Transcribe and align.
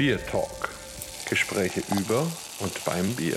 Bier 0.00 0.18
Talk. 0.24 0.70
Gespräche 1.28 1.82
über 1.94 2.26
und 2.60 2.84
beim 2.86 3.14
Bier. 3.16 3.36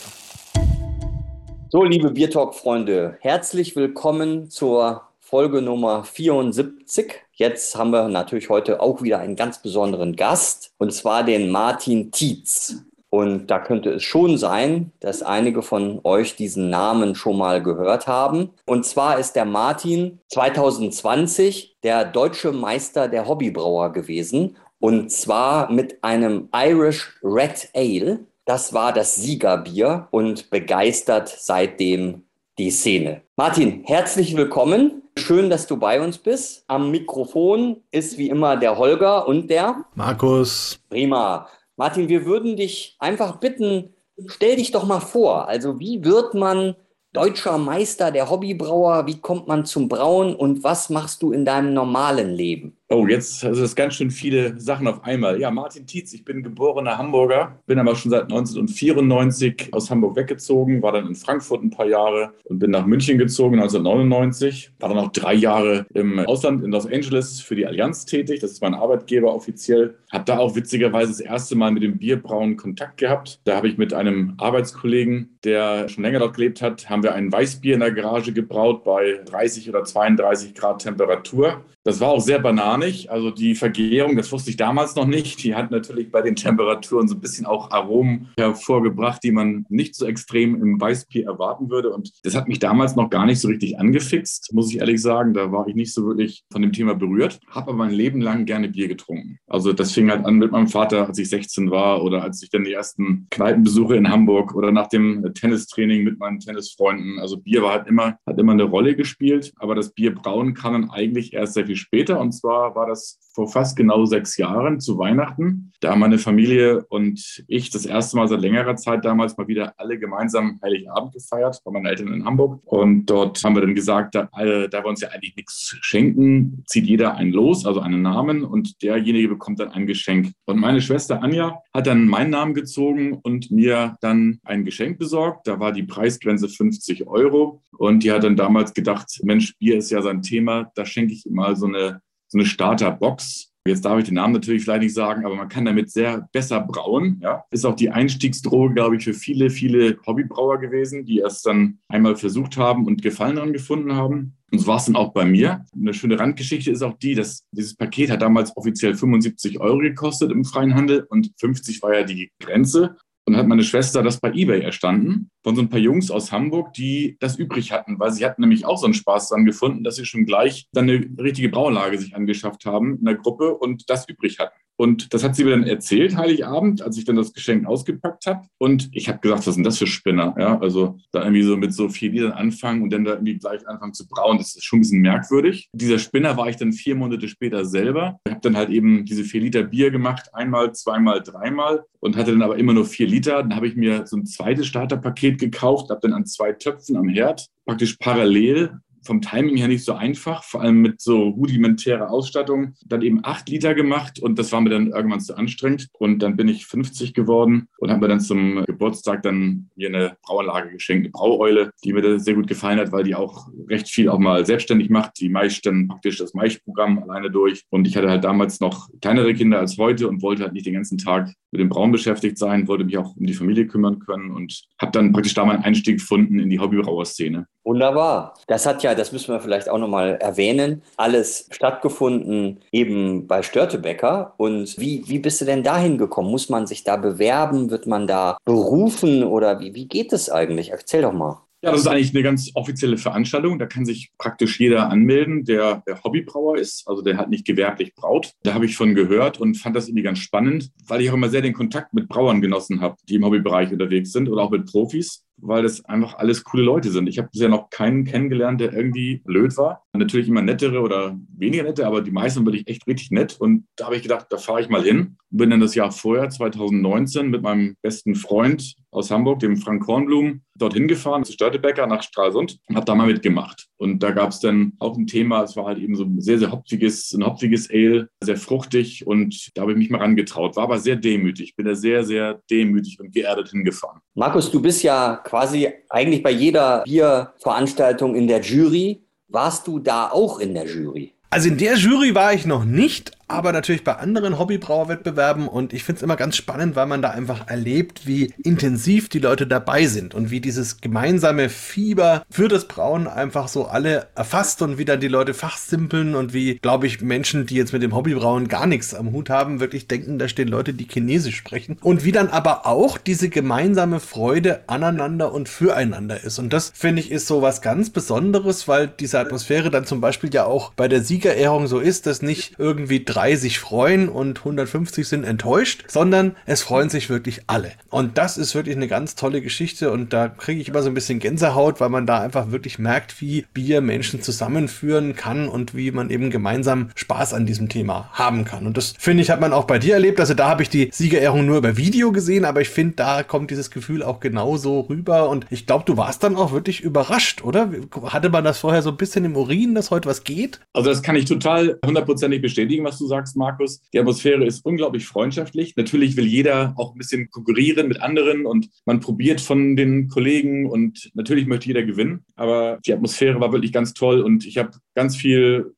So, 1.69 1.83
liebe 1.83 2.11
Bier 2.11 2.31
Talk-Freunde, 2.31 3.17
herzlich 3.19 3.75
willkommen 3.75 4.49
zur 4.49 5.01
Folge 5.19 5.61
Nummer 5.61 6.05
74. 6.05 7.15
Jetzt 7.33 7.75
haben 7.75 7.91
wir 7.91 8.07
natürlich 8.07 8.47
heute 8.47 8.79
auch 8.79 9.01
wieder 9.01 9.19
einen 9.19 9.35
ganz 9.35 9.61
besonderen 9.61 10.15
Gast, 10.15 10.71
und 10.77 10.93
zwar 10.93 11.25
den 11.25 11.49
Martin 11.49 12.13
Tietz. 12.13 12.77
Und 13.09 13.47
da 13.47 13.59
könnte 13.59 13.91
es 13.91 14.03
schon 14.03 14.39
sein, 14.39 14.91
dass 15.01 15.21
einige 15.21 15.61
von 15.61 15.99
euch 16.03 16.35
diesen 16.37 16.69
Namen 16.71 17.13
schon 17.13 17.37
mal 17.37 17.61
gehört 17.61 18.07
haben. 18.07 18.51
Und 18.65 18.85
zwar 18.87 19.19
ist 19.19 19.33
der 19.33 19.45
Martin 19.45 20.19
2020 20.29 21.75
der 21.83 22.05
deutsche 22.05 22.53
Meister 22.53 23.07
der 23.09 23.27
Hobbybrauer 23.27 23.91
gewesen. 23.91 24.55
Und 24.83 25.13
zwar 25.13 25.71
mit 25.71 26.03
einem 26.03 26.49
Irish 26.53 27.17
Red 27.23 27.69
Ale. 27.73 28.19
Das 28.43 28.73
war 28.73 28.91
das 28.91 29.15
Siegerbier 29.15 30.09
und 30.11 30.49
begeistert 30.49 31.29
seitdem 31.29 32.23
die 32.57 32.69
Szene. 32.69 33.21
Martin, 33.37 33.85
herzlich 33.85 34.35
willkommen. 34.35 35.03
Schön, 35.17 35.49
dass 35.49 35.67
du 35.67 35.77
bei 35.77 36.01
uns 36.01 36.17
bist. 36.17 36.65
Am 36.67 36.91
Mikrofon 36.91 37.77
ist 37.91 38.17
wie 38.17 38.27
immer 38.27 38.57
der 38.57 38.77
Holger 38.77 39.25
und 39.25 39.49
der 39.49 39.85
Markus. 39.95 40.77
Prima. 40.89 41.47
Martin, 41.77 42.09
wir 42.09 42.25
würden 42.25 42.57
dich 42.57 42.97
einfach 42.99 43.37
bitten, 43.37 43.93
stell 44.27 44.57
dich 44.57 44.71
doch 44.71 44.85
mal 44.85 44.99
vor. 44.99 45.47
Also 45.47 45.79
wie 45.79 46.03
wird 46.03 46.33
man 46.33 46.75
deutscher 47.13 47.57
Meister 47.57 48.11
der 48.11 48.29
Hobbybrauer? 48.29 49.07
Wie 49.07 49.21
kommt 49.21 49.47
man 49.47 49.65
zum 49.65 49.87
Brauen 49.87 50.35
und 50.35 50.65
was 50.65 50.89
machst 50.89 51.21
du 51.21 51.31
in 51.31 51.45
deinem 51.45 51.73
normalen 51.73 52.31
Leben? 52.31 52.75
Oh, 52.93 53.07
jetzt 53.07 53.43
also 53.43 53.63
das 53.63 53.75
ganz 53.75 53.95
schön 53.95 54.11
viele 54.11 54.59
Sachen 54.59 54.85
auf 54.85 55.03
einmal. 55.03 55.39
Ja, 55.39 55.49
Martin 55.49 55.87
Tietz, 55.87 56.13
ich 56.13 56.23
bin 56.23 56.43
geborener 56.43 56.95
Hamburger, 56.95 57.57
bin 57.65 57.79
aber 57.79 57.95
schon 57.95 58.11
seit 58.11 58.23
1994 58.23 59.69
aus 59.71 59.89
Hamburg 59.89 60.15
weggezogen, 60.15 60.83
war 60.83 60.91
dann 60.91 61.07
in 61.07 61.15
Frankfurt 61.15 61.63
ein 61.63 61.71
paar 61.71 61.87
Jahre 61.87 62.33
und 62.43 62.59
bin 62.59 62.69
nach 62.69 62.85
München 62.85 63.17
gezogen 63.17 63.55
1999. 63.55 64.73
War 64.79 64.89
dann 64.89 64.99
auch 64.99 65.11
drei 65.11 65.33
Jahre 65.33 65.87
im 65.95 66.19
Ausland 66.19 66.63
in 66.63 66.71
Los 66.71 66.85
Angeles 66.85 67.41
für 67.41 67.55
die 67.55 67.65
Allianz 67.65 68.05
tätig. 68.05 68.41
Das 68.41 68.51
ist 68.51 68.61
mein 68.61 68.75
Arbeitgeber 68.75 69.33
offiziell. 69.33 69.95
Habe 70.11 70.25
da 70.25 70.37
auch 70.37 70.55
witzigerweise 70.55 71.13
das 71.13 71.19
erste 71.19 71.55
Mal 71.55 71.71
mit 71.71 71.81
dem 71.81 71.97
Bierbrauen 71.97 72.57
Kontakt 72.57 72.97
gehabt. 72.97 73.39
Da 73.45 73.55
habe 73.55 73.69
ich 73.69 73.79
mit 73.79 73.95
einem 73.95 74.35
Arbeitskollegen, 74.37 75.39
der 75.43 75.89
schon 75.89 76.03
länger 76.03 76.19
dort 76.19 76.35
gelebt 76.35 76.61
hat, 76.61 76.87
haben 76.91 77.01
wir 77.01 77.15
ein 77.15 77.31
Weißbier 77.31 77.73
in 77.73 77.79
der 77.79 77.91
Garage 77.91 78.33
gebraut 78.33 78.83
bei 78.83 79.19
30 79.25 79.67
oder 79.67 79.83
32 79.83 80.53
Grad 80.53 80.83
Temperatur. 80.83 81.63
Das 81.83 81.99
war 81.99 82.09
auch 82.09 82.21
sehr 82.21 82.39
bananig. 82.83 83.11
Also 83.11 83.31
die 83.31 83.55
Vergärung, 83.55 84.15
das 84.15 84.31
wusste 84.31 84.49
ich 84.49 84.57
damals 84.57 84.95
noch 84.95 85.07
nicht. 85.07 85.43
Die 85.43 85.55
hat 85.55 85.71
natürlich 85.71 86.11
bei 86.11 86.21
den 86.21 86.35
Temperaturen 86.35 87.07
so 87.07 87.15
ein 87.15 87.21
bisschen 87.21 87.45
auch 87.45 87.71
Aromen 87.71 88.29
hervorgebracht, 88.37 89.23
die 89.23 89.31
man 89.31 89.65
nicht 89.69 89.95
so 89.95 90.05
extrem 90.05 90.61
im 90.61 90.79
Weißbier 90.79 91.25
erwarten 91.25 91.69
würde. 91.69 91.91
Und 91.91 92.11
das 92.23 92.35
hat 92.35 92.47
mich 92.47 92.59
damals 92.59 92.95
noch 92.95 93.09
gar 93.09 93.25
nicht 93.25 93.39
so 93.39 93.47
richtig 93.47 93.79
angefixt, 93.79 94.53
muss 94.53 94.71
ich 94.71 94.79
ehrlich 94.79 95.01
sagen. 95.01 95.33
Da 95.33 95.51
war 95.51 95.67
ich 95.67 95.75
nicht 95.75 95.93
so 95.93 96.05
wirklich 96.05 96.43
von 96.51 96.61
dem 96.61 96.73
Thema 96.73 96.95
berührt. 96.95 97.39
Habe 97.49 97.69
aber 97.69 97.77
mein 97.77 97.91
Leben 97.91 98.21
lang 98.21 98.45
gerne 98.45 98.69
Bier 98.69 98.87
getrunken. 98.87 99.39
Also 99.47 99.73
das 99.73 99.91
fing 99.91 100.09
halt 100.09 100.25
an 100.25 100.35
mit 100.35 100.51
meinem 100.51 100.67
Vater, 100.67 101.07
als 101.07 101.17
ich 101.17 101.29
16 101.29 101.71
war 101.71 102.03
oder 102.03 102.23
als 102.23 102.41
ich 102.43 102.49
dann 102.49 102.63
die 102.63 102.73
ersten 102.73 103.27
Kneipenbesuche 103.29 103.95
in 103.95 104.09
Hamburg 104.09 104.55
oder 104.55 104.71
nach 104.71 104.87
dem 104.87 105.33
Tennistraining 105.33 106.03
mit 106.03 106.19
meinen 106.19 106.39
Tennisfreunden. 106.39 107.19
Also 107.19 107.37
Bier 107.37 107.61
war 107.61 107.73
halt 107.73 107.87
immer, 107.87 108.17
hat 108.25 108.39
immer 108.39 108.53
eine 108.53 108.63
Rolle 108.63 108.95
gespielt. 108.95 109.53
Aber 109.57 109.75
das 109.75 109.93
Bierbrauen 109.93 110.53
kam 110.53 110.73
dann 110.73 110.89
eigentlich 110.89 111.33
erst 111.33 111.53
sehr 111.53 111.65
viel 111.65 111.75
später. 111.75 112.19
Und 112.19 112.31
zwar 112.33 112.72
war 112.75 112.87
das 112.87 113.19
vor 113.33 113.47
fast 113.47 113.75
genau 113.75 114.05
sechs 114.05 114.37
Jahren 114.37 114.79
zu 114.79 114.97
Weihnachten. 114.97 115.71
Da 115.79 115.91
haben 115.91 115.99
meine 115.99 116.19
Familie 116.19 116.85
und 116.89 117.43
ich 117.47 117.71
das 117.71 117.85
erste 117.85 118.15
Mal 118.15 118.27
seit 118.27 118.41
längerer 118.41 118.75
Zeit 118.75 119.03
damals 119.03 119.37
mal 119.37 119.47
wieder 119.47 119.73
alle 119.77 119.97
gemeinsam 119.97 120.59
Heiligabend 120.63 121.13
gefeiert 121.13 121.59
bei 121.65 121.71
meinen 121.71 121.87
Eltern 121.87 122.13
in 122.13 122.25
Hamburg. 122.25 122.61
Und 122.65 123.07
dort 123.07 123.43
haben 123.43 123.55
wir 123.55 123.61
dann 123.61 123.75
gesagt, 123.75 124.15
da, 124.15 124.29
äh, 124.37 124.69
da 124.69 124.83
wir 124.83 124.89
uns 124.89 125.01
ja 125.01 125.09
eigentlich 125.09 125.35
nichts 125.35 125.75
schenken, 125.81 126.63
zieht 126.67 126.85
jeder 126.85 127.15
einen 127.15 127.31
los, 127.31 127.65
also 127.65 127.79
einen 127.79 128.01
Namen 128.01 128.43
und 128.43 128.81
derjenige 128.83 129.29
bekommt 129.29 129.59
dann 129.59 129.71
ein 129.71 129.87
Geschenk. 129.87 130.31
Und 130.45 130.59
meine 130.59 130.81
Schwester 130.81 131.23
Anja 131.23 131.59
hat 131.73 131.87
dann 131.87 132.07
meinen 132.07 132.29
Namen 132.29 132.53
gezogen 132.53 133.19
und 133.23 133.49
mir 133.51 133.97
dann 134.01 134.39
ein 134.43 134.63
Geschenk 134.63 134.99
besorgt. 134.99 135.47
Da 135.47 135.59
war 135.59 135.71
die 135.71 135.83
Preisgrenze 135.83 136.49
50 136.49 137.07
Euro. 137.07 137.61
Und 137.77 138.03
die 138.03 138.11
hat 138.11 138.23
dann 138.23 138.35
damals 138.35 138.73
gedacht, 138.73 139.19
Mensch, 139.23 139.57
Bier 139.57 139.77
ist 139.77 139.89
ja 139.89 140.01
sein 140.01 140.21
Thema, 140.21 140.71
da 140.75 140.85
schenke 140.85 141.13
ich 141.13 141.25
mal 141.29 141.55
so 141.55 141.65
eine, 141.65 142.01
so 142.33 142.39
eine 142.39 142.47
Starterbox. 142.47 143.51
Jetzt 143.65 143.85
darf 143.85 143.97
ich 143.97 144.05
den 144.05 144.15
Namen 144.15 144.33
natürlich 144.33 144.63
vielleicht 144.63 144.81
nicht 144.81 144.93
sagen, 144.93 145.25
aber 145.25 145.35
man 145.35 145.47
kann 145.47 145.63
damit 145.63 145.89
sehr 145.89 146.27
besser 146.33 146.59
brauen. 146.59 147.21
Ja. 147.21 147.45
Ist 147.49 147.63
auch 147.63 147.75
die 147.75 147.91
Einstiegsdroge, 147.91 148.73
glaube 148.73 148.97
ich, 148.97 149.05
für 149.05 149.13
viele, 149.13 149.49
viele 149.49 149.97
Hobbybrauer 150.05 150.59
gewesen, 150.59 151.05
die 151.05 151.19
es 151.19 151.43
dann 151.43 151.79
einmal 151.87 152.17
versucht 152.17 152.57
haben 152.57 152.85
und 152.85 153.01
Gefallen 153.01 153.37
daran 153.37 153.53
gefunden 153.53 153.93
haben. 153.93 154.35
Und 154.51 154.59
so 154.59 154.67
war 154.67 154.77
es 154.77 154.85
dann 154.85 154.97
auch 154.97 155.13
bei 155.13 155.23
mir. 155.23 155.65
Eine 155.73 155.93
schöne 155.93 156.19
Randgeschichte 156.19 156.71
ist 156.71 156.81
auch 156.81 156.97
die, 156.97 157.15
dass 157.15 157.45
dieses 157.51 157.75
Paket 157.75 158.11
hat 158.11 158.21
damals 158.21 158.55
offiziell 158.57 158.95
75 158.95 159.61
Euro 159.61 159.77
gekostet 159.77 160.31
im 160.31 160.43
freien 160.43 160.75
Handel 160.75 161.05
und 161.09 161.31
50 161.37 161.81
war 161.81 161.95
ja 161.95 162.03
die 162.03 162.31
Grenze. 162.39 162.97
Und 163.25 163.37
hat 163.37 163.47
meine 163.47 163.63
Schwester 163.63 164.03
das 164.03 164.19
bei 164.19 164.31
eBay 164.33 164.61
erstanden 164.61 165.31
von 165.43 165.55
so 165.55 165.61
ein 165.61 165.69
paar 165.69 165.79
Jungs 165.79 166.11
aus 166.11 166.31
Hamburg, 166.31 166.73
die 166.73 167.15
das 167.19 167.37
übrig 167.37 167.71
hatten, 167.71 167.97
weil 167.97 168.11
sie 168.11 168.25
hatten 168.25 168.41
nämlich 168.41 168.65
auch 168.65 168.77
so 168.77 168.85
einen 168.85 168.93
Spaß 168.93 169.29
dran 169.29 169.45
gefunden, 169.45 169.83
dass 169.83 169.95
sie 169.95 170.05
schon 170.05 170.25
gleich 170.25 170.67
dann 170.73 170.89
eine 170.89 171.07
richtige 171.17 171.49
Brauanlage 171.49 171.97
sich 171.97 172.15
angeschafft 172.15 172.65
haben 172.65 172.97
in 172.97 173.05
der 173.05 173.15
Gruppe 173.15 173.55
und 173.55 173.89
das 173.89 174.09
übrig 174.09 174.39
hatten. 174.39 174.59
Und 174.83 175.13
das 175.13 175.23
hat 175.23 175.33
sie 175.33 175.45
mir 175.45 175.51
dann 175.51 175.63
erzählt, 175.63 176.17
Heiligabend, 176.17 176.81
als 176.81 176.97
ich 176.97 177.05
dann 177.05 177.15
das 177.15 177.31
Geschenk 177.31 177.65
ausgepackt 177.65 178.25
habe. 178.25 178.41
Und 178.57 178.89
ich 178.91 179.07
habe 179.07 179.19
gesagt, 179.19 179.47
was 179.47 179.55
sind 179.55 179.63
das 179.63 179.77
für 179.77 179.87
Spinner? 179.87 180.35
Ja, 180.37 180.59
also 180.59 180.97
da 181.13 181.21
irgendwie 181.21 181.43
so 181.43 181.55
mit 181.55 181.73
so 181.73 181.87
vier 181.87 182.11
Litern 182.11 182.33
anfangen 182.33 182.81
und 182.81 182.91
dann 182.91 183.05
da 183.05 183.13
irgendwie 183.13 183.37
gleich 183.37 183.65
anfangen 183.65 183.93
zu 183.93 184.05
brauen, 184.05 184.39
das 184.39 184.57
ist 184.57 184.65
schon 184.65 184.79
ein 184.79 184.81
bisschen 184.81 184.99
merkwürdig. 184.99 185.69
Dieser 185.71 185.99
Spinner 185.99 186.35
war 186.35 186.49
ich 186.49 186.57
dann 186.57 186.73
vier 186.73 186.95
Monate 186.95 187.29
später 187.29 187.63
selber. 187.63 188.19
Ich 188.27 188.33
habe 188.33 188.41
dann 188.41 188.57
halt 188.57 188.71
eben 188.71 189.05
diese 189.05 189.23
vier 189.23 189.39
Liter 189.39 189.63
Bier 189.63 189.89
gemacht, 189.89 190.29
einmal, 190.33 190.73
zweimal, 190.73 191.23
dreimal 191.23 191.85
und 192.01 192.17
hatte 192.17 192.31
dann 192.31 192.41
aber 192.41 192.57
immer 192.57 192.73
nur 192.73 192.85
vier 192.85 193.07
Liter. 193.07 193.41
Dann 193.41 193.55
habe 193.55 193.69
ich 193.69 193.77
mir 193.77 194.05
so 194.05 194.17
ein 194.17 194.25
zweites 194.25 194.67
Starterpaket 194.67 195.39
gekauft, 195.39 195.91
habe 195.91 196.01
dann 196.01 196.11
an 196.11 196.25
zwei 196.25 196.51
Töpfen 196.51 196.97
am 196.97 197.07
Herd 197.07 197.47
praktisch 197.65 197.95
parallel 197.95 198.79
vom 199.03 199.21
Timing 199.21 199.57
her 199.57 199.67
nicht 199.67 199.85
so 199.85 199.93
einfach, 199.93 200.43
vor 200.43 200.61
allem 200.61 200.81
mit 200.81 201.01
so 201.01 201.29
rudimentärer 201.29 202.09
Ausstattung. 202.09 202.73
Dann 202.85 203.01
eben 203.01 203.19
acht 203.23 203.49
Liter 203.49 203.73
gemacht 203.73 204.19
und 204.19 204.39
das 204.39 204.51
war 204.51 204.61
mir 204.61 204.69
dann 204.69 204.87
irgendwann 204.87 205.19
zu 205.19 205.35
anstrengend. 205.35 205.89
Und 205.93 206.19
dann 206.19 206.35
bin 206.35 206.47
ich 206.47 206.65
50 206.65 207.13
geworden 207.13 207.67
und 207.77 207.89
habe 207.89 208.01
mir 208.01 208.07
dann 208.07 208.19
zum 208.19 208.63
Geburtstag 208.65 209.23
dann 209.23 209.69
mir 209.75 209.89
eine 209.89 210.17
Brauanlage 210.23 210.71
geschenkt, 210.71 211.05
eine 211.05 211.11
Braueule, 211.11 211.71
die 211.83 211.93
mir 211.93 212.19
sehr 212.19 212.35
gut 212.35 212.47
gefallen 212.47 212.79
hat, 212.79 212.91
weil 212.91 213.03
die 213.03 213.15
auch 213.15 213.47
recht 213.69 213.89
viel 213.89 214.09
auch 214.09 214.19
mal 214.19 214.45
selbstständig 214.45 214.89
macht. 214.89 215.19
Die 215.19 215.29
meist 215.29 215.65
dann 215.65 215.87
praktisch 215.87 216.17
das 216.17 216.33
Maischprogramm 216.33 217.01
alleine 217.03 217.31
durch. 217.31 217.63
Und 217.69 217.87
ich 217.87 217.95
hatte 217.95 218.09
halt 218.09 218.23
damals 218.23 218.59
noch 218.59 218.89
kleinere 219.01 219.33
Kinder 219.33 219.59
als 219.59 219.77
heute 219.77 220.07
und 220.07 220.21
wollte 220.21 220.43
halt 220.43 220.53
nicht 220.53 220.65
den 220.65 220.73
ganzen 220.73 220.97
Tag 220.97 221.33
mit 221.51 221.61
dem 221.61 221.69
Brauen 221.69 221.91
beschäftigt 221.91 222.37
sein, 222.37 222.67
wollte 222.67 222.83
mich 222.83 222.97
auch 222.97 223.15
um 223.15 223.25
die 223.25 223.33
Familie 223.33 223.67
kümmern 223.67 223.99
können 223.99 224.31
und 224.31 224.63
habe 224.81 224.91
dann 224.91 225.13
praktisch 225.13 225.35
da 225.35 225.45
meinen 225.45 225.63
Einstieg 225.63 225.99
gefunden 225.99 226.39
in 226.39 226.49
die 226.49 226.59
Hobbybrauerszene. 226.59 227.45
Wunderbar. 227.63 228.35
Das 228.47 228.65
hat 228.65 228.83
ja, 228.83 228.93
das 228.93 229.11
müssen 229.11 229.33
wir 229.33 229.39
vielleicht 229.39 229.69
auch 229.69 229.77
nochmal 229.77 230.17
erwähnen, 230.19 230.81
alles 230.97 231.47
stattgefunden 231.51 232.59
eben 232.71 233.27
bei 233.27 233.41
Störtebecker. 233.41 234.33
Und 234.37 234.77
wie, 234.77 235.03
wie 235.07 235.19
bist 235.19 235.39
du 235.39 235.45
denn 235.45 235.63
dahin 235.63 235.97
gekommen? 235.97 236.29
Muss 236.29 236.49
man 236.49 236.67
sich 236.67 236.83
da 236.83 236.97
bewerben? 236.97 237.69
Wird 237.69 237.87
man 237.87 238.07
da 238.07 238.37
berufen 238.43 239.23
oder 239.23 239.59
wie, 239.59 239.73
wie 239.75 239.87
geht 239.87 240.11
es 240.11 240.29
eigentlich? 240.29 240.71
Erzähl 240.71 241.03
doch 241.03 241.13
mal. 241.13 241.43
Ja, 241.63 241.71
das 241.71 241.81
ist 241.81 241.87
eigentlich 241.87 242.13
eine 242.13 242.23
ganz 242.23 242.51
offizielle 242.55 242.97
Veranstaltung. 242.97 243.57
Da 243.57 243.65
kann 243.65 243.85
sich 243.85 244.11
praktisch 244.17 244.59
jeder 244.59 244.89
anmelden, 244.89 245.45
der, 245.45 245.81
der 245.87 246.03
Hobbybrauer 246.03 246.57
ist, 246.57 246.85
also 246.85 247.01
der 247.01 247.15
halt 247.15 247.29
nicht 247.29 247.45
gewerblich 247.45 247.95
braut. 247.95 248.33
Da 248.43 248.53
habe 248.53 248.65
ich 248.65 248.75
von 248.75 248.93
gehört 248.95 249.39
und 249.39 249.55
fand 249.55 249.73
das 249.73 249.87
irgendwie 249.87 250.03
ganz 250.03 250.19
spannend, 250.19 250.71
weil 250.85 250.99
ich 250.99 251.09
auch 251.09 251.13
immer 251.13 251.29
sehr 251.29 251.41
den 251.41 251.53
Kontakt 251.53 251.93
mit 251.93 252.09
Brauern 252.09 252.41
genossen 252.41 252.81
habe, 252.81 252.97
die 253.07 253.15
im 253.15 253.23
Hobbybereich 253.23 253.71
unterwegs 253.71 254.11
sind 254.11 254.27
oder 254.27 254.43
auch 254.43 254.51
mit 254.51 254.69
Profis 254.69 255.23
weil 255.37 255.63
das 255.63 255.83
einfach 255.85 256.15
alles 256.15 256.43
coole 256.43 256.63
Leute 256.63 256.91
sind. 256.91 257.07
Ich 257.07 257.17
habe 257.17 257.29
bisher 257.31 257.49
noch 257.49 257.69
keinen 257.69 258.05
kennengelernt, 258.05 258.61
der 258.61 258.73
irgendwie 258.73 259.21
blöd 259.25 259.55
war. 259.57 259.83
Natürlich 259.93 260.27
immer 260.27 260.41
nettere 260.41 260.79
oder 260.81 261.17
weniger 261.37 261.63
nette, 261.63 261.85
aber 261.85 262.01
die 262.01 262.11
meisten 262.11 262.45
wirklich 262.45 262.67
echt 262.67 262.87
richtig 262.87 263.11
nett. 263.11 263.39
Und 263.39 263.67
da 263.75 263.85
habe 263.85 263.95
ich 263.95 264.03
gedacht, 264.03 264.27
da 264.29 264.37
fahre 264.37 264.61
ich 264.61 264.69
mal 264.69 264.83
hin. 264.83 265.17
Bin 265.29 265.49
dann 265.49 265.59
das 265.59 265.75
Jahr 265.75 265.91
vorher, 265.91 266.29
2019, 266.29 267.29
mit 267.29 267.41
meinem 267.41 267.75
besten 267.81 268.15
Freund 268.15 268.75
aus 268.91 269.11
Hamburg, 269.11 269.39
dem 269.39 269.57
Frank 269.57 269.83
Kornblum, 269.83 270.41
dorthin 270.55 270.87
gefahren 270.87 271.23
zu 271.23 271.33
Störtebecker 271.33 271.87
nach 271.87 272.03
Stralsund 272.03 272.59
und 272.67 272.75
habe 272.75 272.85
da 272.85 272.95
mal 272.95 273.07
mitgemacht. 273.07 273.67
Und 273.83 274.01
da 274.01 274.11
gab 274.11 274.29
es 274.29 274.39
dann 274.39 274.71
auch 274.79 274.97
ein 274.97 275.07
Thema, 275.07 275.43
es 275.43 275.57
war 275.57 275.65
halt 275.65 275.77
eben 275.77 275.97
so 275.97 276.05
ein 276.05 276.21
sehr, 276.21 276.39
sehr 276.39 276.53
hopfiges, 276.53 277.11
ein 277.11 277.25
hopfiges 277.25 277.69
Ale, 277.69 278.07
sehr 278.23 278.37
fruchtig 278.37 279.05
und 279.05 279.51
da 279.55 279.63
habe 279.63 279.73
ich 279.73 279.77
mich 279.77 279.89
mal 279.89 279.97
rangetraut. 279.97 280.55
War 280.55 280.63
aber 280.63 280.79
sehr 280.79 280.95
demütig, 280.95 281.57
bin 281.57 281.65
da 281.65 281.75
sehr, 281.75 282.05
sehr 282.05 282.39
demütig 282.49 282.97
und 283.01 283.11
geerdet 283.11 283.49
hingefahren. 283.49 283.99
Markus, 284.15 284.49
du 284.49 284.61
bist 284.61 284.83
ja 284.83 285.17
quasi 285.25 285.67
eigentlich 285.89 286.23
bei 286.23 286.31
jeder 286.31 286.83
Bierveranstaltung 286.85 288.15
in 288.15 288.25
der 288.25 288.39
Jury. 288.39 289.03
Warst 289.27 289.67
du 289.67 289.79
da 289.79 290.09
auch 290.11 290.39
in 290.39 290.53
der 290.53 290.65
Jury? 290.65 291.13
Also 291.29 291.49
in 291.49 291.57
der 291.57 291.75
Jury 291.75 292.15
war 292.15 292.33
ich 292.33 292.45
noch 292.45 292.63
nicht, 292.63 293.11
aber 293.27 293.51
natürlich 293.51 293.83
bei 293.83 293.95
anderen 293.95 294.37
Hobbybrauerwettbewerben 294.37 295.47
und 295.47 295.73
ich 295.73 295.83
finde 295.83 295.97
es 295.97 296.03
immer 296.03 296.15
ganz 296.15 296.35
spannend, 296.35 296.75
weil 296.75 296.85
man 296.85 297.01
da 297.01 297.09
einfach 297.09 297.47
erlebt, 297.47 298.05
wie 298.05 298.33
intensiv 298.43 299.09
die 299.09 299.19
Leute 299.19 299.47
dabei 299.47 299.85
sind 299.87 300.13
und 300.13 300.29
wie 300.29 300.39
dieses 300.39 300.81
gemeinsame 300.81 301.49
Fieber 301.49 302.23
für 302.29 302.47
das 302.47 302.67
Brauen 302.67 303.07
einfach 303.07 303.47
so 303.47 303.65
alle 303.65 304.07
erfasst 304.15 304.61
und 304.61 304.77
wie 304.77 304.85
dann 304.85 304.99
die 304.99 305.07
Leute 305.07 305.33
fachsimpeln 305.33 306.15
und 306.15 306.33
wie, 306.33 306.59
glaube 306.59 306.87
ich, 306.87 307.01
Menschen, 307.01 307.45
die 307.45 307.55
jetzt 307.55 307.73
mit 307.73 307.81
dem 307.81 307.95
Hobbybrauen 307.95 308.47
gar 308.47 308.67
nichts 308.67 308.93
am 308.93 309.11
Hut 309.11 309.29
haben, 309.29 309.59
wirklich 309.59 309.87
denken, 309.87 310.19
da 310.19 310.27
stehen 310.27 310.47
Leute, 310.47 310.73
die 310.73 310.87
Chinesisch 310.87 311.37
sprechen. 311.37 311.77
Und 311.81 312.03
wie 312.03 312.11
dann 312.11 312.29
aber 312.29 312.65
auch 312.65 312.97
diese 312.97 313.29
gemeinsame 313.29 313.99
Freude 313.99 314.61
aneinander 314.67 315.33
und 315.33 315.49
füreinander 315.49 316.23
ist. 316.23 316.39
Und 316.39 316.53
das 316.53 316.71
finde 316.75 317.01
ich 317.01 317.11
ist 317.11 317.27
so 317.27 317.41
was 317.41 317.61
ganz 317.61 317.89
Besonderes, 317.89 318.67
weil 318.67 318.87
diese 318.87 319.19
Atmosphäre 319.19 319.69
dann 319.69 319.85
zum 319.85 320.01
Beispiel 320.01 320.33
ja 320.33 320.45
auch 320.45 320.73
bei 320.73 320.87
der 320.87 321.01
Siegerehrung 321.01 321.67
so 321.67 321.79
ist, 321.79 322.05
dass 322.05 322.21
nicht 322.21 322.55
irgendwie 322.57 323.03
drei 323.03 323.22
sich 323.35 323.59
freuen 323.59 324.09
und 324.09 324.39
150 324.39 325.07
sind 325.07 325.23
enttäuscht, 325.23 325.85
sondern 325.87 326.35
es 326.45 326.61
freuen 326.61 326.89
sich 326.89 327.09
wirklich 327.09 327.41
alle. 327.47 327.71
Und 327.89 328.17
das 328.17 328.37
ist 328.37 328.55
wirklich 328.55 328.75
eine 328.75 328.87
ganz 328.87 329.15
tolle 329.15 329.41
Geschichte 329.41 329.91
und 329.91 330.13
da 330.13 330.27
kriege 330.27 330.61
ich 330.61 330.69
immer 330.69 330.81
so 330.81 330.89
ein 330.89 330.93
bisschen 330.93 331.19
Gänsehaut, 331.19 331.79
weil 331.79 331.89
man 331.89 332.05
da 332.05 332.21
einfach 332.21 332.51
wirklich 332.51 332.79
merkt, 332.79 333.21
wie 333.21 333.45
Bier 333.53 333.81
Menschen 333.81 334.21
zusammenführen 334.21 335.15
kann 335.15 335.47
und 335.47 335.75
wie 335.75 335.91
man 335.91 336.09
eben 336.09 336.29
gemeinsam 336.29 336.89
Spaß 336.95 337.33
an 337.33 337.45
diesem 337.45 337.69
Thema 337.69 338.09
haben 338.13 338.45
kann. 338.45 338.67
Und 338.67 338.77
das 338.77 338.93
finde 338.97 339.23
ich, 339.23 339.29
hat 339.29 339.41
man 339.41 339.53
auch 339.53 339.65
bei 339.65 339.79
dir 339.79 339.93
erlebt. 339.93 340.19
Also 340.19 340.33
da 340.33 340.49
habe 340.49 340.63
ich 340.63 340.69
die 340.69 340.89
Siegerehrung 340.91 341.45
nur 341.45 341.57
über 341.57 341.77
Video 341.77 342.11
gesehen, 342.11 342.45
aber 342.45 342.61
ich 342.61 342.69
finde, 342.69 342.95
da 342.97 343.23
kommt 343.23 343.51
dieses 343.51 343.71
Gefühl 343.71 344.03
auch 344.03 344.19
genauso 344.19 344.81
rüber. 344.81 345.29
Und 345.29 345.45
ich 345.49 345.65
glaube, 345.65 345.85
du 345.85 345.97
warst 345.97 346.23
dann 346.23 346.35
auch 346.35 346.51
wirklich 346.51 346.81
überrascht, 346.81 347.43
oder? 347.43 347.71
Hatte 348.05 348.29
man 348.29 348.43
das 348.43 348.59
vorher 348.59 348.81
so 348.81 348.89
ein 348.89 348.97
bisschen 348.97 349.25
im 349.25 349.35
Urin, 349.35 349.75
dass 349.75 349.91
heute 349.91 350.09
was 350.09 350.23
geht? 350.23 350.59
Also 350.73 350.89
das 350.89 351.01
kann 351.01 351.15
ich 351.15 351.25
total 351.25 351.79
hundertprozentig 351.85 352.41
bestätigen, 352.41 352.83
was 352.83 352.97
du 352.97 353.02
sagst, 353.07 353.35
Markus. 353.35 353.81
Die 353.93 353.99
Atmosphäre 353.99 354.45
ist 354.45 354.65
unglaublich 354.65 355.05
freundschaftlich. 355.05 355.75
Natürlich 355.75 356.17
will 356.17 356.25
jeder 356.25 356.73
auch 356.77 356.93
ein 356.93 356.97
bisschen 356.97 357.29
konkurrieren 357.29 357.87
mit 357.87 358.01
anderen 358.01 358.45
und 358.45 358.69
man 358.85 358.99
probiert 358.99 359.41
von 359.41 359.75
den 359.75 360.07
Kollegen 360.07 360.69
und 360.69 361.11
natürlich 361.13 361.47
möchte 361.47 361.67
jeder 361.67 361.83
gewinnen. 361.83 362.25
Aber 362.35 362.79
die 362.85 362.93
Atmosphäre 362.93 363.39
war 363.39 363.51
wirklich 363.51 363.71
ganz 363.71 363.93
toll 363.93 364.21
und 364.21 364.45
ich 364.45 364.57
habe 364.57 364.71
ganz 364.95 365.15
viel 365.15 365.73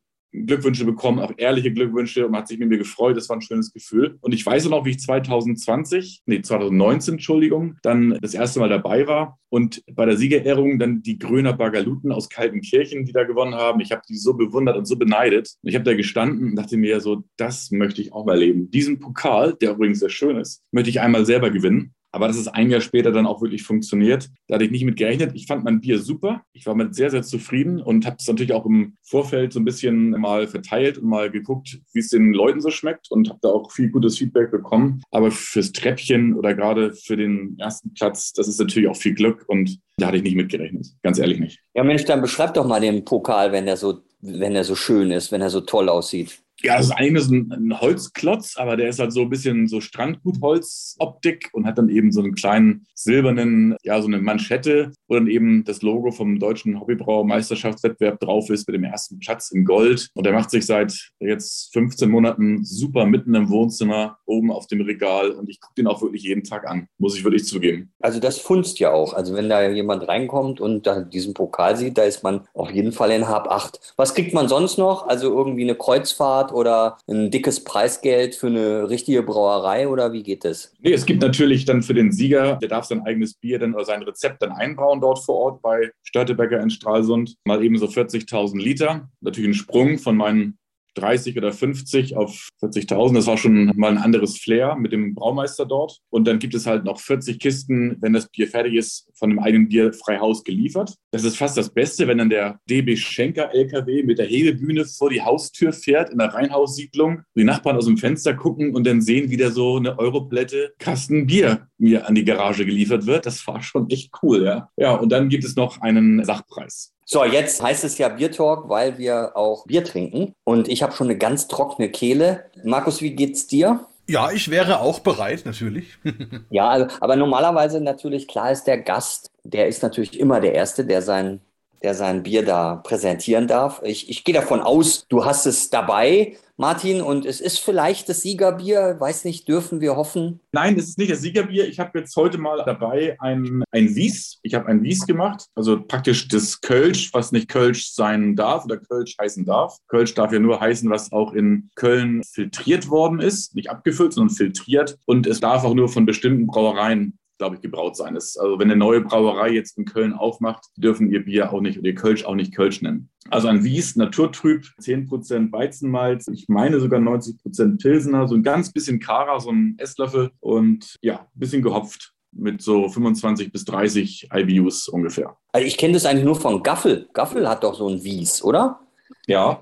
Glückwünsche 0.45 0.85
bekommen, 0.85 1.19
auch 1.19 1.31
ehrliche 1.37 1.71
Glückwünsche 1.71 2.27
und 2.27 2.35
hat 2.35 2.47
sich 2.47 2.59
mit 2.59 2.69
mir 2.69 2.77
gefreut. 2.77 3.17
Das 3.17 3.29
war 3.29 3.37
ein 3.37 3.41
schönes 3.41 3.73
Gefühl. 3.73 4.17
Und 4.21 4.33
ich 4.33 4.45
weiß 4.45 4.67
noch, 4.69 4.85
wie 4.85 4.91
ich 4.91 4.99
2020, 4.99 6.21
nee, 6.25 6.41
2019, 6.41 7.15
Entschuldigung, 7.15 7.77
dann 7.81 8.17
das 8.21 8.33
erste 8.33 8.59
Mal 8.59 8.69
dabei 8.69 9.07
war 9.07 9.39
und 9.49 9.81
bei 9.89 10.05
der 10.05 10.17
Siegerehrung 10.17 10.79
dann 10.79 11.01
die 11.01 11.17
Gröner 11.17 11.53
Bagaluten 11.53 12.11
aus 12.11 12.29
Kaltenkirchen, 12.29 13.05
die 13.05 13.13
da 13.13 13.23
gewonnen 13.23 13.55
haben. 13.55 13.79
Ich 13.79 13.91
habe 13.91 14.01
die 14.07 14.17
so 14.17 14.33
bewundert 14.33 14.75
und 14.75 14.85
so 14.85 14.97
beneidet. 14.97 15.55
Und 15.63 15.69
ich 15.69 15.75
habe 15.75 15.85
da 15.85 15.93
gestanden 15.93 16.49
und 16.49 16.55
dachte 16.57 16.77
mir 16.77 16.99
so, 16.99 17.23
das 17.37 17.71
möchte 17.71 18.01
ich 18.01 18.11
auch 18.11 18.25
mal 18.25 18.33
erleben. 18.33 18.69
Diesen 18.69 18.99
Pokal, 18.99 19.55
der 19.61 19.71
übrigens 19.71 19.99
sehr 19.99 20.09
schön 20.09 20.37
ist, 20.37 20.61
möchte 20.71 20.89
ich 20.89 20.99
einmal 20.99 21.25
selber 21.25 21.51
gewinnen. 21.51 21.94
Aber 22.15 22.27
dass 22.27 22.37
es 22.37 22.47
ein 22.47 22.69
Jahr 22.69 22.79
später 22.79 23.11
dann 23.11 23.27
auch 23.27 23.41
wirklich 23.41 23.63
funktioniert, 23.63 24.29
da 24.47 24.55
hatte 24.55 24.63
ich 24.63 24.71
nicht 24.71 24.85
mit 24.85 24.95
gerechnet. 24.95 25.33
Ich 25.35 25.47
fand 25.47 25.65
mein 25.65 25.81
Bier 25.81 25.99
super. 25.99 26.43
Ich 26.53 26.65
war 26.65 26.73
mit 26.73 26.95
sehr, 26.95 27.11
sehr 27.11 27.23
zufrieden 27.23 27.81
und 27.81 28.05
habe 28.05 28.15
es 28.17 28.25
natürlich 28.25 28.53
auch 28.53 28.65
im 28.65 28.95
Vorfeld 29.03 29.51
so 29.51 29.59
ein 29.59 29.65
bisschen 29.65 30.11
mal 30.11 30.47
verteilt 30.47 30.97
und 30.97 31.09
mal 31.09 31.29
geguckt, 31.29 31.77
wie 31.91 31.99
es 31.99 32.07
den 32.07 32.31
Leuten 32.31 32.61
so 32.61 32.69
schmeckt 32.69 33.11
und 33.11 33.27
habe 33.27 33.39
da 33.41 33.49
auch 33.49 33.69
viel 33.69 33.89
gutes 33.89 34.17
Feedback 34.17 34.49
bekommen. 34.49 35.03
Aber 35.11 35.29
fürs 35.29 35.73
Treppchen 35.73 36.35
oder 36.35 36.53
gerade 36.53 36.93
für 36.93 37.17
den 37.17 37.57
ersten 37.59 37.93
Platz, 37.93 38.31
das 38.31 38.47
ist 38.47 38.61
natürlich 38.61 38.87
auch 38.87 38.95
viel 38.95 39.13
Glück 39.13 39.43
und 39.49 39.77
da 39.97 40.07
hatte 40.07 40.15
ich 40.15 40.23
nicht 40.23 40.37
mit 40.37 40.47
gerechnet. 40.47 40.87
Ganz 41.03 41.19
ehrlich 41.19 41.39
nicht. 41.39 41.59
Ja, 41.73 41.83
Mensch, 41.83 42.05
dann 42.05 42.21
beschreib 42.21 42.53
doch 42.53 42.65
mal 42.65 42.79
den 42.79 43.03
Pokal, 43.03 43.51
wenn 43.51 43.67
er 43.67 43.75
so, 43.75 44.03
wenn 44.21 44.55
er 44.55 44.63
so 44.63 44.75
schön 44.75 45.11
ist, 45.11 45.33
wenn 45.33 45.41
er 45.41 45.49
so 45.49 45.59
toll 45.59 45.89
aussieht. 45.89 46.44
Ja, 46.65 46.77
das 46.77 46.87
ist 46.87 46.91
eigentlich 46.93 47.27
ein, 47.29 47.51
ein 47.51 47.79
Holzklotz, 47.79 48.57
aber 48.57 48.75
der 48.75 48.89
ist 48.89 48.99
halt 48.99 49.13
so 49.13 49.21
ein 49.21 49.29
bisschen 49.29 49.67
so 49.67 49.81
Strandgutholz-Optik 49.81 51.49
und 51.53 51.67
hat 51.67 51.77
dann 51.77 51.89
eben 51.89 52.11
so 52.11 52.21
einen 52.21 52.33
kleinen 52.33 52.87
silbernen, 52.95 53.75
ja, 53.83 54.01
so 54.01 54.07
eine 54.07 54.19
Manschette, 54.19 54.91
wo 55.07 55.13
dann 55.13 55.27
eben 55.27 55.63
das 55.63 55.83
Logo 55.83 56.09
vom 56.09 56.39
deutschen 56.39 56.79
Hobbybrauermeisterschaftswettbewerb 56.79 58.19
drauf 58.19 58.49
ist 58.49 58.67
mit 58.67 58.75
dem 58.75 58.83
ersten 58.83 59.19
Platz 59.19 59.51
in 59.51 59.63
Gold. 59.63 60.09
Und 60.15 60.25
der 60.25 60.33
macht 60.33 60.49
sich 60.49 60.65
seit 60.65 61.11
jetzt 61.19 61.71
15 61.73 62.09
Monaten 62.09 62.63
super 62.65 63.05
mitten 63.05 63.35
im 63.35 63.49
Wohnzimmer, 63.49 64.17
oben 64.25 64.51
auf 64.51 64.65
dem 64.65 64.81
Regal. 64.81 65.31
Und 65.31 65.49
ich 65.49 65.61
gucke 65.61 65.75
den 65.75 65.85
auch 65.85 66.01
wirklich 66.01 66.23
jeden 66.23 66.43
Tag 66.43 66.67
an, 66.67 66.87
muss 66.97 67.15
ich 67.15 67.23
wirklich 67.23 67.45
zugeben. 67.45 67.93
Also 67.99 68.19
das 68.19 68.39
funzt 68.39 68.79
ja 68.79 68.91
auch. 68.91 69.13
Also 69.13 69.35
wenn 69.35 69.49
da 69.49 69.69
jemand 69.69 70.07
reinkommt 70.07 70.59
und 70.59 70.87
da 70.87 71.01
diesen 71.01 71.35
Pokal 71.35 71.77
sieht, 71.77 71.97
da 71.99 72.03
ist 72.03 72.23
man 72.23 72.47
auf 72.55 72.71
jeden 72.71 72.91
Fall 72.91 73.11
in 73.11 73.27
Hab 73.27 73.51
8. 73.51 73.93
Was 73.97 74.15
kriegt 74.15 74.33
man 74.33 74.47
sonst 74.47 74.79
noch? 74.79 75.07
Also 75.07 75.31
irgendwie 75.31 75.63
eine 75.63 75.75
Kreuzfahrt 75.75 76.51
oder 76.55 76.97
ein 77.07 77.29
dickes 77.29 77.63
Preisgeld 77.63 78.35
für 78.35 78.47
eine 78.47 78.89
richtige 78.89 79.21
Brauerei 79.23 79.87
oder 79.87 80.13
wie 80.13 80.23
geht 80.23 80.45
das? 80.45 80.73
Nee, 80.79 80.93
es 80.93 81.05
gibt 81.05 81.21
natürlich 81.21 81.65
dann 81.65 81.83
für 81.83 81.93
den 81.93 82.11
Sieger, 82.11 82.55
der 82.55 82.69
darf 82.69 82.85
sein 82.85 83.05
eigenes 83.05 83.35
Bier 83.35 83.59
dann 83.59 83.75
oder 83.75 83.85
sein 83.85 84.03
Rezept 84.03 84.41
dann 84.41 84.51
einbauen 84.51 85.01
dort 85.01 85.19
vor 85.19 85.35
Ort 85.35 85.61
bei 85.61 85.91
Störtebecker 86.03 86.59
in 86.59 86.69
Stralsund. 86.69 87.35
Mal 87.45 87.63
eben 87.63 87.77
so 87.77 87.85
40.000 87.85 88.57
Liter. 88.57 89.09
Natürlich 89.21 89.49
ein 89.51 89.53
Sprung 89.53 89.97
von 89.97 90.15
meinen 90.15 90.57
30 90.95 91.37
oder 91.37 91.53
50 91.53 92.15
auf 92.17 92.49
40.000. 92.61 93.13
Das 93.13 93.27
war 93.27 93.37
schon 93.37 93.71
mal 93.75 93.91
ein 93.91 93.97
anderes 93.97 94.37
Flair 94.37 94.75
mit 94.75 94.91
dem 94.91 95.13
Braumeister 95.13 95.65
dort. 95.65 95.99
Und 96.09 96.27
dann 96.27 96.39
gibt 96.39 96.55
es 96.55 96.65
halt 96.65 96.83
noch 96.83 96.99
40 96.99 97.39
Kisten, 97.39 97.97
wenn 98.01 98.13
das 98.13 98.29
Bier 98.29 98.47
fertig 98.47 98.73
ist, 98.73 99.07
von 99.13 99.29
dem 99.29 99.39
eigenen 99.39 99.67
Bier 99.67 99.93
frei 99.93 100.19
Haus 100.19 100.43
geliefert. 100.43 100.95
Das 101.11 101.23
ist 101.23 101.37
fast 101.37 101.57
das 101.57 101.73
Beste, 101.73 102.07
wenn 102.07 102.17
dann 102.17 102.29
der 102.29 102.59
DB 102.69 102.95
Schenker 102.95 103.53
LKW 103.53 104.03
mit 104.03 104.17
der 104.17 104.25
Hebebühne 104.25 104.85
vor 104.85 105.09
die 105.09 105.21
Haustür 105.21 105.73
fährt 105.73 106.09
in 106.09 106.17
der 106.17 106.33
Rheinhaussiedlung. 106.33 107.21
Die 107.35 107.43
Nachbarn 107.43 107.77
aus 107.77 107.85
dem 107.85 107.97
Fenster 107.97 108.33
gucken 108.33 108.73
und 108.75 108.85
dann 108.87 109.01
sehen, 109.01 109.29
wie 109.29 109.37
da 109.37 109.51
so 109.51 109.77
eine 109.77 109.99
Europlätte 109.99 110.73
Kasten 110.79 111.27
Bier 111.27 111.67
mir 111.77 112.07
an 112.07 112.15
die 112.15 112.25
Garage 112.25 112.65
geliefert 112.65 113.05
wird. 113.05 113.25
Das 113.25 113.45
war 113.47 113.61
schon 113.61 113.89
echt 113.89 114.11
cool, 114.21 114.43
ja. 114.43 114.69
Ja, 114.77 114.95
und 114.95 115.09
dann 115.09 115.29
gibt 115.29 115.43
es 115.43 115.55
noch 115.55 115.81
einen 115.81 116.23
Sachpreis. 116.23 116.93
So, 117.05 117.23
jetzt 117.23 117.61
heißt 117.61 117.83
es 117.83 117.97
ja 117.97 118.09
Biertalk, 118.09 118.67
weil 118.67 118.97
wir 118.97 119.37
auch 119.37 119.65
Bier 119.65 119.83
trinken. 119.83 120.33
Und 120.43 120.67
ich 120.67 120.81
habe 120.81 120.93
schon 120.93 121.07
eine 121.07 121.17
ganz 121.17 121.47
trockene 121.47 121.89
Kehle. 121.89 122.45
Markus, 122.63 123.01
wie 123.01 123.15
geht's 123.15 123.47
dir? 123.47 123.85
Ja, 124.07 124.31
ich 124.31 124.51
wäre 124.51 124.79
auch 124.81 124.99
bereit, 124.99 125.43
natürlich. 125.45 125.97
ja, 126.49 126.69
also, 126.69 126.87
aber 126.99 127.15
normalerweise 127.15 127.81
natürlich, 127.81 128.27
klar 128.27 128.51
ist 128.51 128.65
der 128.65 128.79
Gast, 128.79 129.31
der 129.43 129.67
ist 129.67 129.81
natürlich 129.81 130.19
immer 130.19 130.39
der 130.39 130.53
Erste, 130.53 130.85
der 130.85 131.01
sein, 131.01 131.41
der 131.83 131.93
sein 131.93 132.23
Bier 132.23 132.43
da 132.43 132.75
präsentieren 132.75 133.47
darf. 133.47 133.81
Ich, 133.83 134.09
ich 134.09 134.23
gehe 134.23 134.35
davon 134.35 134.61
aus, 134.61 135.05
du 135.07 135.25
hast 135.25 135.45
es 135.45 135.69
dabei. 135.69 136.37
Martin, 136.57 137.01
und 137.01 137.25
es 137.25 137.41
ist 137.41 137.59
vielleicht 137.59 138.07
das 138.07 138.21
Siegerbier, 138.21 138.95
weiß 138.97 139.25
nicht, 139.25 139.45
dürfen 139.49 139.81
wir 139.81 139.97
hoffen? 139.97 140.39
Nein, 140.53 140.77
es 140.79 140.87
ist 140.87 140.97
nicht 140.97 141.11
das 141.11 141.19
Siegerbier. 141.19 141.67
Ich 141.67 141.79
habe 141.79 141.99
jetzt 141.99 142.15
heute 142.15 142.37
mal 142.37 142.63
dabei 142.65 143.17
ein, 143.19 143.63
ein 143.71 143.93
Wies. 143.93 144.39
Ich 144.41 144.53
habe 144.53 144.67
ein 144.67 144.81
Wies 144.81 145.05
gemacht, 145.05 145.47
also 145.55 145.81
praktisch 145.81 146.29
das 146.29 146.61
Kölsch, 146.61 147.13
was 147.13 147.33
nicht 147.33 147.49
Kölsch 147.49 147.91
sein 147.91 148.37
darf 148.37 148.63
oder 148.63 148.77
Kölsch 148.77 149.17
heißen 149.19 149.43
darf. 149.43 149.77
Kölsch 149.89 150.13
darf 150.13 150.31
ja 150.31 150.39
nur 150.39 150.61
heißen, 150.61 150.89
was 150.89 151.11
auch 151.11 151.33
in 151.33 151.69
Köln 151.75 152.23
filtriert 152.23 152.89
worden 152.89 153.19
ist, 153.19 153.53
nicht 153.53 153.69
abgefüllt, 153.69 154.13
sondern 154.13 154.33
filtriert. 154.33 154.97
Und 155.05 155.27
es 155.27 155.41
darf 155.41 155.65
auch 155.65 155.73
nur 155.73 155.89
von 155.89 156.05
bestimmten 156.05 156.47
Brauereien 156.47 157.17
glaube 157.37 157.55
ich, 157.55 157.61
gebraut 157.61 157.95
sein. 157.95 158.15
Das, 158.15 158.37
also 158.37 158.59
wenn 158.59 158.69
eine 158.69 158.77
neue 158.77 159.01
Brauerei 159.01 159.51
jetzt 159.51 159.77
in 159.77 159.85
Köln 159.85 160.13
aufmacht, 160.13 160.65
dürfen 160.77 161.11
ihr 161.11 161.23
Bier 161.23 161.51
auch 161.51 161.61
nicht 161.61 161.77
oder 161.77 161.87
ihr 161.87 161.95
Kölsch 161.95 162.25
auch 162.25 162.35
nicht 162.35 162.55
Kölsch 162.55 162.81
nennen. 162.81 163.09
Also 163.29 163.47
ein 163.47 163.63
Wies, 163.63 163.95
naturtrüb, 163.95 164.65
10% 164.81 165.51
Weizenmalz, 165.51 166.27
ich 166.27 166.47
meine 166.47 166.79
sogar 166.79 166.99
90% 166.99 167.81
Pilsener, 167.81 168.27
so 168.27 168.35
ein 168.35 168.43
ganz 168.43 168.71
bisschen 168.71 168.99
Kara, 168.99 169.39
so 169.39 169.51
ein 169.51 169.75
Esslöffel 169.77 170.31
und 170.39 170.95
ja, 171.01 171.19
ein 171.19 171.39
bisschen 171.39 171.61
gehopft 171.61 172.13
mit 172.31 172.61
so 172.61 172.89
25 172.89 173.51
bis 173.51 173.65
30 173.65 174.29
IBUs 174.33 174.87
ungefähr. 174.87 175.37
Also 175.51 175.65
ich 175.65 175.77
kenne 175.77 175.93
das 175.93 176.05
eigentlich 176.05 176.25
nur 176.25 176.35
von 176.35 176.61
Gaffel. 176.61 177.09
Gaffel 177.13 177.47
hat 177.49 177.63
doch 177.63 177.75
so 177.75 177.87
ein 177.87 178.03
Wies, 178.03 178.43
oder? 178.43 178.79
Ja. 179.27 179.61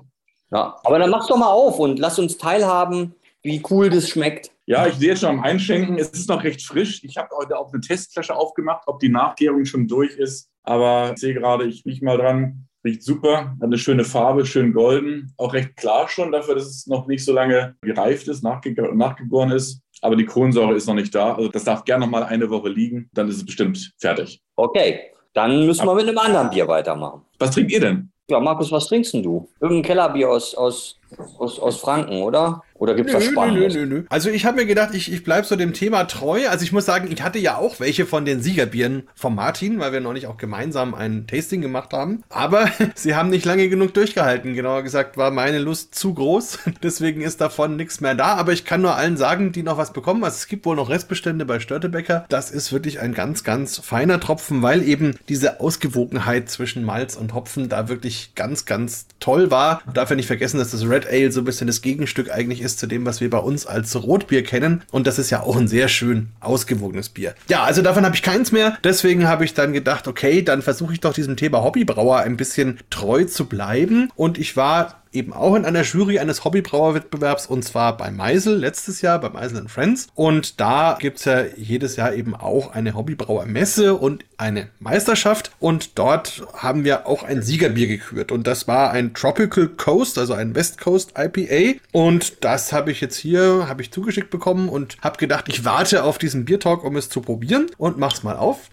Ja, 0.50 0.76
aber 0.84 0.98
dann 0.98 1.10
mach 1.10 1.26
doch 1.26 1.36
mal 1.36 1.50
auf 1.50 1.78
und 1.78 1.98
lass 1.98 2.18
uns 2.18 2.36
teilhaben, 2.36 3.14
wie 3.42 3.62
cool 3.70 3.90
das 3.90 4.08
schmeckt. 4.08 4.50
Ja, 4.66 4.86
ich 4.86 4.94
sehe 4.94 5.10
jetzt 5.10 5.20
schon 5.20 5.30
am 5.30 5.42
Einschenken, 5.42 5.98
es 5.98 6.08
ist 6.10 6.28
noch 6.28 6.42
recht 6.42 6.62
frisch. 6.62 7.04
Ich 7.04 7.18
habe 7.18 7.28
heute 7.36 7.58
auch 7.58 7.70
eine 7.72 7.82
Testflasche 7.82 8.34
aufgemacht, 8.34 8.84
ob 8.86 8.98
die 8.98 9.10
Nachgärung 9.10 9.66
schon 9.66 9.86
durch 9.86 10.16
ist. 10.16 10.48
Aber 10.62 11.12
ich 11.12 11.20
sehe 11.20 11.34
gerade, 11.34 11.66
ich 11.66 11.84
rieche 11.84 12.04
mal 12.04 12.16
dran. 12.16 12.66
Riecht 12.82 13.02
super, 13.02 13.50
hat 13.50 13.62
eine 13.62 13.78
schöne 13.78 14.04
Farbe, 14.04 14.44
schön 14.44 14.74
golden. 14.74 15.32
Auch 15.38 15.54
recht 15.54 15.76
klar 15.76 16.06
schon 16.08 16.32
dafür, 16.32 16.54
dass 16.54 16.66
es 16.66 16.86
noch 16.86 17.06
nicht 17.06 17.24
so 17.24 17.32
lange 17.32 17.76
gereift 17.80 18.28
ist, 18.28 18.42
nachge 18.42 18.74
nachgegoren 18.94 19.52
ist. 19.52 19.80
Aber 20.02 20.16
die 20.16 20.26
Kohlensäure 20.26 20.74
ist 20.74 20.86
noch 20.86 20.94
nicht 20.94 21.14
da. 21.14 21.34
Also 21.34 21.48
das 21.48 21.64
darf 21.64 21.84
gerne 21.84 22.04
noch 22.04 22.10
mal 22.10 22.24
eine 22.24 22.50
Woche 22.50 22.68
liegen. 22.68 23.08
Dann 23.14 23.28
ist 23.28 23.36
es 23.36 23.46
bestimmt 23.46 23.92
fertig. 23.98 24.42
Okay, 24.56 25.00
dann 25.32 25.64
müssen 25.64 25.86
wir 25.86 25.94
mit 25.94 26.08
einem 26.08 26.18
anderen 26.18 26.50
Bier 26.50 26.68
weitermachen. 26.68 27.22
Was 27.38 27.52
trinkt 27.52 27.72
ihr 27.72 27.80
denn? 27.80 28.10
Ja, 28.28 28.40
Markus, 28.40 28.70
was 28.72 28.86
trinkst 28.86 29.12
denn 29.14 29.22
du? 29.22 29.48
Irgendein 29.60 29.82
Kellerbier 29.82 30.30
aus, 30.30 30.54
aus 30.54 30.98
Aus, 31.38 31.58
aus 31.58 31.80
Franken, 31.80 32.22
oder? 32.22 32.62
Oder 32.76 32.94
gibt 32.94 33.08
es 33.08 33.16
was 33.16 33.24
Spannendes? 33.24 33.74
Nö, 33.74 33.86
nö, 33.86 33.94
nö. 34.00 34.04
Also 34.08 34.30
ich 34.30 34.44
habe 34.44 34.56
mir 34.56 34.66
gedacht, 34.66 34.94
ich, 34.94 35.12
ich 35.12 35.22
bleibe 35.22 35.46
so 35.46 35.54
dem 35.54 35.72
Thema 35.72 36.04
treu. 36.04 36.48
Also 36.48 36.64
ich 36.64 36.72
muss 36.72 36.84
sagen, 36.84 37.08
ich 37.10 37.22
hatte 37.22 37.38
ja 37.38 37.56
auch 37.56 37.78
welche 37.78 38.04
von 38.04 38.24
den 38.24 38.42
Siegerbieren 38.42 39.08
von 39.14 39.34
Martin, 39.34 39.78
weil 39.78 39.92
wir 39.92 40.00
noch 40.00 40.12
nicht 40.12 40.26
auch 40.26 40.36
gemeinsam 40.36 40.94
ein 40.94 41.26
Tasting 41.26 41.60
gemacht 41.62 41.92
haben. 41.92 42.24
Aber 42.28 42.68
sie 42.94 43.14
haben 43.14 43.30
nicht 43.30 43.44
lange 43.44 43.68
genug 43.68 43.94
durchgehalten. 43.94 44.54
Genauer 44.54 44.82
gesagt 44.82 45.16
war 45.16 45.30
meine 45.30 45.60
Lust 45.60 45.94
zu 45.94 46.14
groß. 46.14 46.58
Deswegen 46.82 47.22
ist 47.22 47.40
davon 47.40 47.76
nichts 47.76 48.00
mehr 48.00 48.14
da. 48.14 48.34
Aber 48.34 48.52
ich 48.52 48.64
kann 48.64 48.82
nur 48.82 48.96
allen 48.96 49.16
sagen, 49.16 49.52
die 49.52 49.62
noch 49.62 49.78
was 49.78 49.92
bekommen. 49.92 50.24
Also 50.24 50.36
es 50.36 50.48
gibt 50.48 50.66
wohl 50.66 50.76
noch 50.76 50.90
Restbestände 50.90 51.44
bei 51.44 51.60
Störtebecker. 51.60 52.26
Das 52.28 52.50
ist 52.50 52.72
wirklich 52.72 53.00
ein 53.00 53.14
ganz, 53.14 53.44
ganz 53.44 53.78
feiner 53.78 54.18
Tropfen, 54.18 54.62
weil 54.62 54.82
eben 54.82 55.14
diese 55.28 55.60
Ausgewogenheit 55.60 56.50
zwischen 56.50 56.84
Malz 56.84 57.14
und 57.16 57.34
Hopfen 57.34 57.68
da 57.68 57.88
wirklich 57.88 58.34
ganz, 58.34 58.64
ganz 58.64 59.06
toll 59.20 59.52
war. 59.52 59.80
Darf 59.94 60.10
ja 60.10 60.16
nicht 60.16 60.26
vergessen, 60.26 60.58
dass 60.58 60.72
das 60.72 60.88
Red 60.88 61.03
Ale 61.06 61.32
so 61.32 61.40
ein 61.40 61.44
bisschen 61.44 61.66
das 61.66 61.82
Gegenstück 61.82 62.30
eigentlich 62.30 62.60
ist 62.60 62.78
zu 62.78 62.86
dem, 62.86 63.06
was 63.06 63.20
wir 63.20 63.30
bei 63.30 63.38
uns 63.38 63.66
als 63.66 63.94
Rotbier 64.02 64.42
kennen. 64.42 64.82
Und 64.90 65.06
das 65.06 65.18
ist 65.18 65.30
ja 65.30 65.42
auch 65.42 65.56
ein 65.56 65.68
sehr 65.68 65.88
schön 65.88 66.28
ausgewogenes 66.40 67.08
Bier. 67.08 67.34
Ja, 67.48 67.64
also 67.64 67.82
davon 67.82 68.04
habe 68.04 68.14
ich 68.14 68.22
keins 68.22 68.52
mehr. 68.52 68.78
Deswegen 68.84 69.28
habe 69.28 69.44
ich 69.44 69.54
dann 69.54 69.72
gedacht, 69.72 70.08
okay, 70.08 70.42
dann 70.42 70.62
versuche 70.62 70.92
ich 70.92 71.00
doch 71.00 71.14
diesem 71.14 71.36
Thema 71.36 71.62
Hobbybrauer 71.62 72.18
ein 72.18 72.36
bisschen 72.36 72.78
treu 72.90 73.24
zu 73.24 73.46
bleiben. 73.46 74.10
Und 74.16 74.38
ich 74.38 74.56
war 74.56 75.03
eben 75.14 75.32
auch 75.32 75.54
in 75.54 75.64
einer 75.64 75.82
Jury 75.82 76.18
eines 76.18 76.44
Hobbybrauerwettbewerbs 76.44 77.46
und 77.46 77.64
zwar 77.64 77.96
bei 77.96 78.10
Meisel 78.10 78.56
letztes 78.56 79.00
Jahr, 79.00 79.20
bei 79.20 79.30
Meisel 79.30 79.68
Friends. 79.68 80.08
Und 80.14 80.60
da 80.60 80.98
gibt 81.00 81.18
es 81.18 81.24
ja 81.24 81.44
jedes 81.56 81.96
Jahr 81.96 82.12
eben 82.14 82.34
auch 82.34 82.72
eine 82.72 82.94
Hobbybrauermesse 82.94 83.94
und 83.94 84.24
eine 84.36 84.68
Meisterschaft. 84.80 85.52
Und 85.60 85.98
dort 85.98 86.42
haben 86.54 86.84
wir 86.84 87.06
auch 87.06 87.22
ein 87.22 87.42
Siegerbier 87.42 87.86
gekürt. 87.86 88.32
Und 88.32 88.46
das 88.46 88.66
war 88.66 88.90
ein 88.90 89.14
Tropical 89.14 89.68
Coast, 89.68 90.18
also 90.18 90.34
ein 90.34 90.54
West 90.54 90.80
Coast 90.80 91.14
IPA. 91.16 91.78
Und 91.92 92.44
das 92.44 92.72
habe 92.72 92.90
ich 92.90 93.00
jetzt 93.00 93.16
hier, 93.16 93.66
habe 93.68 93.82
ich 93.82 93.92
zugeschickt 93.92 94.30
bekommen 94.30 94.68
und 94.68 94.96
habe 95.00 95.18
gedacht, 95.18 95.48
ich 95.48 95.64
warte 95.64 96.04
auf 96.04 96.18
diesen 96.18 96.44
Biertalk, 96.44 96.84
um 96.84 96.96
es 96.96 97.08
zu 97.08 97.20
probieren 97.20 97.66
und 97.78 97.98
mach's 97.98 98.22
mal 98.22 98.36
auf. 98.36 98.68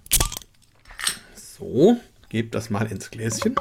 So, 1.35 1.97
gebe 2.29 2.49
das 2.49 2.69
mal 2.69 2.91
ins 2.91 3.11
Gläschen. 3.11 3.55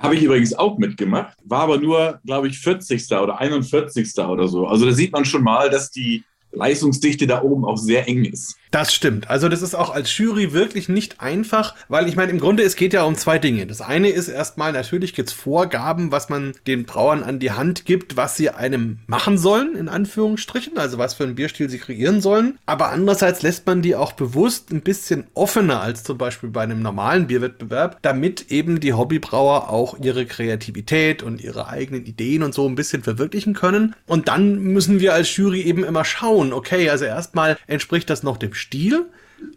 Habe 0.00 0.16
ich 0.16 0.22
übrigens 0.22 0.54
auch 0.54 0.78
mitgemacht, 0.78 1.36
war 1.44 1.62
aber 1.62 1.78
nur, 1.78 2.20
glaube 2.24 2.48
ich, 2.48 2.58
40. 2.58 3.10
oder 3.12 3.38
41. 3.38 4.16
oder 4.18 4.48
so. 4.48 4.66
Also 4.66 4.86
da 4.86 4.92
sieht 4.92 5.12
man 5.12 5.24
schon 5.24 5.42
mal, 5.42 5.70
dass 5.70 5.90
die 5.90 6.24
Leistungsdichte 6.52 7.26
da 7.26 7.42
oben 7.42 7.64
auch 7.64 7.76
sehr 7.76 8.06
eng 8.06 8.24
ist. 8.24 8.57
Das 8.70 8.94
stimmt. 8.94 9.30
Also 9.30 9.48
das 9.48 9.62
ist 9.62 9.74
auch 9.74 9.90
als 9.90 10.16
Jury 10.16 10.52
wirklich 10.52 10.88
nicht 10.88 11.20
einfach, 11.20 11.74
weil 11.88 12.08
ich 12.08 12.16
meine, 12.16 12.32
im 12.32 12.38
Grunde, 12.38 12.62
es 12.62 12.76
geht 12.76 12.92
ja 12.92 13.04
um 13.04 13.16
zwei 13.16 13.38
Dinge. 13.38 13.66
Das 13.66 13.80
eine 13.80 14.10
ist 14.10 14.28
erstmal, 14.28 14.72
natürlich 14.72 15.14
gibt's 15.14 15.32
Vorgaben, 15.32 16.12
was 16.12 16.28
man 16.28 16.52
den 16.66 16.84
Brauern 16.84 17.22
an 17.22 17.38
die 17.38 17.52
Hand 17.52 17.86
gibt, 17.86 18.16
was 18.16 18.36
sie 18.36 18.50
einem 18.50 18.98
machen 19.06 19.38
sollen, 19.38 19.74
in 19.74 19.88
Anführungsstrichen, 19.88 20.76
also 20.76 20.98
was 20.98 21.14
für 21.14 21.24
einen 21.24 21.34
Bierstil 21.34 21.70
sie 21.70 21.78
kreieren 21.78 22.20
sollen. 22.20 22.58
Aber 22.66 22.90
andererseits 22.90 23.42
lässt 23.42 23.66
man 23.66 23.80
die 23.82 23.94
auch 23.94 24.12
bewusst 24.12 24.70
ein 24.70 24.82
bisschen 24.82 25.24
offener 25.34 25.80
als 25.80 26.04
zum 26.04 26.18
Beispiel 26.18 26.50
bei 26.50 26.62
einem 26.62 26.82
normalen 26.82 27.26
Bierwettbewerb, 27.26 27.98
damit 28.02 28.50
eben 28.50 28.80
die 28.80 28.92
Hobbybrauer 28.92 29.70
auch 29.70 29.98
ihre 30.00 30.26
Kreativität 30.26 31.22
und 31.22 31.40
ihre 31.40 31.68
eigenen 31.68 32.04
Ideen 32.04 32.42
und 32.42 32.54
so 32.54 32.68
ein 32.68 32.74
bisschen 32.74 33.02
verwirklichen 33.02 33.54
können. 33.54 33.94
Und 34.06 34.28
dann 34.28 34.58
müssen 34.58 35.00
wir 35.00 35.14
als 35.14 35.34
Jury 35.34 35.62
eben 35.62 35.84
immer 35.84 36.04
schauen, 36.04 36.52
okay, 36.52 36.90
also 36.90 37.06
erstmal 37.06 37.56
entspricht 37.66 38.10
das 38.10 38.22
noch 38.22 38.36
dem 38.36 38.52
Stil. 38.58 39.06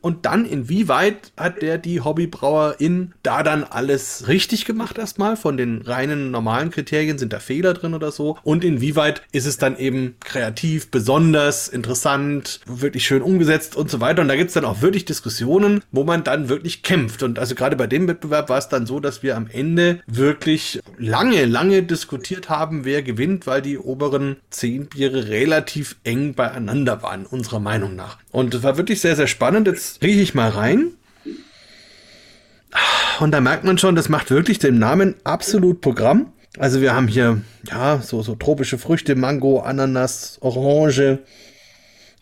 Und 0.02 0.26
dann 0.26 0.46
inwieweit 0.46 1.32
hat 1.38 1.62
der 1.62 1.78
die 1.78 2.02
Hobbybrauerin 2.02 3.14
da 3.24 3.44
dann 3.44 3.64
alles 3.64 4.28
richtig 4.28 4.66
gemacht 4.66 4.98
erstmal? 4.98 5.36
Von 5.38 5.58
den 5.58 5.82
reinen 5.82 6.32
normalen 6.32 6.72
Kriterien? 6.72 7.18
Sind 7.18 7.34
da 7.34 7.40
Fehler 7.40 7.74
drin 7.74 7.94
oder 7.94 8.12
so? 8.12 8.38
Und 8.44 8.64
inwieweit 8.64 9.24
ist 9.32 9.46
es 9.46 9.58
dann 9.58 9.78
eben 9.78 10.16
kreativ 10.20 10.92
besonders 10.92 11.68
interessant 11.68 12.62
wirklich 12.66 13.06
schön 13.06 13.22
umgesetzt 13.22 13.76
und 13.76 13.90
so 13.90 14.00
weiter? 14.00 14.22
Und 14.22 14.28
da 14.28 14.36
gibt's 14.36 14.54
dann 14.54 14.66
auch 14.66 14.82
wirklich 14.82 15.06
Diskussionen 15.06 15.82
wo 15.92 16.04
man 16.04 16.24
dann 16.24 16.50
wirklich 16.50 16.84
kämpft. 16.84 17.24
Und 17.24 17.40
also 17.40 17.56
gerade 17.56 17.76
bei 17.76 17.88
dem 17.88 18.08
Wettbewerb 18.08 18.50
war 18.50 18.58
es 18.58 18.70
dann 18.70 18.86
so 18.86 19.00
dass 19.00 19.24
wir 19.24 19.36
am 19.36 19.48
Ende 19.48 20.02
wirklich 20.08 20.80
lange 20.98 21.46
lange 21.46 21.84
diskutiert 21.84 22.50
haben 22.50 22.86
wer 22.86 23.02
gewinnt 23.02 23.48
weil 23.48 23.62
die 23.62 23.78
oberen 23.78 24.38
zehn 24.50 24.88
Biere 24.88 25.28
relativ 25.30 25.96
eng 26.04 26.34
beieinander 26.34 27.02
waren 27.02 27.26
unserer 27.26 27.60
Meinung 27.60 27.96
nach 27.96 28.18
und 28.32 28.54
es 28.54 28.64
war 28.64 28.78
wirklich 28.78 29.02
sehr 29.02 29.16
sehr 29.16 29.28
spannend 29.28 29.68
jetzt 29.68 30.02
rieche 30.02 30.22
ich 30.22 30.34
mal 30.34 30.50
rein. 30.50 30.92
Und 33.20 33.32
da 33.32 33.42
merkt 33.42 33.64
man 33.64 33.78
schon, 33.78 33.96
das 33.96 34.10
macht 34.10 34.32
wirklich 34.32 34.58
dem 34.58 34.80
Namen 34.80 35.16
absolut 35.24 35.82
Programm. 35.82 36.34
Also 36.58 36.82
wir 36.82 36.96
haben 36.96 37.08
hier, 37.08 37.42
ja, 37.70 38.00
so, 38.02 38.24
so 38.24 38.36
tropische 38.36 38.78
Früchte, 38.78 39.16
Mango, 39.16 39.60
Ananas, 39.60 40.38
Orange, 40.42 41.20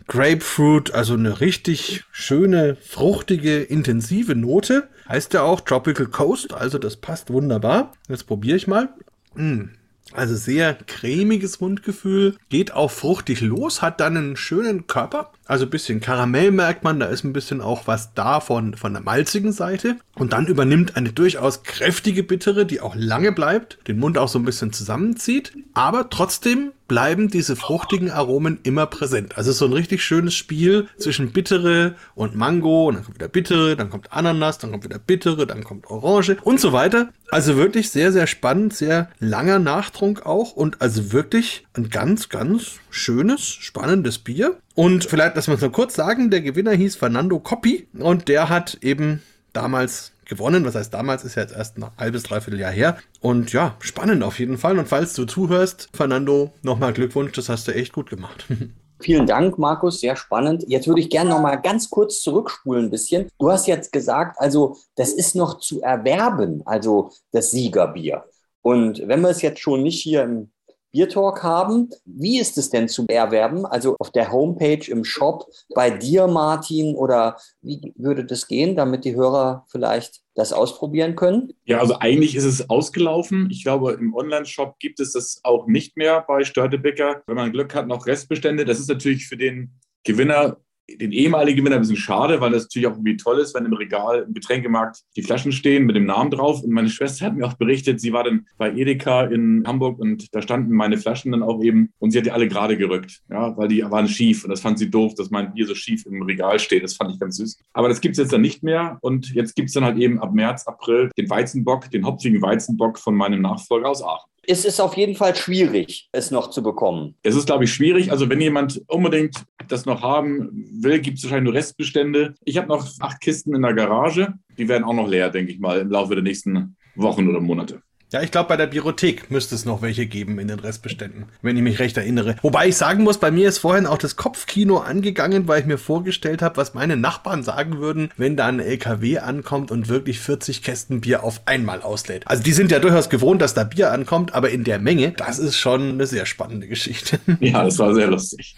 Grapefruit, 0.07 0.93
also 0.93 1.13
eine 1.13 1.39
richtig 1.39 2.03
schöne, 2.11 2.75
fruchtige, 2.81 3.61
intensive 3.61 4.35
Note. 4.35 4.89
Heißt 5.07 5.33
ja 5.33 5.43
auch 5.43 5.61
Tropical 5.61 6.07
Coast, 6.07 6.53
also 6.53 6.77
das 6.77 6.97
passt 6.97 7.31
wunderbar. 7.31 7.93
Jetzt 8.07 8.27
probiere 8.27 8.57
ich 8.57 8.67
mal. 8.67 8.89
Mmh. 9.35 9.69
Also 10.13 10.35
sehr 10.35 10.73
cremiges 10.73 11.59
Mundgefühl, 11.59 12.35
geht 12.49 12.73
auch 12.73 12.91
fruchtig 12.91 13.41
los, 13.41 13.81
hat 13.81 13.99
dann 13.99 14.17
einen 14.17 14.35
schönen 14.35 14.87
Körper. 14.87 15.31
Also 15.45 15.65
ein 15.65 15.69
bisschen 15.69 15.99
Karamell 15.99 16.51
merkt 16.51 16.83
man, 16.83 16.99
da 16.99 17.07
ist 17.07 17.23
ein 17.23 17.33
bisschen 17.33 17.61
auch 17.61 17.87
was 17.87 18.13
da 18.13 18.39
von, 18.39 18.75
von 18.75 18.93
der 18.93 19.01
malzigen 19.01 19.51
Seite. 19.51 19.97
Und 20.15 20.33
dann 20.33 20.47
übernimmt 20.47 20.95
eine 20.95 21.11
durchaus 21.11 21.63
kräftige 21.63 22.23
Bittere, 22.23 22.65
die 22.65 22.81
auch 22.81 22.95
lange 22.95 23.31
bleibt, 23.31 23.79
den 23.87 23.99
Mund 23.99 24.17
auch 24.17 24.27
so 24.27 24.39
ein 24.39 24.45
bisschen 24.45 24.73
zusammenzieht, 24.73 25.53
aber 25.73 26.09
trotzdem 26.09 26.71
bleiben 26.89 27.29
diese 27.29 27.55
fruchtigen 27.55 28.11
Aromen 28.11 28.59
immer 28.63 28.85
präsent. 28.87 29.37
Also 29.37 29.53
so 29.53 29.63
ein 29.65 29.71
richtig 29.71 30.03
schönes 30.03 30.33
Spiel 30.33 30.89
zwischen 30.97 31.31
Bittere 31.31 31.95
und 32.15 32.35
Mango, 32.35 32.87
und 32.89 32.95
dann 32.95 33.03
kommt 33.05 33.15
wieder 33.15 33.29
Bittere, 33.29 33.77
dann 33.77 33.89
kommt 33.89 34.11
Ananas, 34.11 34.57
dann 34.57 34.71
kommt 34.71 34.83
wieder 34.83 34.99
Bittere, 34.99 35.47
dann 35.47 35.63
kommt 35.63 35.89
Orange 35.89 36.35
und 36.43 36.59
so 36.59 36.73
weiter. 36.73 37.09
Also 37.31 37.55
wirklich 37.55 37.91
sehr, 37.91 38.11
sehr 38.11 38.27
spannend, 38.27 38.73
sehr 38.73 39.09
langer 39.19 39.59
Nachtrunk 39.59 40.25
auch 40.25 40.51
und 40.51 40.81
also 40.81 41.13
wirklich 41.13 41.65
ein 41.73 41.89
ganz, 41.89 42.27
ganz 42.27 42.79
schönes, 42.89 43.47
spannendes 43.47 44.19
Bier. 44.19 44.57
Und 44.75 45.05
vielleicht, 45.05 45.35
lass 45.35 45.47
uns 45.47 45.61
mal 45.61 45.69
kurz 45.69 45.95
sagen, 45.95 46.31
der 46.31 46.41
Gewinner 46.41 46.71
hieß 46.71 46.95
Fernando 46.95 47.39
Coppi 47.39 47.87
und 47.97 48.27
der 48.27 48.49
hat 48.49 48.79
eben 48.81 49.21
damals 49.53 50.11
gewonnen. 50.29 50.63
Was 50.63 50.75
heißt 50.75 50.93
damals, 50.93 51.25
ist 51.25 51.35
ja 51.35 51.41
jetzt 51.41 51.55
erst 51.55 51.77
ein 51.77 51.85
halbes, 51.97 52.23
dreiviertel 52.23 52.59
Jahr 52.59 52.71
her. 52.71 52.97
Und 53.19 53.51
ja, 53.51 53.75
spannend 53.79 54.23
auf 54.23 54.39
jeden 54.39 54.57
Fall. 54.57 54.79
Und 54.79 54.87
falls 54.87 55.13
du 55.13 55.25
zuhörst, 55.25 55.89
Fernando, 55.93 56.53
nochmal 56.61 56.93
Glückwunsch, 56.93 57.33
das 57.33 57.49
hast 57.49 57.67
du 57.67 57.73
echt 57.73 57.91
gut 57.91 58.09
gemacht. 58.09 58.45
Vielen 59.01 59.25
Dank, 59.25 59.57
Markus, 59.57 60.01
sehr 60.01 60.17
spannend. 60.17 60.65
Jetzt 60.67 60.87
würde 60.87 60.99
ich 60.99 61.09
gerne 61.09 61.29
noch 61.29 61.41
mal 61.41 61.55
ganz 61.55 61.89
kurz 61.89 62.21
zurückspulen 62.21 62.85
ein 62.85 62.91
bisschen. 62.91 63.29
Du 63.39 63.49
hast 63.49 63.65
jetzt 63.65 63.93
gesagt, 63.93 64.37
also 64.39 64.77
das 64.95 65.13
ist 65.13 65.35
noch 65.35 65.59
zu 65.59 65.81
erwerben, 65.81 66.63
also 66.65 67.11
das 67.31 67.51
Siegerbier. 67.51 68.25
Und 68.61 69.07
wenn 69.07 69.21
wir 69.21 69.29
es 69.29 69.41
jetzt 69.41 69.61
schon 69.61 69.83
nicht 69.83 70.01
hier 70.01 70.23
im 70.23 70.51
Biertalk 70.91 71.43
haben. 71.43 71.89
Wie 72.05 72.39
ist 72.39 72.57
es 72.57 72.69
denn 72.69 72.87
zu 72.87 73.05
erwerben? 73.07 73.65
Also 73.65 73.95
auf 73.99 74.11
der 74.11 74.31
Homepage, 74.31 74.89
im 74.89 75.03
Shop, 75.03 75.45
bei 75.75 75.89
dir, 75.89 76.27
Martin, 76.27 76.95
oder 76.95 77.37
wie 77.61 77.93
würde 77.95 78.25
das 78.25 78.47
gehen, 78.47 78.75
damit 78.75 79.05
die 79.05 79.15
Hörer 79.15 79.65
vielleicht 79.69 80.21
das 80.35 80.53
ausprobieren 80.53 81.15
können? 81.15 81.53
Ja, 81.65 81.79
also 81.79 81.99
eigentlich 81.99 82.35
ist 82.35 82.45
es 82.45 82.69
ausgelaufen. 82.69 83.49
Ich 83.51 83.63
glaube, 83.63 83.93
im 83.93 84.13
Online-Shop 84.15 84.79
gibt 84.79 84.99
es 84.99 85.13
das 85.13 85.39
auch 85.43 85.67
nicht 85.67 85.97
mehr 85.97 86.23
bei 86.27 86.43
Störtebecker. 86.43 87.23
Wenn 87.27 87.35
man 87.35 87.51
Glück 87.51 87.75
hat, 87.75 87.87
noch 87.87 88.05
Restbestände. 88.05 88.65
Das 88.65 88.79
ist 88.79 88.89
natürlich 88.89 89.27
für 89.27 89.37
den 89.37 89.79
Gewinner 90.03 90.57
den 90.97 91.11
ehemaligen 91.11 91.57
Gewinner 91.57 91.75
ein 91.75 91.81
bisschen 91.81 91.97
schade, 91.97 92.41
weil 92.41 92.51
das 92.51 92.63
natürlich 92.63 92.87
auch 92.87 92.93
irgendwie 92.93 93.17
toll 93.17 93.39
ist, 93.39 93.55
wenn 93.55 93.65
im 93.65 93.73
Regal 93.73 94.25
im 94.27 94.33
Getränkemarkt 94.33 95.01
die 95.15 95.23
Flaschen 95.23 95.51
stehen 95.51 95.85
mit 95.85 95.95
dem 95.95 96.05
Namen 96.05 96.31
drauf. 96.31 96.63
Und 96.63 96.71
meine 96.71 96.89
Schwester 96.89 97.25
hat 97.25 97.35
mir 97.35 97.45
auch 97.45 97.53
berichtet, 97.53 97.99
sie 98.01 98.13
war 98.13 98.23
dann 98.23 98.47
bei 98.57 98.71
Edeka 98.71 99.23
in 99.23 99.63
Hamburg 99.65 99.99
und 99.99 100.33
da 100.33 100.41
standen 100.41 100.73
meine 100.73 100.97
Flaschen 100.97 101.31
dann 101.31 101.43
auch 101.43 101.63
eben 101.63 101.91
und 101.99 102.11
sie 102.11 102.19
hat 102.19 102.25
die 102.25 102.31
alle 102.31 102.47
gerade 102.47 102.77
gerückt, 102.77 103.21
ja, 103.29 103.55
weil 103.57 103.67
die 103.67 103.83
waren 103.83 104.07
schief 104.07 104.43
und 104.43 104.49
das 104.49 104.61
fand 104.61 104.79
sie 104.79 104.89
doof, 104.89 105.13
dass 105.15 105.29
mein 105.29 105.53
Bier 105.53 105.67
so 105.67 105.75
schief 105.75 106.05
im 106.05 106.21
Regal 106.23 106.59
steht. 106.59 106.83
Das 106.83 106.95
fand 106.95 107.11
ich 107.11 107.19
ganz 107.19 107.37
süß. 107.37 107.59
Aber 107.73 107.89
das 107.89 108.01
gibt 108.01 108.13
es 108.13 108.19
jetzt 108.19 108.33
dann 108.33 108.41
nicht 108.41 108.63
mehr 108.63 108.97
und 109.01 109.33
jetzt 109.33 109.55
gibt 109.55 109.69
es 109.69 109.73
dann 109.73 109.83
halt 109.83 109.97
eben 109.97 110.19
ab 110.19 110.33
März, 110.33 110.67
April 110.67 111.09
den 111.17 111.29
Weizenbock, 111.29 111.89
den 111.91 112.05
hopfigen 112.05 112.41
Weizenbock 112.41 112.99
von 112.99 113.15
meinem 113.15 113.41
Nachfolger 113.41 113.89
aus 113.89 114.03
Aachen 114.03 114.29
es 114.49 114.65
ist 114.65 114.79
auf 114.79 114.97
jeden 114.97 115.15
Fall 115.15 115.35
schwierig, 115.35 116.09
es 116.11 116.31
noch 116.31 116.49
zu 116.49 116.63
bekommen. 116.63 117.15
Es 117.21 117.35
ist, 117.35 117.45
glaube 117.45 117.65
ich, 117.65 117.73
schwierig. 117.73 118.11
Also 118.11 118.29
wenn 118.29 118.41
jemand 118.41 118.81
unbedingt 118.87 119.45
das 119.67 119.85
noch 119.85 120.01
haben 120.01 120.49
will, 120.81 120.99
gibt 120.99 121.19
es 121.19 121.23
wahrscheinlich 121.23 121.45
nur 121.45 121.53
Restbestände. 121.53 122.33
Ich 122.45 122.57
habe 122.57 122.67
noch 122.67 122.87
acht 122.99 123.21
Kisten 123.21 123.53
in 123.53 123.61
der 123.61 123.75
Garage. 123.75 124.33
Die 124.57 124.67
werden 124.67 124.83
auch 124.83 124.93
noch 124.93 125.07
leer, 125.07 125.29
denke 125.29 125.51
ich 125.51 125.59
mal, 125.59 125.79
im 125.79 125.91
Laufe 125.91 126.15
der 126.15 126.23
nächsten 126.23 126.75
Wochen 126.95 127.29
oder 127.29 127.39
Monate. 127.39 127.83
Ja, 128.11 128.23
ich 128.23 128.31
glaube, 128.31 128.49
bei 128.49 128.57
der 128.57 128.65
Biothek 128.65 129.29
müsste 129.29 129.53
es 129.53 129.65
noch 129.65 129.83
welche 129.83 130.07
geben 130.07 130.39
in 130.39 130.47
den 130.47 130.59
Restbeständen, 130.59 131.25
wenn 131.43 131.55
ich 131.55 131.61
mich 131.61 131.77
recht 131.77 131.95
erinnere. 131.95 132.37
Wobei 132.41 132.67
ich 132.67 132.75
sagen 132.75 133.03
muss, 133.03 133.19
bei 133.19 133.29
mir 133.29 133.47
ist 133.47 133.59
vorhin 133.59 133.85
auch 133.85 133.99
das 133.99 134.15
Kopfkino 134.15 134.79
angegangen, 134.79 135.47
weil 135.47 135.61
ich 135.61 135.67
mir 135.67 135.77
vorgestellt 135.77 136.41
habe, 136.41 136.57
was 136.57 136.73
meine 136.73 136.97
Nachbarn 136.97 137.43
sagen 137.43 137.77
würden, 137.77 138.09
wenn 138.17 138.35
da 138.35 138.47
ein 138.47 138.59
LKW 138.59 139.19
ankommt 139.19 139.69
und 139.69 139.89
wirklich 139.89 140.19
40 140.21 140.63
Kästen 140.63 141.01
Bier 141.01 141.23
auf 141.23 141.41
einmal 141.45 141.83
auslädt. 141.83 142.23
Also 142.25 142.41
die 142.41 142.51
sind 142.51 142.71
ja 142.71 142.79
durchaus 142.79 143.09
gewohnt, 143.09 143.43
dass 143.43 143.53
da 143.53 143.63
Bier 143.63 143.91
ankommt, 143.91 144.33
aber 144.33 144.49
in 144.49 144.63
der 144.63 144.79
Menge, 144.79 145.11
das 145.11 145.37
ist 145.37 145.57
schon 145.57 145.89
eine 145.89 146.07
sehr 146.07 146.25
spannende 146.25 146.67
Geschichte. 146.67 147.19
Ja, 147.41 147.63
das 147.63 147.79
war 147.79 147.93
sehr 147.93 148.07
lustig. 148.07 148.55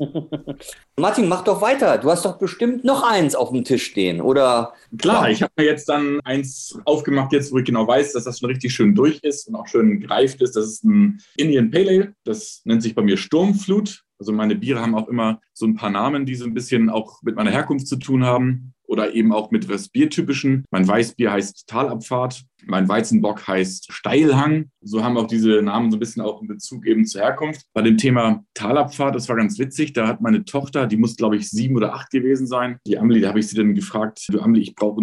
Martin, 0.98 1.28
mach 1.28 1.44
doch 1.44 1.62
weiter. 1.62 1.98
Du 1.98 2.10
hast 2.10 2.26
doch 2.26 2.38
bestimmt 2.38 2.84
noch 2.84 3.04
eins 3.04 3.36
auf 3.36 3.52
dem 3.52 3.64
Tisch 3.64 3.84
stehen, 3.86 4.22
oder? 4.22 4.74
Klar, 4.98 5.30
ich 5.30 5.42
habe 5.42 5.52
mir 5.58 5.66
jetzt 5.66 5.88
dann 5.88 6.20
eins 6.22 6.78
aufgemacht, 6.86 7.32
jetzt 7.32 7.52
wo 7.52 7.60
ich 7.60 7.66
genau 7.66 7.88
weiß, 7.88 8.14
dass 8.14 8.24
das 8.24 8.40
schon 8.40 8.50
richtig 8.50 8.74
schön 8.74 8.96
durch 8.96 9.20
ist 9.22 9.41
und 9.48 9.56
auch 9.56 9.68
schön 9.68 10.00
greift 10.00 10.42
ist. 10.42 10.56
Das 10.56 10.66
ist 10.66 10.84
ein 10.84 11.22
Indian 11.38 11.72
Pale 11.72 11.90
Ale. 11.90 12.16
Das 12.24 12.62
nennt 12.66 12.84
sich 12.84 12.96
bei 12.96 13.02
mir 13.02 13.18
Sturmflut. 13.18 14.04
Also 14.20 14.32
meine 14.34 14.56
Biere 14.56 14.82
haben 14.82 14.96
auch 14.96 15.08
immer 15.08 15.42
so 15.54 15.66
ein 15.66 15.76
paar 15.76 15.90
Namen, 15.90 16.26
die 16.26 16.36
so 16.36 16.46
ein 16.46 16.54
bisschen 16.54 16.90
auch 16.90 17.24
mit 17.24 17.36
meiner 17.36 17.50
Herkunft 17.50 17.88
zu 17.88 17.96
tun 17.96 18.24
haben 18.24 18.74
oder 18.92 19.16
eben 19.16 19.34
auch 19.34 19.52
mit 19.52 19.68
was 19.68 19.90
Biertypischen. 19.90 20.66
Mein 20.70 20.88
Weißbier 20.88 21.32
heißt 21.32 21.66
Talabfahrt, 21.66 22.44
mein 22.66 22.88
Weizenbock 22.88 23.48
heißt 23.48 23.92
Steilhang. 23.92 24.70
So 24.82 25.04
haben 25.04 25.18
auch 25.18 25.28
diese 25.28 25.62
Namen 25.62 25.90
so 25.90 25.98
ein 25.98 26.00
bisschen 26.00 26.22
auch 26.22 26.42
in 26.42 26.48
Bezug 26.48 26.86
eben 26.86 27.06
zur 27.06 27.22
Herkunft. 27.22 27.66
Bei 27.74 27.82
dem 27.82 27.98
Thema 27.98 28.44
Talabfahrt, 28.54 29.16
das 29.16 29.28
war 29.30 29.38
ganz 29.38 29.58
witzig, 29.58 29.94
da 29.94 30.08
hat 30.08 30.22
meine 30.22 30.46
Tochter, 30.46 30.88
die 30.88 30.98
muss 30.98 31.16
glaube 31.16 31.38
ich 31.38 31.50
sieben 31.50 31.76
oder 31.76 31.96
acht 31.96 32.12
gewesen 32.12 32.46
sein, 32.46 32.78
die 32.86 33.00
Amelie, 33.00 33.22
da 33.22 33.30
habe 33.30 33.40
ich 33.40 33.48
sie 33.48 33.56
dann 33.56 33.74
gefragt, 33.74 34.28
du 34.30 34.40
Amelie, 34.40 34.62
ich 34.62 34.76
brauche 34.76 35.02